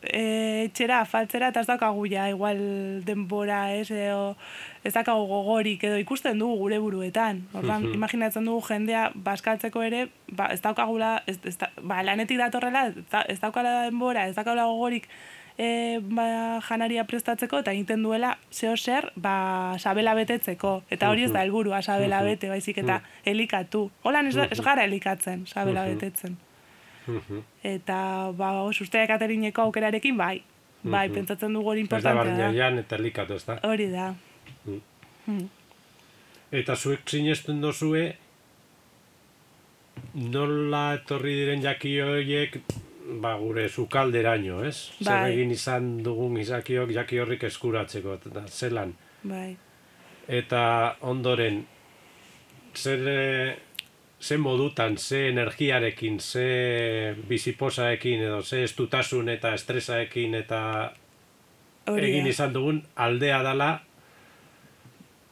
e, 0.00 0.22
etxera, 0.66 1.02
faltzera, 1.08 1.50
eta 1.52 1.62
ez 1.62 1.68
daukagu 1.68 2.06
ja, 2.10 2.28
igual 2.32 2.58
denbora, 3.06 3.60
ez, 3.76 3.90
edo, 3.94 4.32
ez 4.82 4.92
daukagu 4.94 5.26
gogorik, 5.30 5.84
edo 5.86 6.00
ikusten 6.02 6.40
dugu 6.42 6.58
gure 6.64 6.80
buruetan. 6.82 7.44
Orban, 7.58 7.86
imaginatzen 7.92 8.48
dugu 8.48 8.64
jendea 8.66 9.10
baskaltzeko 9.14 9.84
ere, 9.86 10.06
ba, 10.32 10.50
ez 10.54 10.60
daukagula, 10.64 11.14
ez, 11.30 11.38
ez, 11.46 11.56
ba, 11.82 12.02
lanetik 12.06 12.40
datorrela, 12.40 12.88
ez 13.28 13.38
daukala 13.42 13.82
denbora, 13.86 14.26
ez 14.26 14.36
daukala 14.38 14.66
gogorik, 14.70 15.08
e, 15.58 16.00
ba, 16.02 16.60
janaria 16.66 17.04
prestatzeko 17.08 17.62
eta 17.62 17.72
egiten 17.74 18.02
duela 18.02 18.36
zeo 18.52 18.76
zer 18.76 19.10
ba, 19.16 19.76
sabela 19.78 20.14
betetzeko. 20.18 20.82
Eta 20.90 21.10
hori 21.10 21.26
ez 21.26 21.32
da 21.32 21.42
helburua 21.42 21.82
sabela 21.82 22.22
bete, 22.22 22.48
baizik 22.48 22.78
eta 22.84 23.00
elikatu. 23.24 23.90
Holan 24.02 24.30
ez, 24.30 24.36
ez 24.36 24.60
gara 24.60 24.84
elikatzen 24.84 25.46
sabela 25.46 25.84
betetzen. 25.88 26.38
Eta 27.62 27.98
ba, 28.38 28.54
susteak 28.72 29.10
aterineko 29.10 29.68
aukerarekin, 29.68 30.16
bai. 30.16 30.42
Bai, 30.82 31.08
pentsatzen 31.14 31.52
dugu 31.54 31.70
hori 31.70 31.80
importantea 31.84 32.24
da. 32.24 32.50
Ez 32.50 32.58
da 32.58 32.70
eta 32.80 32.96
elikatu, 32.98 33.38
ez 33.38 33.44
da? 33.46 33.58
Hori 33.68 33.86
da. 33.92 34.12
Eta 36.52 36.74
zuek 36.76 37.06
sinesten 37.08 37.60
dozue, 37.62 38.16
nola 40.14 40.82
etorri 40.98 41.36
diren 41.38 41.62
jaki 41.62 41.94
horiek 42.02 42.58
ba, 43.20 43.34
gure 43.38 43.68
sukalderaino, 43.68 44.62
ez? 44.64 44.76
Bai. 45.00 45.04
Zer 45.04 45.28
egin 45.32 45.52
izan 45.54 45.90
dugun 46.04 46.38
izakiok 46.42 46.92
jaki 46.94 47.20
horrik 47.22 47.44
eskuratzeko, 47.48 48.16
eta 48.18 48.46
zelan. 48.48 48.94
Bai. 49.22 49.52
Eta 50.28 50.62
ondoren, 51.08 51.62
zer, 52.74 53.06
ze 54.22 54.38
modutan, 54.38 54.96
ze 54.98 55.28
energiarekin, 55.28 56.20
ze 56.20 57.14
biziposaekin, 57.28 58.26
edo 58.28 58.42
ze 58.42 58.62
estutasun 58.64 59.28
eta 59.28 59.54
estresaekin, 59.54 60.34
eta 60.34 60.60
egin 61.86 62.26
izan 62.30 62.52
dugun 62.54 62.84
aldea 62.94 63.42
dala, 63.42 63.72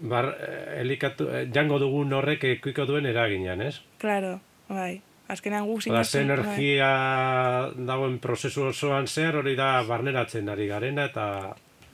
bar, 0.00 0.32
elikatu, 0.80 1.28
jango 1.54 1.78
dugun 1.78 2.12
horrek 2.12 2.44
ekuiko 2.56 2.88
duen 2.88 3.06
eraginan, 3.06 3.62
ez? 3.62 3.78
Claro, 4.02 4.40
bai 4.68 5.00
azkenean 5.32 5.66
gu 5.66 5.80
sinesten. 5.80 6.28
Ba, 6.28 6.34
energia 6.34 6.92
bai. 6.92 7.86
dagoen 7.86 8.18
prozesu 8.22 8.68
osoan 8.70 9.08
zer, 9.08 9.40
hori 9.40 9.56
da 9.58 9.72
barneratzen 9.88 10.48
ari 10.48 10.68
garena, 10.70 11.08
eta... 11.10 11.26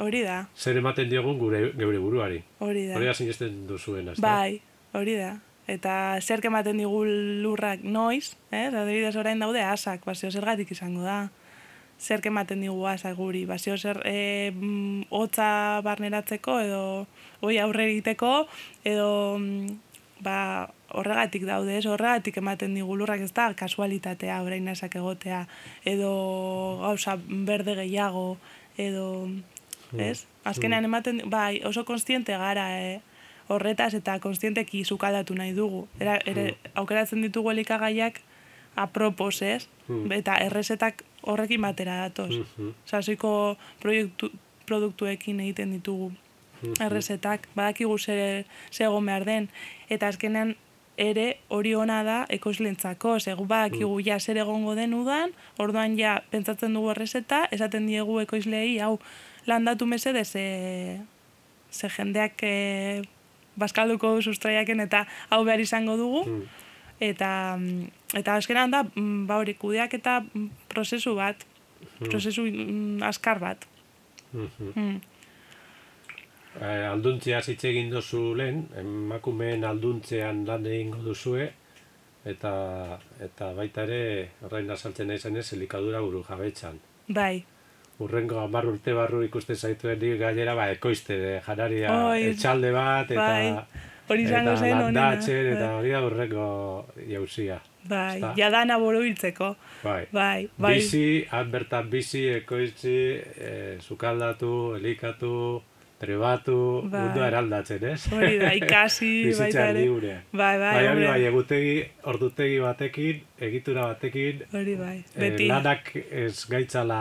Hori 0.03 0.23
da. 0.27 0.43
Zer 0.57 0.77
ematen 0.77 1.09
diogun 1.09 1.39
gure, 1.41 1.71
gure 1.73 1.99
buruari. 1.99 2.43
Hori 2.61 2.87
da. 2.91 2.97
Hori 2.99 3.09
da 3.09 3.15
sinesten 3.17 3.63
duzuen, 3.69 4.13
ez 4.13 4.21
Bai, 4.21 4.61
hori 4.93 5.17
da. 5.17 5.37
Eta 5.67 6.19
zer 6.23 6.45
ematen 6.47 6.79
digu 6.79 7.01
lurrak 7.43 7.83
noiz, 7.83 8.37
eh? 8.55 8.69
Adibidez 8.69 9.17
orain 9.19 9.41
daude 9.43 9.65
asak, 9.67 10.05
basio 10.07 10.31
zergatik 10.31 10.71
izango 10.71 11.03
da. 11.03 11.27
Zer 11.99 12.21
ematen 12.29 12.61
digu 12.63 12.85
asak 12.87 13.17
guri, 13.19 13.47
basio 13.49 13.75
zer 13.77 13.99
e, 14.07 14.53
hotza 15.11 15.81
barneratzeko 15.83 16.61
edo 16.61 16.83
oi 17.41 17.57
aurre 17.59 17.89
egiteko 17.89 18.47
edo 18.85 19.41
ba, 20.21 20.69
horregatik 20.95 21.47
daude, 21.47 21.79
ez 21.79 21.87
horregatik 21.87 22.37
ematen 22.37 22.75
digu 22.75 22.97
lurrak 22.97 23.21
ez 23.25 23.33
da 23.35 23.49
kasualitatea 23.55 24.39
orain 24.43 24.69
esak 24.69 24.97
egotea 24.97 25.47
edo 25.85 26.13
gauza 26.83 27.17
berde 27.27 27.75
gehiago 27.75 28.37
edo 28.79 29.27
mm. 29.27 30.01
ez? 30.01 30.27
Azkenean 30.45 30.83
mm. 30.83 30.91
ematen 30.91 31.23
bai, 31.31 31.61
oso 31.65 31.85
konstiente 31.85 32.37
gara 32.39 32.69
eh? 32.79 33.01
horretaz 33.49 33.95
eta 33.95 34.19
konstienteki 34.21 34.85
zukaldatu 34.85 35.35
nahi 35.35 35.53
dugu. 35.55 35.87
Era, 36.01 36.19
ere, 36.27 36.53
mm. 36.53 36.73
aukeratzen 36.83 37.23
ditugu 37.23 37.51
elikagaiak 37.51 38.21
apropos, 38.77 39.41
ez? 39.43 39.69
Eta 40.11 40.35
errezetak 40.43 41.05
horrekin 41.23 41.63
batera 41.63 42.01
datoz. 42.03 42.35
Mm 42.35 42.75
-hmm. 42.75 43.57
proiektu, 43.81 44.31
produktuekin 44.67 45.41
egiten 45.41 45.73
ditugu 45.73 46.13
errezetak, 46.81 47.49
badakigu 47.55 47.99
zer, 47.99 48.45
zer 48.73 48.89
egon 48.89 49.07
behar 49.07 49.25
den. 49.25 49.49
Eta 49.89 50.09
azkenean 50.09 50.55
ere 50.97 51.27
hori 51.53 51.75
ona 51.77 52.01
da 52.05 52.17
ekoizlentzako, 52.33 53.19
segu 53.21 53.45
badakigu 53.45 53.99
mm. 53.99 54.05
ja 54.07 54.19
zer 54.21 54.41
egongo 54.41 54.75
den 54.75 54.95
udan, 54.97 55.33
orduan 55.61 55.97
ja 55.99 56.17
pentsatzen 56.31 56.75
dugu 56.75 56.91
errezeta, 56.95 57.45
esaten 57.53 57.87
diegu 57.87 58.19
ekoizleei, 58.23 58.79
hau, 58.81 58.97
landatu 59.47 59.87
mesedez, 59.87 60.29
ze, 60.33 60.45
ze 61.71 61.91
jendeak 61.93 62.43
e, 62.43 63.03
baskalduko 63.57 64.15
du 64.17 64.23
sustraiaken 64.23 64.81
eta 64.87 65.05
hau 65.31 65.43
behar 65.45 65.61
izango 65.61 65.99
dugu, 66.01 66.25
mm. 66.25 66.63
eta, 67.11 67.31
eta 68.17 68.39
azkenan 68.41 68.73
da, 68.73 68.85
mm, 68.89 69.27
ba 69.29 69.41
hori, 69.43 69.57
kudeak 69.61 69.99
eta 70.01 70.23
prozesu 70.73 71.15
bat, 71.21 71.45
prozesu 72.01 72.49
askar 73.05 73.43
bat. 73.43 73.69
Mm 74.33 75.16
eh, 76.61 76.87
alduntzea 76.89 77.41
hitz 77.47 77.63
egin 77.65 77.91
dozu 77.91 78.35
lehen, 78.39 78.67
emakumeen 78.81 79.65
alduntzean 79.65 80.45
lan 80.49 80.67
egingo 80.67 81.03
duzue, 81.05 81.51
eta, 82.25 82.53
eta 83.23 83.53
baita 83.57 83.85
ere, 83.87 84.01
horrein 84.43 84.71
azaltzen 84.71 85.13
nahi 85.13 85.19
zenez, 85.19 85.47
elikadura 85.57 86.01
buru 86.05 86.25
jabetxan. 86.29 86.81
Bai. 87.09 87.45
Urrengo 88.03 88.41
amar 88.43 88.67
urte 88.69 88.93
barru 88.93 89.23
ikusten 89.25 89.57
zaituen 89.57 90.01
nik 90.03 90.19
gainera, 90.21 90.55
ba, 90.59 90.71
ekoizte, 90.75 91.17
de, 91.21 91.37
janaria, 91.47 91.93
etxalde 92.33 92.73
bat, 92.75 93.13
eta... 93.13 93.29
Bai. 93.29 93.85
hori 94.09 94.23
izango 94.23 94.57
zen 94.57 94.77
honena. 94.79 95.07
Eta 95.19 95.71
hori 95.79 95.95
da 95.95 96.03
horreko 96.07 96.45
jauzia. 97.09 97.61
Bai, 97.87 98.21
ja 98.39 98.51
da 98.51 98.65
naboro 98.67 99.03
hiltzeko. 99.03 99.53
Bai. 99.83 100.07
Bai, 100.13 100.49
bai. 100.59 100.75
Bizi, 100.77 101.27
bertan 101.51 101.91
bizi, 101.91 102.27
ekoitzi, 102.35 102.99
e, 103.39 103.53
zukaldatu, 103.83 104.53
elikatu, 104.79 105.33
trebatu, 106.01 106.57
bai. 106.91 107.01
mundu 107.07 107.25
eraldatzen, 107.25 107.85
ez? 107.93 108.01
Hori 108.13 108.37
da, 108.41 108.51
ikasi, 108.57 109.11
baita 109.41 109.69
ere. 109.71 109.85
libre. 109.85 110.19
Bai, 110.33 110.53
bai, 110.61 110.75
bai, 110.75 110.85
hori 110.91 111.09
bai, 111.09 111.23
egutegi, 111.31 111.77
ordutegi 112.13 112.61
batekin, 112.61 113.25
egitura 113.49 113.89
batekin. 113.93 114.45
Hori 114.53 114.77
bai, 114.81 114.99
eh, 115.01 115.21
beti. 115.25 115.49
lanak 115.51 115.93
ez 115.97 116.37
gaitzala, 116.53 117.01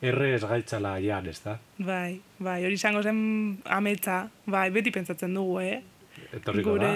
erre 0.00 0.32
ez 0.36 0.42
gaitzala 0.46 0.96
jan, 1.02 1.26
ez 1.26 1.38
da? 1.44 1.58
Bai, 1.78 2.20
bai, 2.38 2.60
hori 2.64 2.78
izango 2.78 3.02
zen 3.02 3.20
ametsa, 3.64 4.24
bai, 4.46 4.68
beti 4.74 4.94
pentsatzen 4.94 5.34
dugu, 5.34 5.60
eh? 5.66 5.80
Etorriko 6.34 6.76
Gure, 6.76 6.90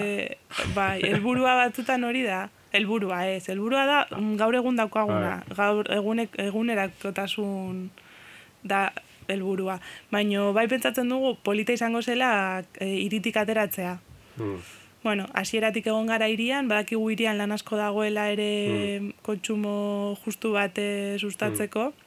da. 0.49 0.67
Bai, 0.75 0.99
elburua 1.09 1.55
batzutan 1.63 2.03
hori 2.07 2.23
da. 2.27 2.45
Elburua, 2.73 3.23
ez. 3.29 3.47
Elburua 3.53 3.85
da 3.85 3.97
mm, 4.17 4.35
gaur 4.37 4.55
egun 4.57 4.77
daukaguna. 4.77 5.39
Bai. 5.47 5.57
Gaur 5.57 5.89
egunek, 5.93 6.37
egunerakotasun 6.41 7.87
da 8.63 8.87
helburua. 9.27 9.79
Baina 10.11 10.51
bai 10.51 10.67
pentsatzen 10.67 11.09
dugu 11.09 11.35
polita 11.43 11.73
izango 11.73 12.01
zela 12.01 12.63
e, 12.79 12.87
iritik 13.05 13.37
ateratzea. 13.37 13.99
Mm. 14.37 14.57
Bueno, 15.03 15.27
hasieratik 15.33 15.87
egon 15.87 16.07
gara 16.07 16.29
irian, 16.31 16.69
badakigu 16.71 17.09
irian 17.11 17.37
lan 17.37 17.51
asko 17.51 17.75
dagoela 17.75 18.29
ere 18.31 18.49
mm. 18.99 19.11
kontsumo 19.21 20.17
justu 20.23 20.53
bat 20.55 20.79
sustatzeko. 21.19 21.91
Mm. 21.91 22.03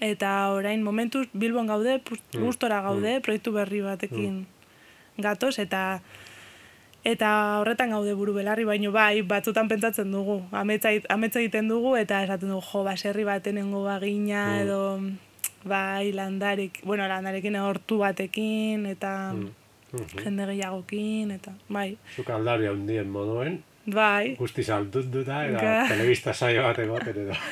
Eta 0.00 0.48
orain 0.56 0.82
momentuz 0.82 1.28
Bilbon 1.36 1.68
gaude, 1.68 2.00
mm. 2.00 2.40
gustora 2.40 2.80
gaude, 2.80 3.18
mm. 3.18 3.22
proiektu 3.22 3.52
berri 3.52 3.82
batekin 3.84 4.42
mm. 4.42 5.20
gatoz, 5.20 5.58
eta 5.60 6.00
eta 7.04 7.60
horretan 7.60 7.92
gaude 7.92 8.14
buru 8.16 8.32
belarri, 8.36 8.64
baino 8.68 8.92
bai, 8.92 9.20
batzutan 9.24 9.68
pentsatzen 9.68 10.12
dugu, 10.12 10.40
ametsa, 10.52 10.92
ametsa 11.12 11.40
egiten 11.40 11.68
dugu, 11.68 11.94
eta 12.00 12.22
esaten 12.24 12.52
dugu, 12.52 12.64
jo, 12.64 12.84
baserri 12.84 13.24
batenengo 13.28 13.84
bagina, 13.84 14.46
mm. 14.48 14.62
edo, 14.64 14.80
bai, 15.64 16.12
landarek, 16.12 16.80
bueno, 16.84 17.08
landarekin 17.08 17.56
hortu 17.60 17.98
batekin, 18.02 18.86
eta 18.86 19.32
mm. 19.32 19.48
mm 19.92 20.22
jende 20.22 20.46
gehiagokin, 20.46 21.30
eta, 21.34 21.52
bai. 21.68 21.96
Zuk 22.14 22.30
aldari 22.30 22.68
handien 22.70 23.08
moduen, 23.10 23.58
bai. 23.90 24.36
guzti 24.38 24.62
saltut 24.62 25.10
duta, 25.12 25.44
eta 25.50 25.72
telebista 25.90 26.34
saio 26.34 26.62
bat 26.62 26.78
egoten 26.78 27.24
edo. 27.24 27.34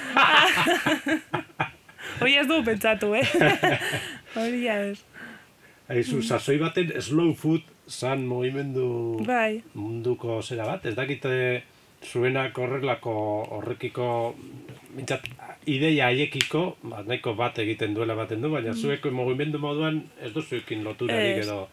Hori 2.21 2.35
ez 2.39 2.47
du 2.51 2.63
pentsatu, 2.67 3.13
eh? 3.15 3.27
Hori 4.39 4.67
ez. 4.71 4.99
Aizu, 5.89 6.21
sasoi 6.23 6.59
baten 6.61 6.91
slow 7.01 7.33
food 7.35 7.65
san 7.89 8.27
movimendu 8.29 9.25
bai. 9.25 9.63
munduko 9.75 10.43
zera 10.43 10.67
bat, 10.69 10.85
ez 10.87 10.95
dakite 10.95 11.63
zuenak 12.05 12.59
horrelako 12.59 13.15
horrekiko 13.57 14.09
mintzat, 14.95 15.25
ideia 15.69 16.09
haiekiko, 16.09 16.63
ba, 16.83 17.03
nahiko 17.07 17.35
bat 17.39 17.59
egiten 17.63 17.95
duela 17.97 18.17
baten 18.19 18.43
du, 18.45 18.51
baina 18.53 18.73
mm. 18.73 18.81
zueko 18.81 19.13
movimendu 19.15 19.61
moduan 19.63 20.03
ez 20.23 20.33
duzuekin 20.35 20.85
loturarik 20.87 21.43
edo. 21.45 21.67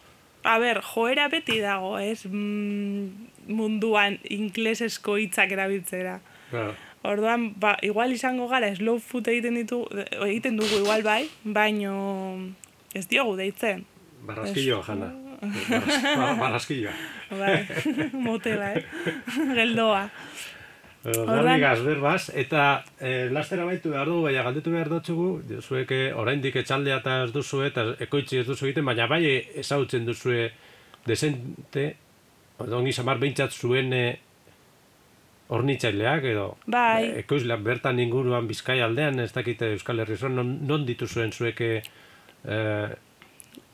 A 0.46 0.58
ber, 0.62 0.80
joera 0.84 1.26
beti 1.32 1.58
dago, 1.62 1.96
ez 1.98 2.22
mm, 2.28 3.50
munduan 3.50 4.20
inglesesko 4.30 5.16
hitzak 5.22 5.56
erabiltzera. 5.56 6.20
Ja. 6.52 6.68
Orduan, 7.06 7.50
ba, 7.60 7.76
igual 7.86 8.14
izango 8.14 8.48
gara 8.50 8.72
slow 8.74 8.98
food 9.02 9.28
egiten 9.30 9.58
ditu, 9.58 9.84
egiten 10.26 10.56
dugu 10.58 10.82
igual 10.82 11.04
bai, 11.06 11.20
baino 11.44 11.92
ez 12.94 13.06
diogu 13.10 13.36
deitzen. 13.38 13.84
Barraskillo, 14.26 14.80
jana. 14.86 15.12
Barraskillo. 16.40 16.90
Bai, 17.30 17.66
motela, 18.26 18.72
eh? 18.74 18.84
Geldoa. 19.58 20.08
Garbi 21.06 21.84
berbaz, 21.86 22.30
eta 22.34 22.84
eh, 22.98 23.28
lastera 23.30 23.64
baitu 23.64 23.92
behar 23.92 24.08
dugu, 24.10 24.24
baina 24.26 24.42
galdetu 24.42 24.72
behar 24.74 24.88
dutzugu, 24.90 25.28
zueke 25.62 26.12
oraindik 26.14 26.56
etxaldea 26.58 26.98
eta 26.98 27.20
ez 27.24 27.32
duzu 27.34 27.62
eta 27.62 27.84
ekoitzi 28.02 28.40
ez 28.40 28.46
duzu 28.46 28.66
egiten, 28.66 28.84
baina 28.84 29.06
bai 29.06 29.22
ezautzen 29.62 30.06
duzue 30.06 30.50
desente, 31.06 31.84
ongi 32.58 32.92
samar 32.92 33.20
behintzat 33.22 33.54
zuen 33.54 33.92
eh, 33.94 34.16
hornitzaileak 35.48 36.24
edo 36.32 36.46
bai. 36.66 37.12
ekoizleak 37.22 37.62
bertan 37.62 38.00
inguruan 38.02 38.48
bizkai 38.50 38.80
aldean, 38.82 39.20
ez 39.22 39.30
dakite 39.32 39.70
Euskal 39.76 40.02
Herri 40.02 40.18
non, 40.28 40.56
non 40.66 40.86
dituzuen 40.86 41.30
zueke 41.32 41.70
eh, 41.76 42.88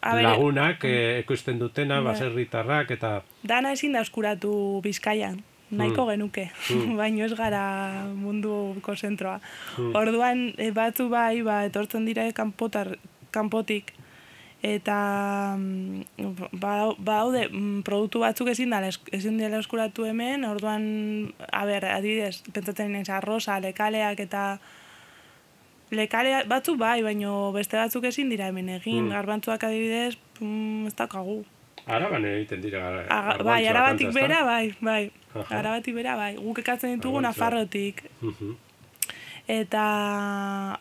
lagunak 0.03 0.85
eh, 0.85 1.23
ekoizten 1.23 1.59
dutena, 1.59 2.03
baserritarrak 2.05 2.91
eta... 2.91 3.23
Dana 3.43 3.73
ezin 3.73 3.97
da 3.97 4.03
eskuratu 4.05 4.83
bizkaian, 4.85 5.41
nahiko 5.73 6.05
mm. 6.05 6.11
genuke, 6.13 6.45
mm. 6.71 6.95
baino 7.01 7.25
ez 7.25 7.33
gara 7.39 7.65
munduko 8.13 8.95
zentroa. 8.97 9.41
Mm. 9.79 9.97
Orduan, 9.97 10.45
e, 10.59 10.71
batzu 10.77 11.09
bai, 11.13 11.41
ba, 11.47 11.63
etortzen 11.69 12.07
dira 12.09 12.29
kanpotar, 12.37 12.95
kanpotik, 13.33 13.95
eta 14.63 14.97
ba, 16.53 16.75
baude 16.99 17.49
mm, 17.49 17.81
produktu 17.83 18.23
batzuk 18.23 18.53
ezin 18.53 18.71
da 18.71 18.79
ezin 18.87 19.41
dela 19.41 19.59
eskuratu 19.59 20.07
hemen, 20.07 20.45
orduan, 20.47 20.85
a 21.51 21.65
ber, 21.67 21.89
adibidez, 21.91 22.45
pentsatzen 22.53 22.93
naiz 22.95 23.09
arroza, 23.11 23.59
lekaleak 23.65 24.23
eta 24.23 24.45
lekare 25.93 26.45
batzu 26.49 26.77
bai, 26.79 27.01
baino 27.03 27.51
beste 27.57 27.77
batzuk 27.81 28.07
ezin 28.13 28.31
dira 28.31 28.53
hemen 28.53 28.71
egin, 28.79 29.09
mm. 29.09 29.17
garbantzuak 29.17 29.67
adibidez, 29.67 30.15
mm, 30.41 30.93
ez 30.93 30.95
daukagu. 31.01 31.43
Araban 31.91 32.25
egiten 32.25 32.63
dira. 32.63 32.85
Bai, 33.43 33.65
arabatik 33.67 34.13
bera, 34.15 34.45
bai, 34.47 34.75
bai. 34.79 35.11
Arabatik 35.49 35.95
bera, 35.95 36.17
bai. 36.17 36.35
Guk 36.37 36.59
ekatzen 36.63 36.97
ditugu 36.97 37.21
nafarrotik. 37.21 38.05
Mhm. 38.21 38.57
Eta 39.53 39.85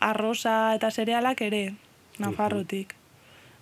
arroza 0.00 0.74
eta 0.76 0.90
zerealak 0.90 1.40
ere, 1.42 1.74
nafarrotik. 2.18 2.94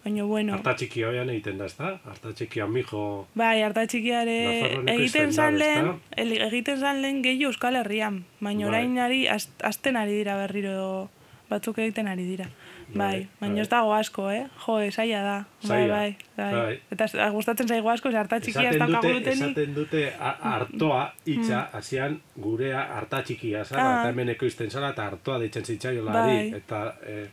Baina, 0.05 0.25
bueno. 0.25 0.55
Arta 0.57 0.75
txiki 0.81 1.03
hoian 1.05 1.29
egiten 1.29 1.59
da, 1.61 1.67
ezta? 1.69 1.99
Arta 2.09 2.33
txiki 2.33 2.63
amijo... 2.65 3.27
Bai, 3.37 3.61
arta 3.63 3.85
txiki 3.87 4.15
egiten 4.15 5.33
zan 5.33 5.59
lehen, 5.61 5.91
egiten 6.17 6.81
zan 6.81 7.03
lehen 7.03 7.21
gehi 7.23 7.45
euskal 7.45 7.77
herrian. 7.77 8.23
Baina 8.41 8.65
bai. 8.65 8.71
orain 8.71 8.99
ari, 8.99 9.27
azten 9.29 10.01
ari 10.01 10.17
dira 10.23 10.39
berriro 10.41 11.11
batzuk 11.51 11.83
egiten 11.85 12.09
ari 12.09 12.25
dira. 12.25 12.49
Bai, 12.91 12.97
bai 12.97 13.29
baina 13.41 13.55
bai. 13.55 13.63
ez 13.63 13.69
dago 13.71 13.93
asko, 13.95 14.25
eh? 14.31 14.47
Jo, 14.65 14.79
esaia 14.83 15.21
da. 15.23 15.37
Bai, 15.69 15.81
bai, 15.89 16.17
bai, 16.37 16.51
bai. 16.55 16.79
Eta 16.91 17.29
gustatzen 17.35 17.69
zaigu 17.69 17.91
asko, 17.93 18.11
harta 18.17 18.41
txikia 18.43 18.71
ez 18.71 18.79
dauka 18.81 19.01
glutenik. 19.05 19.53
Esaten 19.53 19.75
dute 19.77 20.03
hartoa 20.19 21.03
hitza 21.27 21.61
mm. 21.61 21.79
hasian 21.79 22.17
gurea 22.41 22.83
harta 22.97 23.23
txikia 23.27 23.65
zara, 23.65 23.85
ah. 23.85 24.01
eta 24.01 24.15
hemen 24.15 24.33
ekoizten 24.35 24.71
zara, 24.71 24.91
eta 24.97 25.07
hartoa 25.07 25.39
deitzen 25.45 25.65
zitzaio 25.65 26.05
bai. 26.09 26.51
Eta 26.59 26.83
eh, 27.07 27.29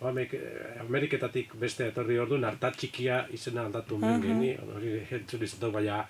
Ameriketatik 0.85 1.55
beste 1.59 1.89
etorri 1.91 2.19
orduan 2.21 2.45
harta 2.45 2.71
txikia 2.75 3.23
izena 3.33 3.65
aldatu 3.65 3.97
uh 3.97 4.15
geni, 4.21 4.53
hori 4.75 5.01
jentzun 5.09 5.43
izatu, 5.43 5.71
baina 5.71 6.03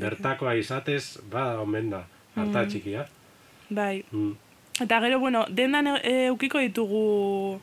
bertakoa 0.00 0.54
izatez, 0.60 1.18
bada 1.32 1.60
omen 1.60 1.90
da, 1.96 2.04
harta 2.36 2.62
mm. 2.62 2.68
txikia. 2.68 3.08
Bai. 3.70 4.04
Mm. 4.12 4.36
Eta 4.80 5.00
gero, 5.04 5.18
bueno, 5.20 5.44
dendan 5.48 5.86
e, 5.98 6.26
eukiko 6.30 6.60
ditugu 6.62 7.60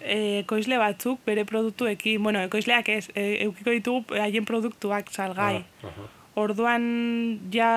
ekoizle 0.00 0.78
batzuk 0.78 1.20
bere 1.26 1.44
produktuekin, 1.44 2.22
bueno, 2.22 2.42
ekoizleak 2.46 2.88
ez, 2.88 3.06
e, 3.14 3.44
eukiko 3.46 3.70
ditugu 3.74 4.20
haien 4.20 4.44
produktuak 4.44 5.10
salgai. 5.10 5.64
Ah, 5.84 5.96
Orduan, 6.36 6.82
ja 7.48 7.70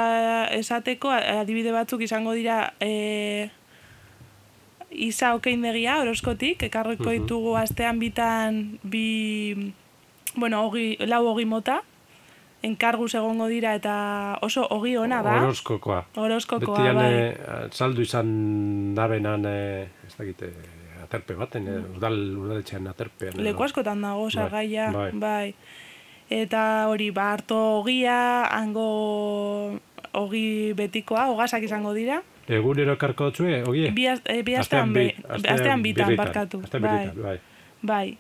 esateko, 0.51 1.13
adibide 1.15 1.71
batzuk 1.71 2.01
izango 2.03 2.33
dira 2.35 2.73
e, 2.83 3.47
isa 4.91 5.33
okeindegia, 5.37 6.01
oroskotik, 6.01 6.65
ekarriko 6.67 7.13
ditugu 7.13 7.55
astean 7.55 8.01
bitan 8.03 8.79
bi, 8.83 9.71
bueno, 10.35 10.65
ogi, 10.67 10.97
lau 11.07 11.23
ogi 11.31 11.45
mota, 11.47 11.79
enkargus 12.65 13.13
egongo 13.15 13.47
dira 13.47 13.73
eta 13.77 13.95
oso 14.43 14.65
ogi 14.75 14.97
ona 14.99 15.21
da. 15.23 15.37
Horoskokoa. 15.39 16.01
Horoskokoa, 16.19 16.75
Betian, 16.75 16.99
bai. 16.99 17.13
Eh, 17.13 17.69
saldu 17.71 18.03
izan 18.03 18.29
dabenan, 18.95 19.45
eh, 19.47 19.87
ez 20.07 20.15
dakite, 20.17 20.51
aterpe 21.09 21.33
baten, 21.33 21.67
eh, 21.67 21.81
udal, 21.97 22.15
udaletxean 22.37 22.87
aterpean. 22.87 23.39
Leku 23.41 23.65
askotan 23.65 24.01
dago, 24.05 24.27
bai, 24.29 24.33
sargaia, 24.37 24.91
bai. 24.93 25.11
bai. 25.17 25.53
Eta 26.29 26.85
hori, 26.87 27.09
ba, 27.09 27.31
harto 27.33 27.57
ogia, 27.81 28.45
hango 28.53 29.79
ogi 30.13 30.73
betikoa, 30.77 31.29
ogazak 31.33 31.65
izango 31.65 31.95
dira. 31.97 32.21
Egunero 32.49 32.95
karko 33.01 33.29
dutzue, 33.29 33.63
ogie? 33.65 33.89
Bi, 33.93 34.05
eh, 34.05 34.41
bi 34.45 34.55
astean, 34.55 34.93
bi, 34.93 35.09
astean 35.27 35.81
bitan, 35.81 36.15
barkatu. 36.17 36.61
Astean 36.63 36.85
bai. 36.85 37.11
bai. 37.17 37.37
Bai. 37.81 38.17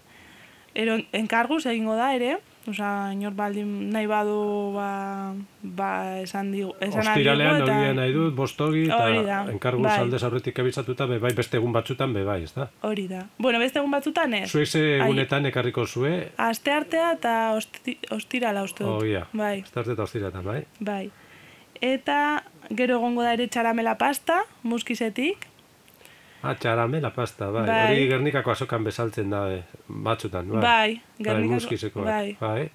Ero, 0.73 0.97
enkarguz 1.13 1.65
egingo 1.69 1.95
da 1.97 2.13
ere, 2.17 2.37
Osa, 2.69 3.11
inor 3.15 3.33
baldin 3.33 3.69
nahi 3.93 4.05
badu, 4.09 4.37
ba, 4.75 5.33
ba 5.63 5.89
esan 6.21 6.51
digu. 6.53 6.73
Esan 6.83 7.01
Ostiralean 7.01 7.63
hori 7.63 7.71
eta... 7.71 7.93
nahi 7.97 8.13
dut, 8.13 8.35
bostogi, 8.37 8.83
eta 8.85 9.39
enkargu 9.49 9.81
bai. 9.85 9.95
zaldez 10.03 10.21
aurretik 10.27 10.61
ebizatuta, 10.61 11.07
be 11.09 11.17
bai 11.23 11.31
beste 11.37 11.57
egun 11.57 11.73
batzutan, 11.73 12.13
be 12.13 12.23
bai, 12.27 12.43
ez 12.45 12.53
da? 12.53 12.69
Hori 12.85 13.07
da. 13.09 13.23
Bueno, 13.39 13.61
beste 13.63 13.81
egun 13.81 13.95
batzutan, 13.95 14.35
ez? 14.37 14.45
Zuek 14.51 14.69
ze 14.69 14.83
egunetan 14.99 15.49
ekarriko 15.49 15.87
zue? 15.87 16.13
Aste 16.37 16.75
artea 16.75 17.11
eta 17.17 17.35
osti, 17.57 17.97
ostirala 18.15 18.63
uste 18.67 18.85
dut. 18.85 19.01
Oh. 19.01 19.25
Bai. 19.41 19.55
Aste 19.65 19.81
artea 19.81 19.97
eta 19.97 20.05
ostirala, 20.05 20.45
bai? 20.45 20.61
Bai. 20.79 21.03
Eta 21.81 22.19
gero 22.75 22.99
egongo 22.99 23.25
da 23.25 23.33
ere 23.33 23.47
txaramela 23.49 23.97
pasta, 23.97 24.43
muskizetik. 24.63 25.48
Ah, 26.41 26.55
txaramela 26.55 27.11
pasta, 27.11 27.49
bai. 27.51 27.65
bai. 27.67 27.79
Hori 27.91 28.05
gernikako 28.07 28.53
azokan 28.53 28.85
bezaltzen 28.87 29.31
da, 29.33 29.41
eh, 29.51 29.63
batzutan, 29.87 30.47
bai. 30.53 30.61
Bai, 30.61 31.01
bai 31.17 31.25
gernikako. 31.27 32.05
Bai, 32.05 32.37
bai. 32.39 32.69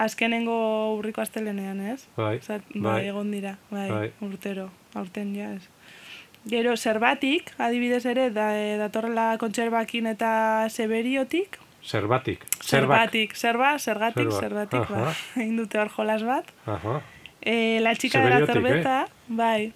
Azkenengo 0.00 0.56
urriko 0.96 1.20
astelenean, 1.20 1.80
ez? 1.92 2.06
Bai, 2.16 2.38
Zat, 2.40 2.62
bai. 2.72 2.82
bai. 2.82 3.00
egon 3.08 3.30
dira, 3.34 3.56
bai, 3.70 3.88
bai. 3.90 4.06
urtero, 4.24 4.70
aurten 4.94 5.34
ja, 5.36 5.50
ez. 5.58 5.66
Gero, 6.48 6.76
zerbatik, 6.76 7.50
adibidez 7.58 8.06
ere, 8.08 8.30
da, 8.32 8.54
e, 8.56 8.78
datorrela 8.80 9.34
kontserbakin 9.42 10.06
eta 10.14 10.30
seberiotik. 10.70 11.58
Zerbatik. 11.84 12.46
Zerbatik, 12.64 13.34
zerba, 13.36 13.74
zergatik, 13.78 14.30
zerbatik, 14.32 14.88
ba. 14.88 15.10
Egin 15.42 15.58
dute 15.60 15.80
hor 15.80 15.90
jolas 15.92 16.22
bat. 16.24 16.48
Aha. 16.70 17.00
E, 17.40 17.80
la 17.84 17.92
txika 17.96 18.24
de 18.24 18.30
la 18.30 18.46
cerveza, 18.46 18.96
eh? 19.02 19.36
bai, 19.36 19.72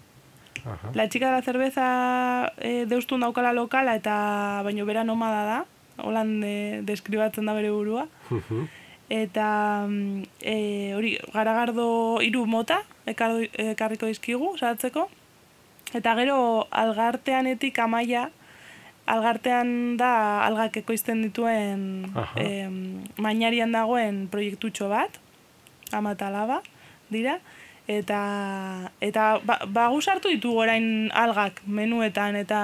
Aha. 0.65 0.91
La 0.95 1.09
chica 1.09 1.27
de 1.27 1.33
la 1.33 1.43
cerveza 1.43 2.53
eh, 2.59 2.87
deustun 2.89 3.21
daukala 3.21 3.53
lokala 3.53 3.95
eta 3.97 4.63
baino 4.65 4.87
bera 4.87 5.05
nomada 5.05 5.45
da. 5.45 5.59
Holan 6.03 6.41
de, 6.41 6.81
deskribatzen 6.83 7.47
da 7.47 7.55
bere 7.55 7.71
burua. 7.71 8.09
Eta 9.13 9.87
e, 10.41 10.57
hori 10.97 11.19
garagardo 11.35 12.21
hiru 12.25 12.47
mota 12.47 12.81
ekarriko 13.07 14.09
dizkigu 14.09 14.57
salatzeko. 14.59 15.09
Eta 15.95 16.15
gero 16.19 16.67
algarteanetik 16.73 17.79
amaia 17.79 18.31
algartean 19.07 19.99
da 20.01 20.43
algak 20.47 20.79
ekoizten 20.81 21.21
dituen 21.27 22.09
e, 22.41 22.49
mainarian 23.21 23.77
dagoen 23.77 24.25
proiektutxo 24.33 24.89
bat. 24.89 25.21
Amatalaba 25.93 26.63
dira 27.13 27.39
eta 27.87 28.91
eta 29.01 29.41
ba, 29.45 29.61
ba 29.69 29.89
gusartu 29.93 30.33
ditu 30.33 30.57
orain 30.57 31.11
algak 31.13 31.61
menuetan 31.67 32.37
eta 32.37 32.61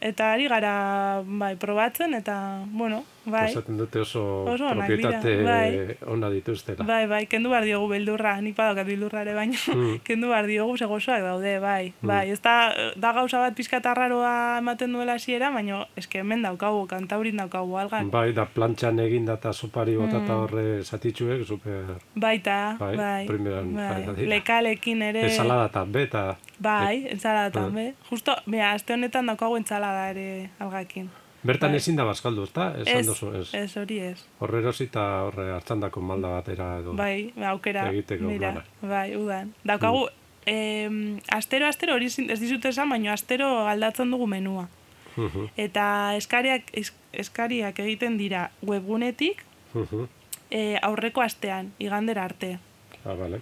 eta 0.00 0.32
ari 0.32 0.48
gara 0.48 1.20
bai 1.24 1.56
probatzen 1.56 2.14
eta 2.14 2.64
bueno 2.72 3.04
bai 3.24 3.46
pasatzen 3.46 3.78
dute 3.78 4.00
oso, 4.00 4.22
oso 4.50 4.68
propietate 4.74 5.32
bai. 5.46 5.96
ona 6.10 6.30
dituztela 6.30 6.84
bai 6.84 7.06
bai 7.06 7.26
kendu 7.30 7.50
bar 7.50 7.62
diogu 7.62 7.88
beldurra 7.92 8.40
ni 8.40 8.52
padokat 8.52 8.86
beldurra 8.86 9.22
ere 9.22 9.34
baina 9.34 9.54
mm. 9.54 10.00
kendu 10.06 10.28
bar 10.28 10.46
diogu 10.46 10.76
ze 10.76 10.86
daude 10.86 11.60
bai 11.60 11.92
mm. 11.92 12.08
bai 12.08 12.30
ez 12.30 12.40
da, 12.42 12.74
da 12.96 13.12
gauza 13.12 13.38
bat 13.38 13.54
pizkata 13.54 13.94
raroa 13.94 14.58
ematen 14.58 14.92
duela 14.92 15.14
hasiera 15.14 15.52
baina 15.52 15.86
eske 15.96 16.18
hemen 16.18 16.42
daukagu 16.42 16.86
kantaurin 16.86 17.36
daukagu 17.36 17.76
algan 17.76 18.10
bai 18.10 18.32
da 18.32 18.44
plantxan 18.44 18.98
egin 18.98 19.26
data 19.26 19.52
sopari 19.52 19.96
botata 19.96 20.32
mm. 20.32 20.40
horre 20.42 20.84
satitzuek 20.84 21.46
super 21.46 21.94
baita 22.16 22.76
bai, 22.78 22.96
bai, 22.96 23.26
primeran, 23.26 23.74
bai. 23.74 24.06
bai. 24.06 24.26
lekalekin 24.26 25.02
ere 25.02 25.22
ensalada 25.30 25.68
ta 25.68 25.84
beta 25.84 26.36
bai 26.58 27.06
ensalada 27.06 27.50
ta 27.50 27.68
be 27.70 27.94
justo 28.10 28.34
mira 28.46 28.72
aste 28.72 28.92
honetan 28.92 29.26
daukagu 29.26 29.56
ensalada 29.56 30.10
ere 30.10 30.50
algakin 30.58 31.21
Bertan 31.42 31.74
ezin 31.74 31.96
da 31.98 32.04
bazkaldu, 32.06 32.44
ezta? 32.46 32.68
Esan 32.78 33.00
ez, 33.00 33.06
dozu, 33.06 33.32
ez. 33.34 33.48
Ez, 33.58 33.70
hori 33.76 33.98
ez. 33.98 34.18
Horre 34.38 34.60
erosita 34.62 35.04
horre 35.26 35.48
hartzandako 35.56 36.02
malda 36.06 36.30
batera 36.36 36.68
edo. 36.78 36.94
Bai, 36.98 37.32
aukera. 37.50 37.88
Egiteko, 37.90 38.28
mira, 38.30 38.52
bai, 38.80 39.08
udan. 39.18 39.50
Daukagu, 39.66 40.04
mm. 40.06 40.52
eh, 40.52 41.34
astero, 41.34 41.66
astero, 41.66 41.96
hori 41.98 42.06
ez 42.06 42.38
dizut 42.38 42.70
esan, 42.70 42.94
baina 42.94 43.12
astero 43.16 43.50
aldatzen 43.66 44.14
dugu 44.14 44.30
menua. 44.30 44.68
Uh 45.16 45.48
Eta 45.60 46.14
eskariak, 46.16 46.70
eskariak 47.12 47.78
egiten 47.84 48.16
dira 48.16 48.46
webgunetik 48.64 49.44
uh 49.74 50.06
eh, 50.50 50.78
aurreko 50.82 51.20
astean, 51.24 51.72
igandera 51.78 52.24
arte. 52.24 52.58
Ah, 53.04 53.14
vale. 53.18 53.40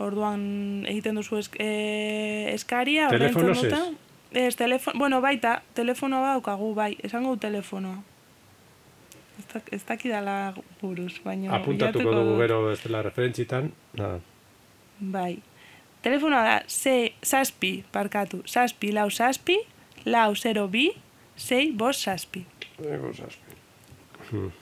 Orduan 0.00 0.84
egiten 0.88 1.14
duzu 1.20 1.36
esk, 1.36 1.56
eh, 1.60 2.52
eskaria. 2.54 3.08
Telefono 3.12 3.52
ez? 3.52 3.74
Ez, 4.32 4.54
telefono, 4.56 4.98
bueno, 4.98 5.20
baita, 5.20 5.60
telefonoa 5.74 6.34
daukagu, 6.34 6.74
bai, 6.74 6.94
esango 7.02 7.34
telefonoa. 7.36 7.98
Ez 9.72 9.82
dakidala 9.88 10.54
buruz, 10.80 11.16
baina... 11.24 11.56
Apuntatuko 11.56 12.12
dugu 12.14 12.36
gero 12.38 12.60
ez 12.70 12.78
dela 12.84 13.02
referentzitan. 13.02 13.72
Bai. 15.00 15.40
Telefonoa 16.04 16.42
da, 16.46 16.56
ze, 16.68 17.12
saspi, 17.22 17.72
parkatu, 17.92 18.42
saspi, 18.46 18.92
lau 18.94 19.08
saspi, 19.10 19.58
lau 20.06 20.34
zero 20.36 20.68
bi, 20.68 20.90
zei, 21.36 21.72
bos 21.72 21.96
saspi. 21.98 22.46
Ego 22.78 23.12
saspi. 23.16 23.58
Hmm. 24.30 24.52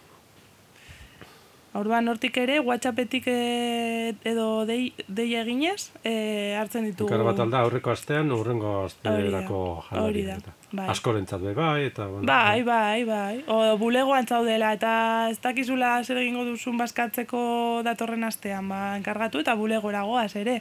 Orduan 1.78 2.10
hortik 2.10 2.34
ere, 2.42 2.58
WhatsAppetik 2.64 3.28
e, 3.30 4.14
edo 4.26 4.64
dei, 4.66 4.90
dei 5.06 5.28
eginez, 5.38 5.92
e, 6.02 6.56
hartzen 6.58 6.88
ditugu. 6.88 7.10
Gara 7.12 7.26
bat 7.26 7.38
alda, 7.44 7.60
aurreko 7.66 7.92
astean, 7.92 8.32
aurrengo 8.34 8.72
asteerako 8.88 9.60
jalari. 9.86 10.08
Hori 10.08 10.24
da, 10.26 10.56
bai. 10.72 10.88
Askorentzat 10.90 11.44
be, 11.44 11.52
bai, 11.54 11.84
eta... 11.92 12.08
Bueno, 12.10 12.26
bai, 12.26 12.64
bai, 12.66 13.04
bai. 13.06 13.44
O 13.46 13.76
bulegoan 13.78 14.26
zaudela, 14.26 14.72
eta 14.74 14.90
ez 15.30 15.38
dakizula 15.44 15.92
zer 16.02 16.18
egingo 16.24 16.42
duzun 16.48 16.82
baskatzeko 16.82 17.44
datorren 17.86 18.26
astean, 18.26 18.66
ba, 18.72 18.82
enkargatu 18.98 19.44
eta 19.46 19.54
bulegora 19.54 20.02
goaz 20.08 20.32
ere, 20.34 20.58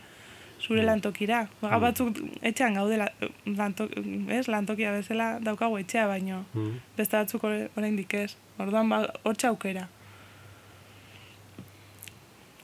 zure 0.62 0.84
mm. 0.84 0.88
lantokira. 0.92 1.44
Baga 1.64 1.80
mm. 1.80 1.86
batzuk 1.88 2.24
etxean 2.46 2.78
gaudela, 2.78 3.10
lantok, 3.58 3.98
ez, 4.38 4.46
lantokia 4.54 4.94
bezala 4.94 5.34
daukagu 5.42 5.82
etxea, 5.82 6.06
baino, 6.14 6.44
mm. 6.54 6.82
beste 7.00 7.18
batzuk 7.18 7.50
orain 7.50 7.98
dikez. 7.98 8.36
Orduan, 8.62 8.94
ba, 8.94 9.06
hor 9.24 9.38
txaukera. 9.38 9.90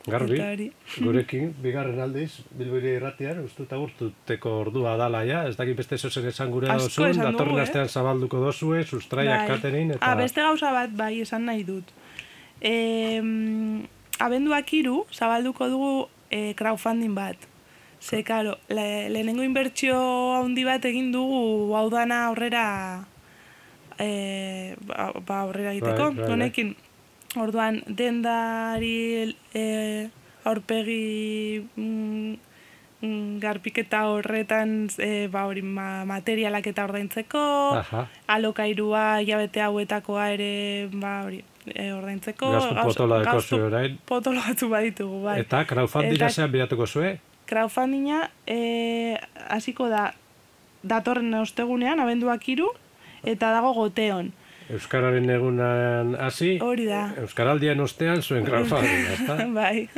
Garbi, 0.04 0.68
gurekin, 1.06 1.54
bigarren 1.64 2.02
aldiz, 2.04 2.42
bilbiri 2.52 2.98
irratian, 2.98 3.40
ustuta 3.46 3.78
gurtuteko 3.80 4.52
ordua 4.66 4.98
dala 5.00 5.22
ja, 5.24 5.46
ez 5.48 5.56
dakit 5.56 5.78
beste 5.80 5.98
zozen 5.98 6.28
esan 6.28 6.52
gure 6.52 6.68
dozun, 6.68 7.16
datorren 7.22 7.62
eh? 7.62 7.64
astean 7.64 7.88
zabalduko 7.88 8.42
dozue, 8.44 8.84
sustraiak 8.84 9.46
bai. 9.46 9.48
katerin, 9.54 9.96
eta... 9.96 10.04
Ah, 10.04 10.18
beste 10.20 10.44
gauza 10.44 10.74
bat, 10.76 10.92
bai, 11.00 11.14
esan 11.24 11.48
nahi 11.48 11.64
dut. 11.64 11.96
E, 12.60 12.76
abenduak 14.20 14.76
iru, 14.76 15.06
zabalduko 15.16 15.72
dugu 15.72 15.96
e, 16.28 16.52
crowdfunding 16.60 17.16
bat. 17.16 17.50
Ze, 18.04 18.26
karo, 18.28 18.58
le, 18.68 19.08
lehenengo 19.08 19.48
inbertsio 19.48 19.96
handi 20.36 20.68
bat 20.68 20.84
egin 20.84 21.14
dugu, 21.16 21.72
hau 21.80 21.88
dana 21.94 22.26
aurrera, 22.28 22.66
e, 23.96 24.76
ba, 24.84 25.46
aurrera 25.46 25.72
egiteko, 25.72 26.12
bai, 26.12 26.28
bai, 26.28 26.50
bai. 26.52 26.83
Orduan, 27.40 27.82
dendari 27.88 29.34
e, 29.54 30.10
aurpegi 30.46 31.64
mm, 31.76 32.34
mm, 33.02 33.40
garpiketa 33.42 34.04
horretan 34.12 34.90
e, 34.98 35.28
ba, 35.32 35.46
hori, 35.50 35.64
ma, 35.66 36.04
materialak 36.06 36.68
eta 36.70 36.86
ordaintzeko, 36.86 37.44
alokairua 38.28 39.24
jabete 39.26 39.64
hauetakoa 39.66 40.30
ere 40.36 40.52
ba, 40.94 41.24
hori, 41.26 41.42
e, 41.74 41.92
ordaintzeko. 41.96 42.52
Gaztu 42.54 42.86
potola 42.92 43.22
deko 43.24 43.42
zuen 43.42 43.68
orain. 43.70 43.98
Potola 44.06 44.46
batzu 44.48 44.70
baditugu, 44.70 45.24
bai. 45.26 45.40
Eta 45.44 45.64
crowdfundinga 45.70 46.30
zean 46.30 46.52
biratuko 46.54 46.88
zuen? 46.88 47.20
Crowdfundinga 47.50 48.28
e, 48.48 49.18
hasiko 49.50 49.90
da 49.92 50.12
datorren 50.84 51.34
ostegunean, 51.40 52.00
abenduak 52.04 52.48
iru, 52.52 52.70
eta 53.24 53.52
dago 53.56 53.74
goteon. 53.74 54.34
Euskararen 54.72 55.30
egunan 55.30 56.16
hasi. 56.16 56.58
Hori 56.64 56.86
da. 56.88 57.08
Euskaraldian 57.24 57.80
ostean 57.84 58.22
zuen 58.24 58.46
crowdfunding, 58.48 59.10
ezta? 59.18 59.38
bai. 59.60 59.90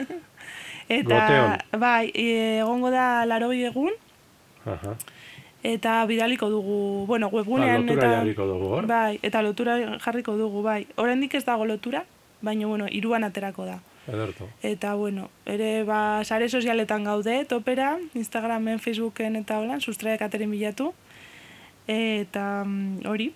Eta, 0.90 1.60
bai, 1.82 2.12
egongo 2.14 2.92
da 2.94 3.26
laro 3.26 3.52
egun. 3.54 3.94
Aha. 4.66 4.96
Eta 5.66 6.06
bidaliko 6.06 6.50
dugu, 6.50 7.06
bueno, 7.08 7.30
webgunean. 7.34 7.86
Ba, 7.86 7.94
lotura 7.94 8.06
eta, 8.06 8.20
jarriko 8.20 8.46
dugu, 8.46 8.68
hor? 8.78 8.88
Bai, 8.90 9.20
eta 9.24 9.42
lotura 9.42 9.78
jarriko 10.04 10.38
dugu, 10.38 10.62
bai. 10.62 10.86
Horendik 11.02 11.34
ez 11.34 11.46
dago 11.46 11.66
lotura, 11.66 12.04
baina, 12.42 12.68
bueno, 12.68 12.90
iruan 12.92 13.26
aterako 13.26 13.66
da. 13.66 13.80
Ederto. 14.06 14.48
Eta, 14.62 14.94
bueno, 14.94 15.32
ere, 15.50 15.84
ba, 15.84 16.22
sare 16.24 16.50
sozialetan 16.50 17.04
gaude, 17.04 17.40
topera, 17.50 17.96
Instagramen, 18.14 18.78
Facebooken 18.80 19.42
eta 19.42 19.58
holan, 19.58 19.82
sustraiak 19.82 20.22
aterin 20.22 20.54
bilatu. 20.54 20.92
Eta, 21.88 22.64
mm, 22.64 23.08
hori, 23.10 23.32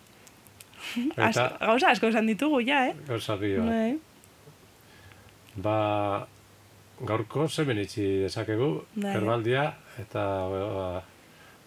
Eta, 1.15 1.45
gauza 1.59 1.93
asko 1.93 2.09
esan 2.11 2.29
ditugu, 2.29 2.61
ja, 2.65 2.85
eh? 2.89 2.95
Gauza 3.07 3.37
dio. 3.41 3.63
Bai. 3.67 3.97
Ba, 5.59 5.77
gaurko 7.05 7.47
zemen 7.47 7.79
itxi 7.83 8.05
desakegu, 8.25 8.69
bai. 8.95 9.13
herbaldia, 9.15 9.65
eta 10.01 10.23
ba, 10.51 10.87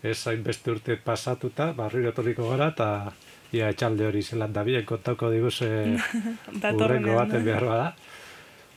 ez 0.03 0.19
hain 0.27 0.43
beste 0.43 0.73
urte 0.73 0.97
pasatuta, 0.97 1.73
barri 1.77 2.03
retoriko 2.07 2.49
gara, 2.51 2.73
eta 2.75 2.89
ia 3.53 3.69
etxalde 3.73 4.09
hori 4.09 4.23
zelan 4.23 4.53
da 4.53 4.65
bien 4.65 4.85
kontauko 4.89 5.31
diguz 5.31 5.61
urrengo 5.67 7.17
baten 7.19 7.45
behar 7.45 7.69
bada. 7.69 7.93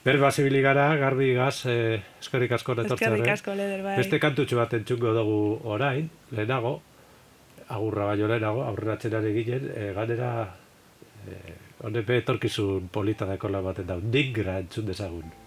Berba 0.06 0.30
zibili 0.30 0.60
gara, 0.62 0.92
garbi 1.02 1.32
gaz, 1.34 1.66
eh, 1.66 1.98
eskerrik 2.22 2.52
asko 2.60 2.76
netortzen. 2.78 3.08
Eskerrik 3.08 3.32
asko, 3.34 3.56
leder, 3.58 3.82
bai. 3.82 3.96
Beste 3.98 4.20
kantutxo 4.22 4.60
bat 4.60 4.76
entzungo 4.78 5.16
dugu 5.16 5.40
orain, 5.74 6.12
lehenago, 6.30 6.76
agurra 7.70 8.12
baino 8.12 8.28
lehenago, 8.28 8.64
aurrera 8.64 8.98
txenare 8.98 9.32
ginen, 9.36 9.72
e, 9.74 9.88
ganera, 9.94 10.30
e, 11.26 11.40
honepe 11.86 12.20
etorkizun 12.22 12.90
polita 12.94 13.26
dakola 13.30 13.62
baten 13.66 13.88
da, 13.90 13.98
dingra 14.00 14.60
entzun 14.62 14.86
dezagun. 14.92 15.45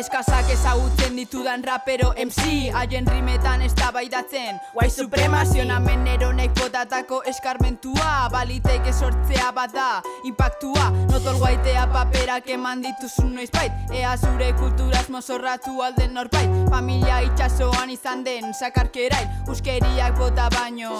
Eskazak 0.00 0.48
ezagutzen 0.48 1.12
ditudan 1.12 1.60
rapero 1.60 2.14
MC 2.16 2.70
Haien 2.72 3.04
rimetan 3.04 3.60
ez 3.60 3.74
da 3.76 3.90
baidatzen. 3.92 4.56
White 4.72 4.94
supremazionamen 4.94 6.06
eronek 6.14 6.54
botatako 6.56 7.18
eskarmentua. 7.28 8.30
Balitek 8.32 8.88
esortzea 8.94 9.50
bat 9.52 9.76
da 9.76 9.90
Impactua 10.24 10.88
Notol 11.12 11.36
guaitea 11.44 11.84
paperak 11.92 12.48
eman 12.56 12.80
dituzun 12.86 13.34
noiz 13.36 13.50
bait 13.52 13.92
Ea 13.92 14.16
zure 14.16 14.54
kulturaz 14.56 15.10
mozorratu 15.12 15.82
alden 15.84 16.16
norbait. 16.16 16.48
Familia 16.72 17.20
itxasoan 17.28 17.92
izan 17.92 18.24
den 18.24 18.54
sakarkerail 18.56 19.52
Uskeriak 19.52 20.16
bota 20.16 20.48
baino 20.56 20.94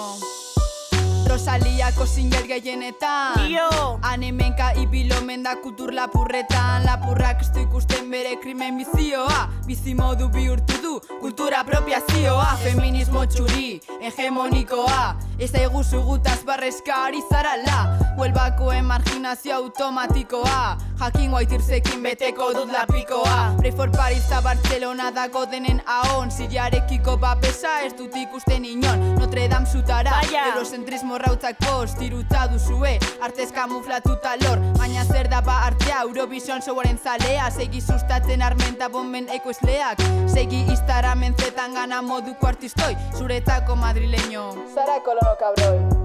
Rosaliako 1.31 2.05
single 2.05 2.43
gehienetan. 2.43 3.47
Io! 3.47 3.99
Anemenka 4.01 4.73
ibilo 4.75 5.21
menda 5.23 5.55
kultur 5.63 5.93
lapurretan. 5.95 6.83
Lapurrak 6.83 7.39
ez 7.39 7.51
ikusten 7.55 8.11
bere 8.11 8.35
krimen 8.43 8.75
bizioa 8.75 9.47
Bizimodu 9.65 10.27
bihurtu 10.27 10.75
du 10.83 10.99
kultura 11.21 11.61
apropiazioa. 11.63 12.57
Feminismo 12.65 13.23
txuri, 13.25 13.79
hegemonikoa. 14.01 15.15
Ez 15.39 15.53
aigu 15.55 15.83
zugutaz 15.83 16.43
barrezka 16.43 16.97
ari 17.07 17.23
zarala. 17.29 17.77
Huelbako 18.17 18.73
emarginazio 18.75 19.55
automatikoa. 19.55 20.77
Jakin 20.99 21.31
guaitirzekin 21.31 22.03
beteko 22.03 22.51
dut 22.53 22.75
lapikoa. 22.75 23.55
Pray 23.61 23.71
for 23.71 23.89
Paris 23.95 24.27
eta 24.27 24.41
Barcelona 24.41 25.09
dago 25.15 25.45
denen 25.49 25.81
ahon. 25.87 26.29
Siriarekiko 26.29 27.15
papesa 27.23 27.79
ez 27.87 27.95
dut 27.95 28.19
ikusten 28.19 28.65
inon. 28.65 29.15
Notre 29.15 29.47
Dame 29.47 29.65
zutara, 29.65 30.19
eurocentrismo 30.27 31.20
rautzak 31.21 31.57
post 31.61 31.99
Tiruta 31.99 32.47
duzue, 32.51 32.97
artez 33.21 33.51
kamuflatuta 33.51 34.35
lor. 34.43 34.59
Baina 34.77 35.05
zer 35.05 35.29
da 35.29 35.41
ba 35.41 35.61
artea, 35.67 36.01
Eurovision 36.03 36.61
soaren 36.61 36.97
zalea. 36.97 37.49
Segi 37.51 37.81
sustatzen 37.81 38.41
armenta 38.41 38.89
bomben 38.89 39.29
ekoizleak. 39.29 40.01
Segi 40.27 40.65
iztaramen 40.73 41.35
zetan 41.37 41.73
gana 41.77 42.01
moduko 42.01 42.47
artistoi. 42.47 42.95
Zuretako 43.17 43.75
madrileño. 43.75 44.51
Zara 44.73 45.01
kolono 45.05 45.35
kabroi 45.39 46.00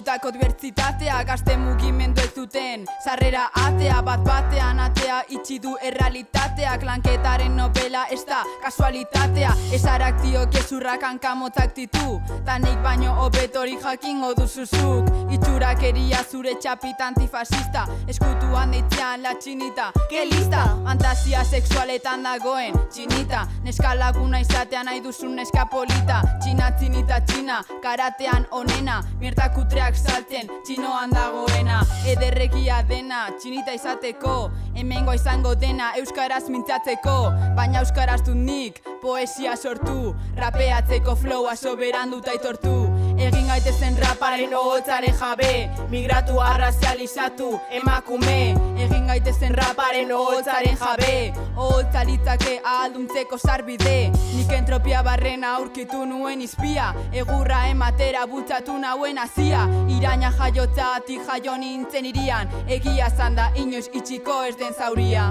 margotutako 0.00 0.30
dibertsitatea 0.32 1.24
gazte 1.24 1.56
mugimendu 1.56 2.22
ez 2.22 2.32
duten 2.34 2.84
Zarrera 3.04 3.50
atea 3.52 4.00
bat 4.02 4.22
batean 4.24 4.78
atea 4.80 5.20
itxi 5.28 5.58
du 5.60 5.76
errealitateak 5.82 6.82
Lanketaren 6.82 7.56
novela 7.56 8.06
ez 8.10 8.24
da 8.24 8.42
kasualitatea. 8.62 9.52
Ezarak 9.74 10.22
dio 10.22 10.46
gezurrak 10.46 11.02
hankamotzak 11.02 11.74
ditu 11.76 12.20
Tanik 12.46 12.80
baino 12.82 13.12
obetori 13.26 13.76
jakingo 13.82 14.32
duzuzuk 14.34 15.19
Itxurak 15.30 15.82
eria 15.86 16.24
zure 16.24 16.56
txapita 16.58 17.06
antifasista 17.06 17.86
Eskutuan 18.10 18.72
deitzean 18.74 19.22
la 19.22 19.34
txinita. 19.38 19.90
Ke 20.10 20.24
lista? 20.26 20.64
Fantasia 20.82 21.44
sexualetan 21.46 22.24
dagoen 22.26 22.74
txinita. 22.90 23.44
Neska 23.62 23.92
laguna 23.94 24.40
izatean 24.42 24.88
nahi 24.90 25.02
duzun 25.04 25.36
neska 25.38 25.66
polita. 25.70 26.20
Txina 26.42 26.72
txinita 26.74 27.20
txina. 27.28 27.60
Karatean 27.84 28.48
onena. 28.50 28.98
Mierta 29.20 29.46
kutreak 29.54 29.94
salten 29.94 30.50
txinoan 30.66 31.14
dagoena. 31.14 31.84
Ederregia 32.10 32.82
dena 32.88 33.28
txinita 33.38 33.76
izateko. 33.78 34.36
Hemengo 34.74 35.14
izango 35.14 35.54
dena 35.54 35.92
euskaraz 36.02 36.48
mintzatzeko. 36.50 37.18
Baina 37.54 37.84
euskaraz 37.84 38.22
dut 38.26 38.38
nik 38.38 38.82
poesia 39.02 39.54
sortu. 39.56 40.16
Rapeatzeko 40.40 41.14
flowa 41.22 41.54
soberan 41.56 42.10
dut 42.10 42.26
aitortu 42.34 42.89
Egin 43.20 43.50
gaitezen 43.50 43.98
raparen 44.00 44.54
ohotzaren 44.56 45.12
jabe. 45.20 45.68
Migratu 45.92 46.38
arrazializatu 46.40 47.50
emakume. 47.80 48.38
Egin 48.80 49.10
gaitezen 49.10 49.52
raparen 49.58 50.12
ohotzaren 50.16 50.78
jabe. 50.80 51.12
Oholtzalitzake 51.56 52.54
ahalduntzeko 52.64 53.38
zarbide 53.38 53.98
Nik 54.14 54.54
entropia 54.56 55.02
barrena 55.04 55.52
aurkitu 55.58 56.06
nuen 56.06 56.40
izpia. 56.46 56.94
Egurra 57.12 57.66
ematera 57.68 58.24
bultzatu 58.30 58.78
nauen 58.80 59.20
azia 59.20 59.66
Iraina 59.98 60.32
jaiotza 60.40 60.94
ati 60.96 61.20
jaio 61.28 61.60
nintzen 61.60 62.08
irian. 62.14 62.48
Egia 62.66 63.12
zanda 63.16 63.52
inoiz 63.54 63.88
itxiko 63.92 64.42
ez 64.48 64.56
den 64.56 64.72
zauria 64.72 65.30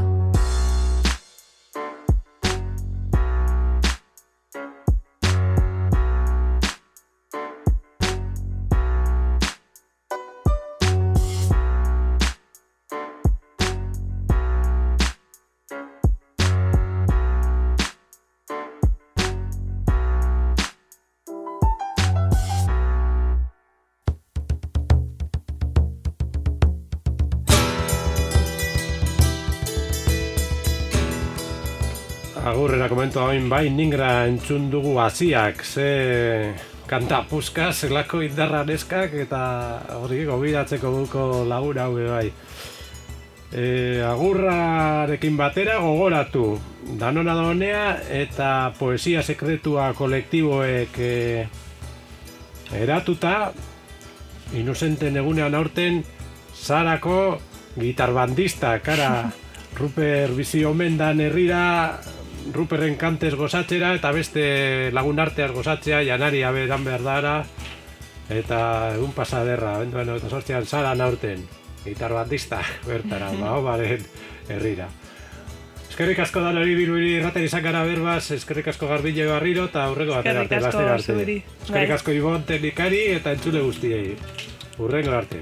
agurrera 32.50 32.89
komento 32.89 33.22
hain 33.28 33.50
bai 33.50 33.70
ningra 33.70 34.26
entzun 34.26 34.70
dugu 34.72 34.97
hasiak 34.97 35.64
ze 35.64 36.54
kanta 36.89 37.22
puska 37.30 37.72
zelako 37.74 38.22
indarra 38.26 38.64
neskak 38.66 39.14
eta 39.14 39.41
hori 40.02 40.24
gobidatzeko 40.26 40.91
duko 40.91 41.45
lagur 41.45 41.78
hau 41.78 41.93
bai. 41.93 42.32
E, 43.52 44.02
agurrarekin 44.06 45.38
batera 45.38 45.80
gogoratu 45.82 46.60
danona 47.00 47.36
da 47.36 47.43
honea 47.50 47.97
eta 48.10 48.74
poesia 48.80 49.24
sekretua 49.24 49.93
kolektiboek 49.93 51.00
e, 51.00 51.47
eratuta 52.82 53.52
inusenten 54.54 55.18
egunean 55.18 55.56
aurten 55.56 56.04
zarako 56.54 57.39
gitarbandista 57.78 58.80
kara 58.80 59.12
Ruper 59.80 60.34
bizi 60.36 60.64
omen 60.66 60.97
herrira 61.00 62.00
Ruperren 62.54 62.96
kantez 62.96 63.34
gozatzera 63.36 63.94
eta 63.98 64.12
beste 64.16 64.44
lagun 64.96 65.20
arteaz 65.20 65.52
gozatzea, 65.52 66.02
janari 66.08 66.44
aberan 66.44 66.86
behar 66.86 67.04
dara 67.04 67.36
eta 68.30 68.60
egun 68.96 69.12
pasaderra, 69.16 69.78
benduan 69.82 70.10
eta 70.16 70.30
sortzean 70.30 70.66
zara 70.66 70.94
naurten, 70.96 71.44
gitar 71.84 72.14
bandista, 72.14 72.62
bertara, 72.90 73.32
ba, 73.42 73.56
baren 73.66 74.06
herrira. 74.50 74.90
Eskerrik 75.90 76.22
asko 76.24 76.40
da 76.40 76.54
hori 76.56 76.76
biruri 76.78 77.16
irraten 77.18 77.44
izan 77.44 77.64
gara 77.66 77.82
berbaz, 77.84 78.32
eskerrik 78.32 78.70
asko 78.72 78.88
garbile 78.88 79.26
barriro 79.28 79.66
eta 79.68 79.84
aurreko 79.90 80.16
bat 80.16 80.30
arte, 80.32 80.60
arte. 80.70 81.42
Eskerrik 81.66 81.96
asko 81.98 82.16
Ibon 82.16 82.46
teknikari 82.48 83.02
eta 83.18 83.34
entzule 83.36 83.66
guztiei. 83.66 84.14
Urrengo 84.80 85.18
arte. 85.18 85.42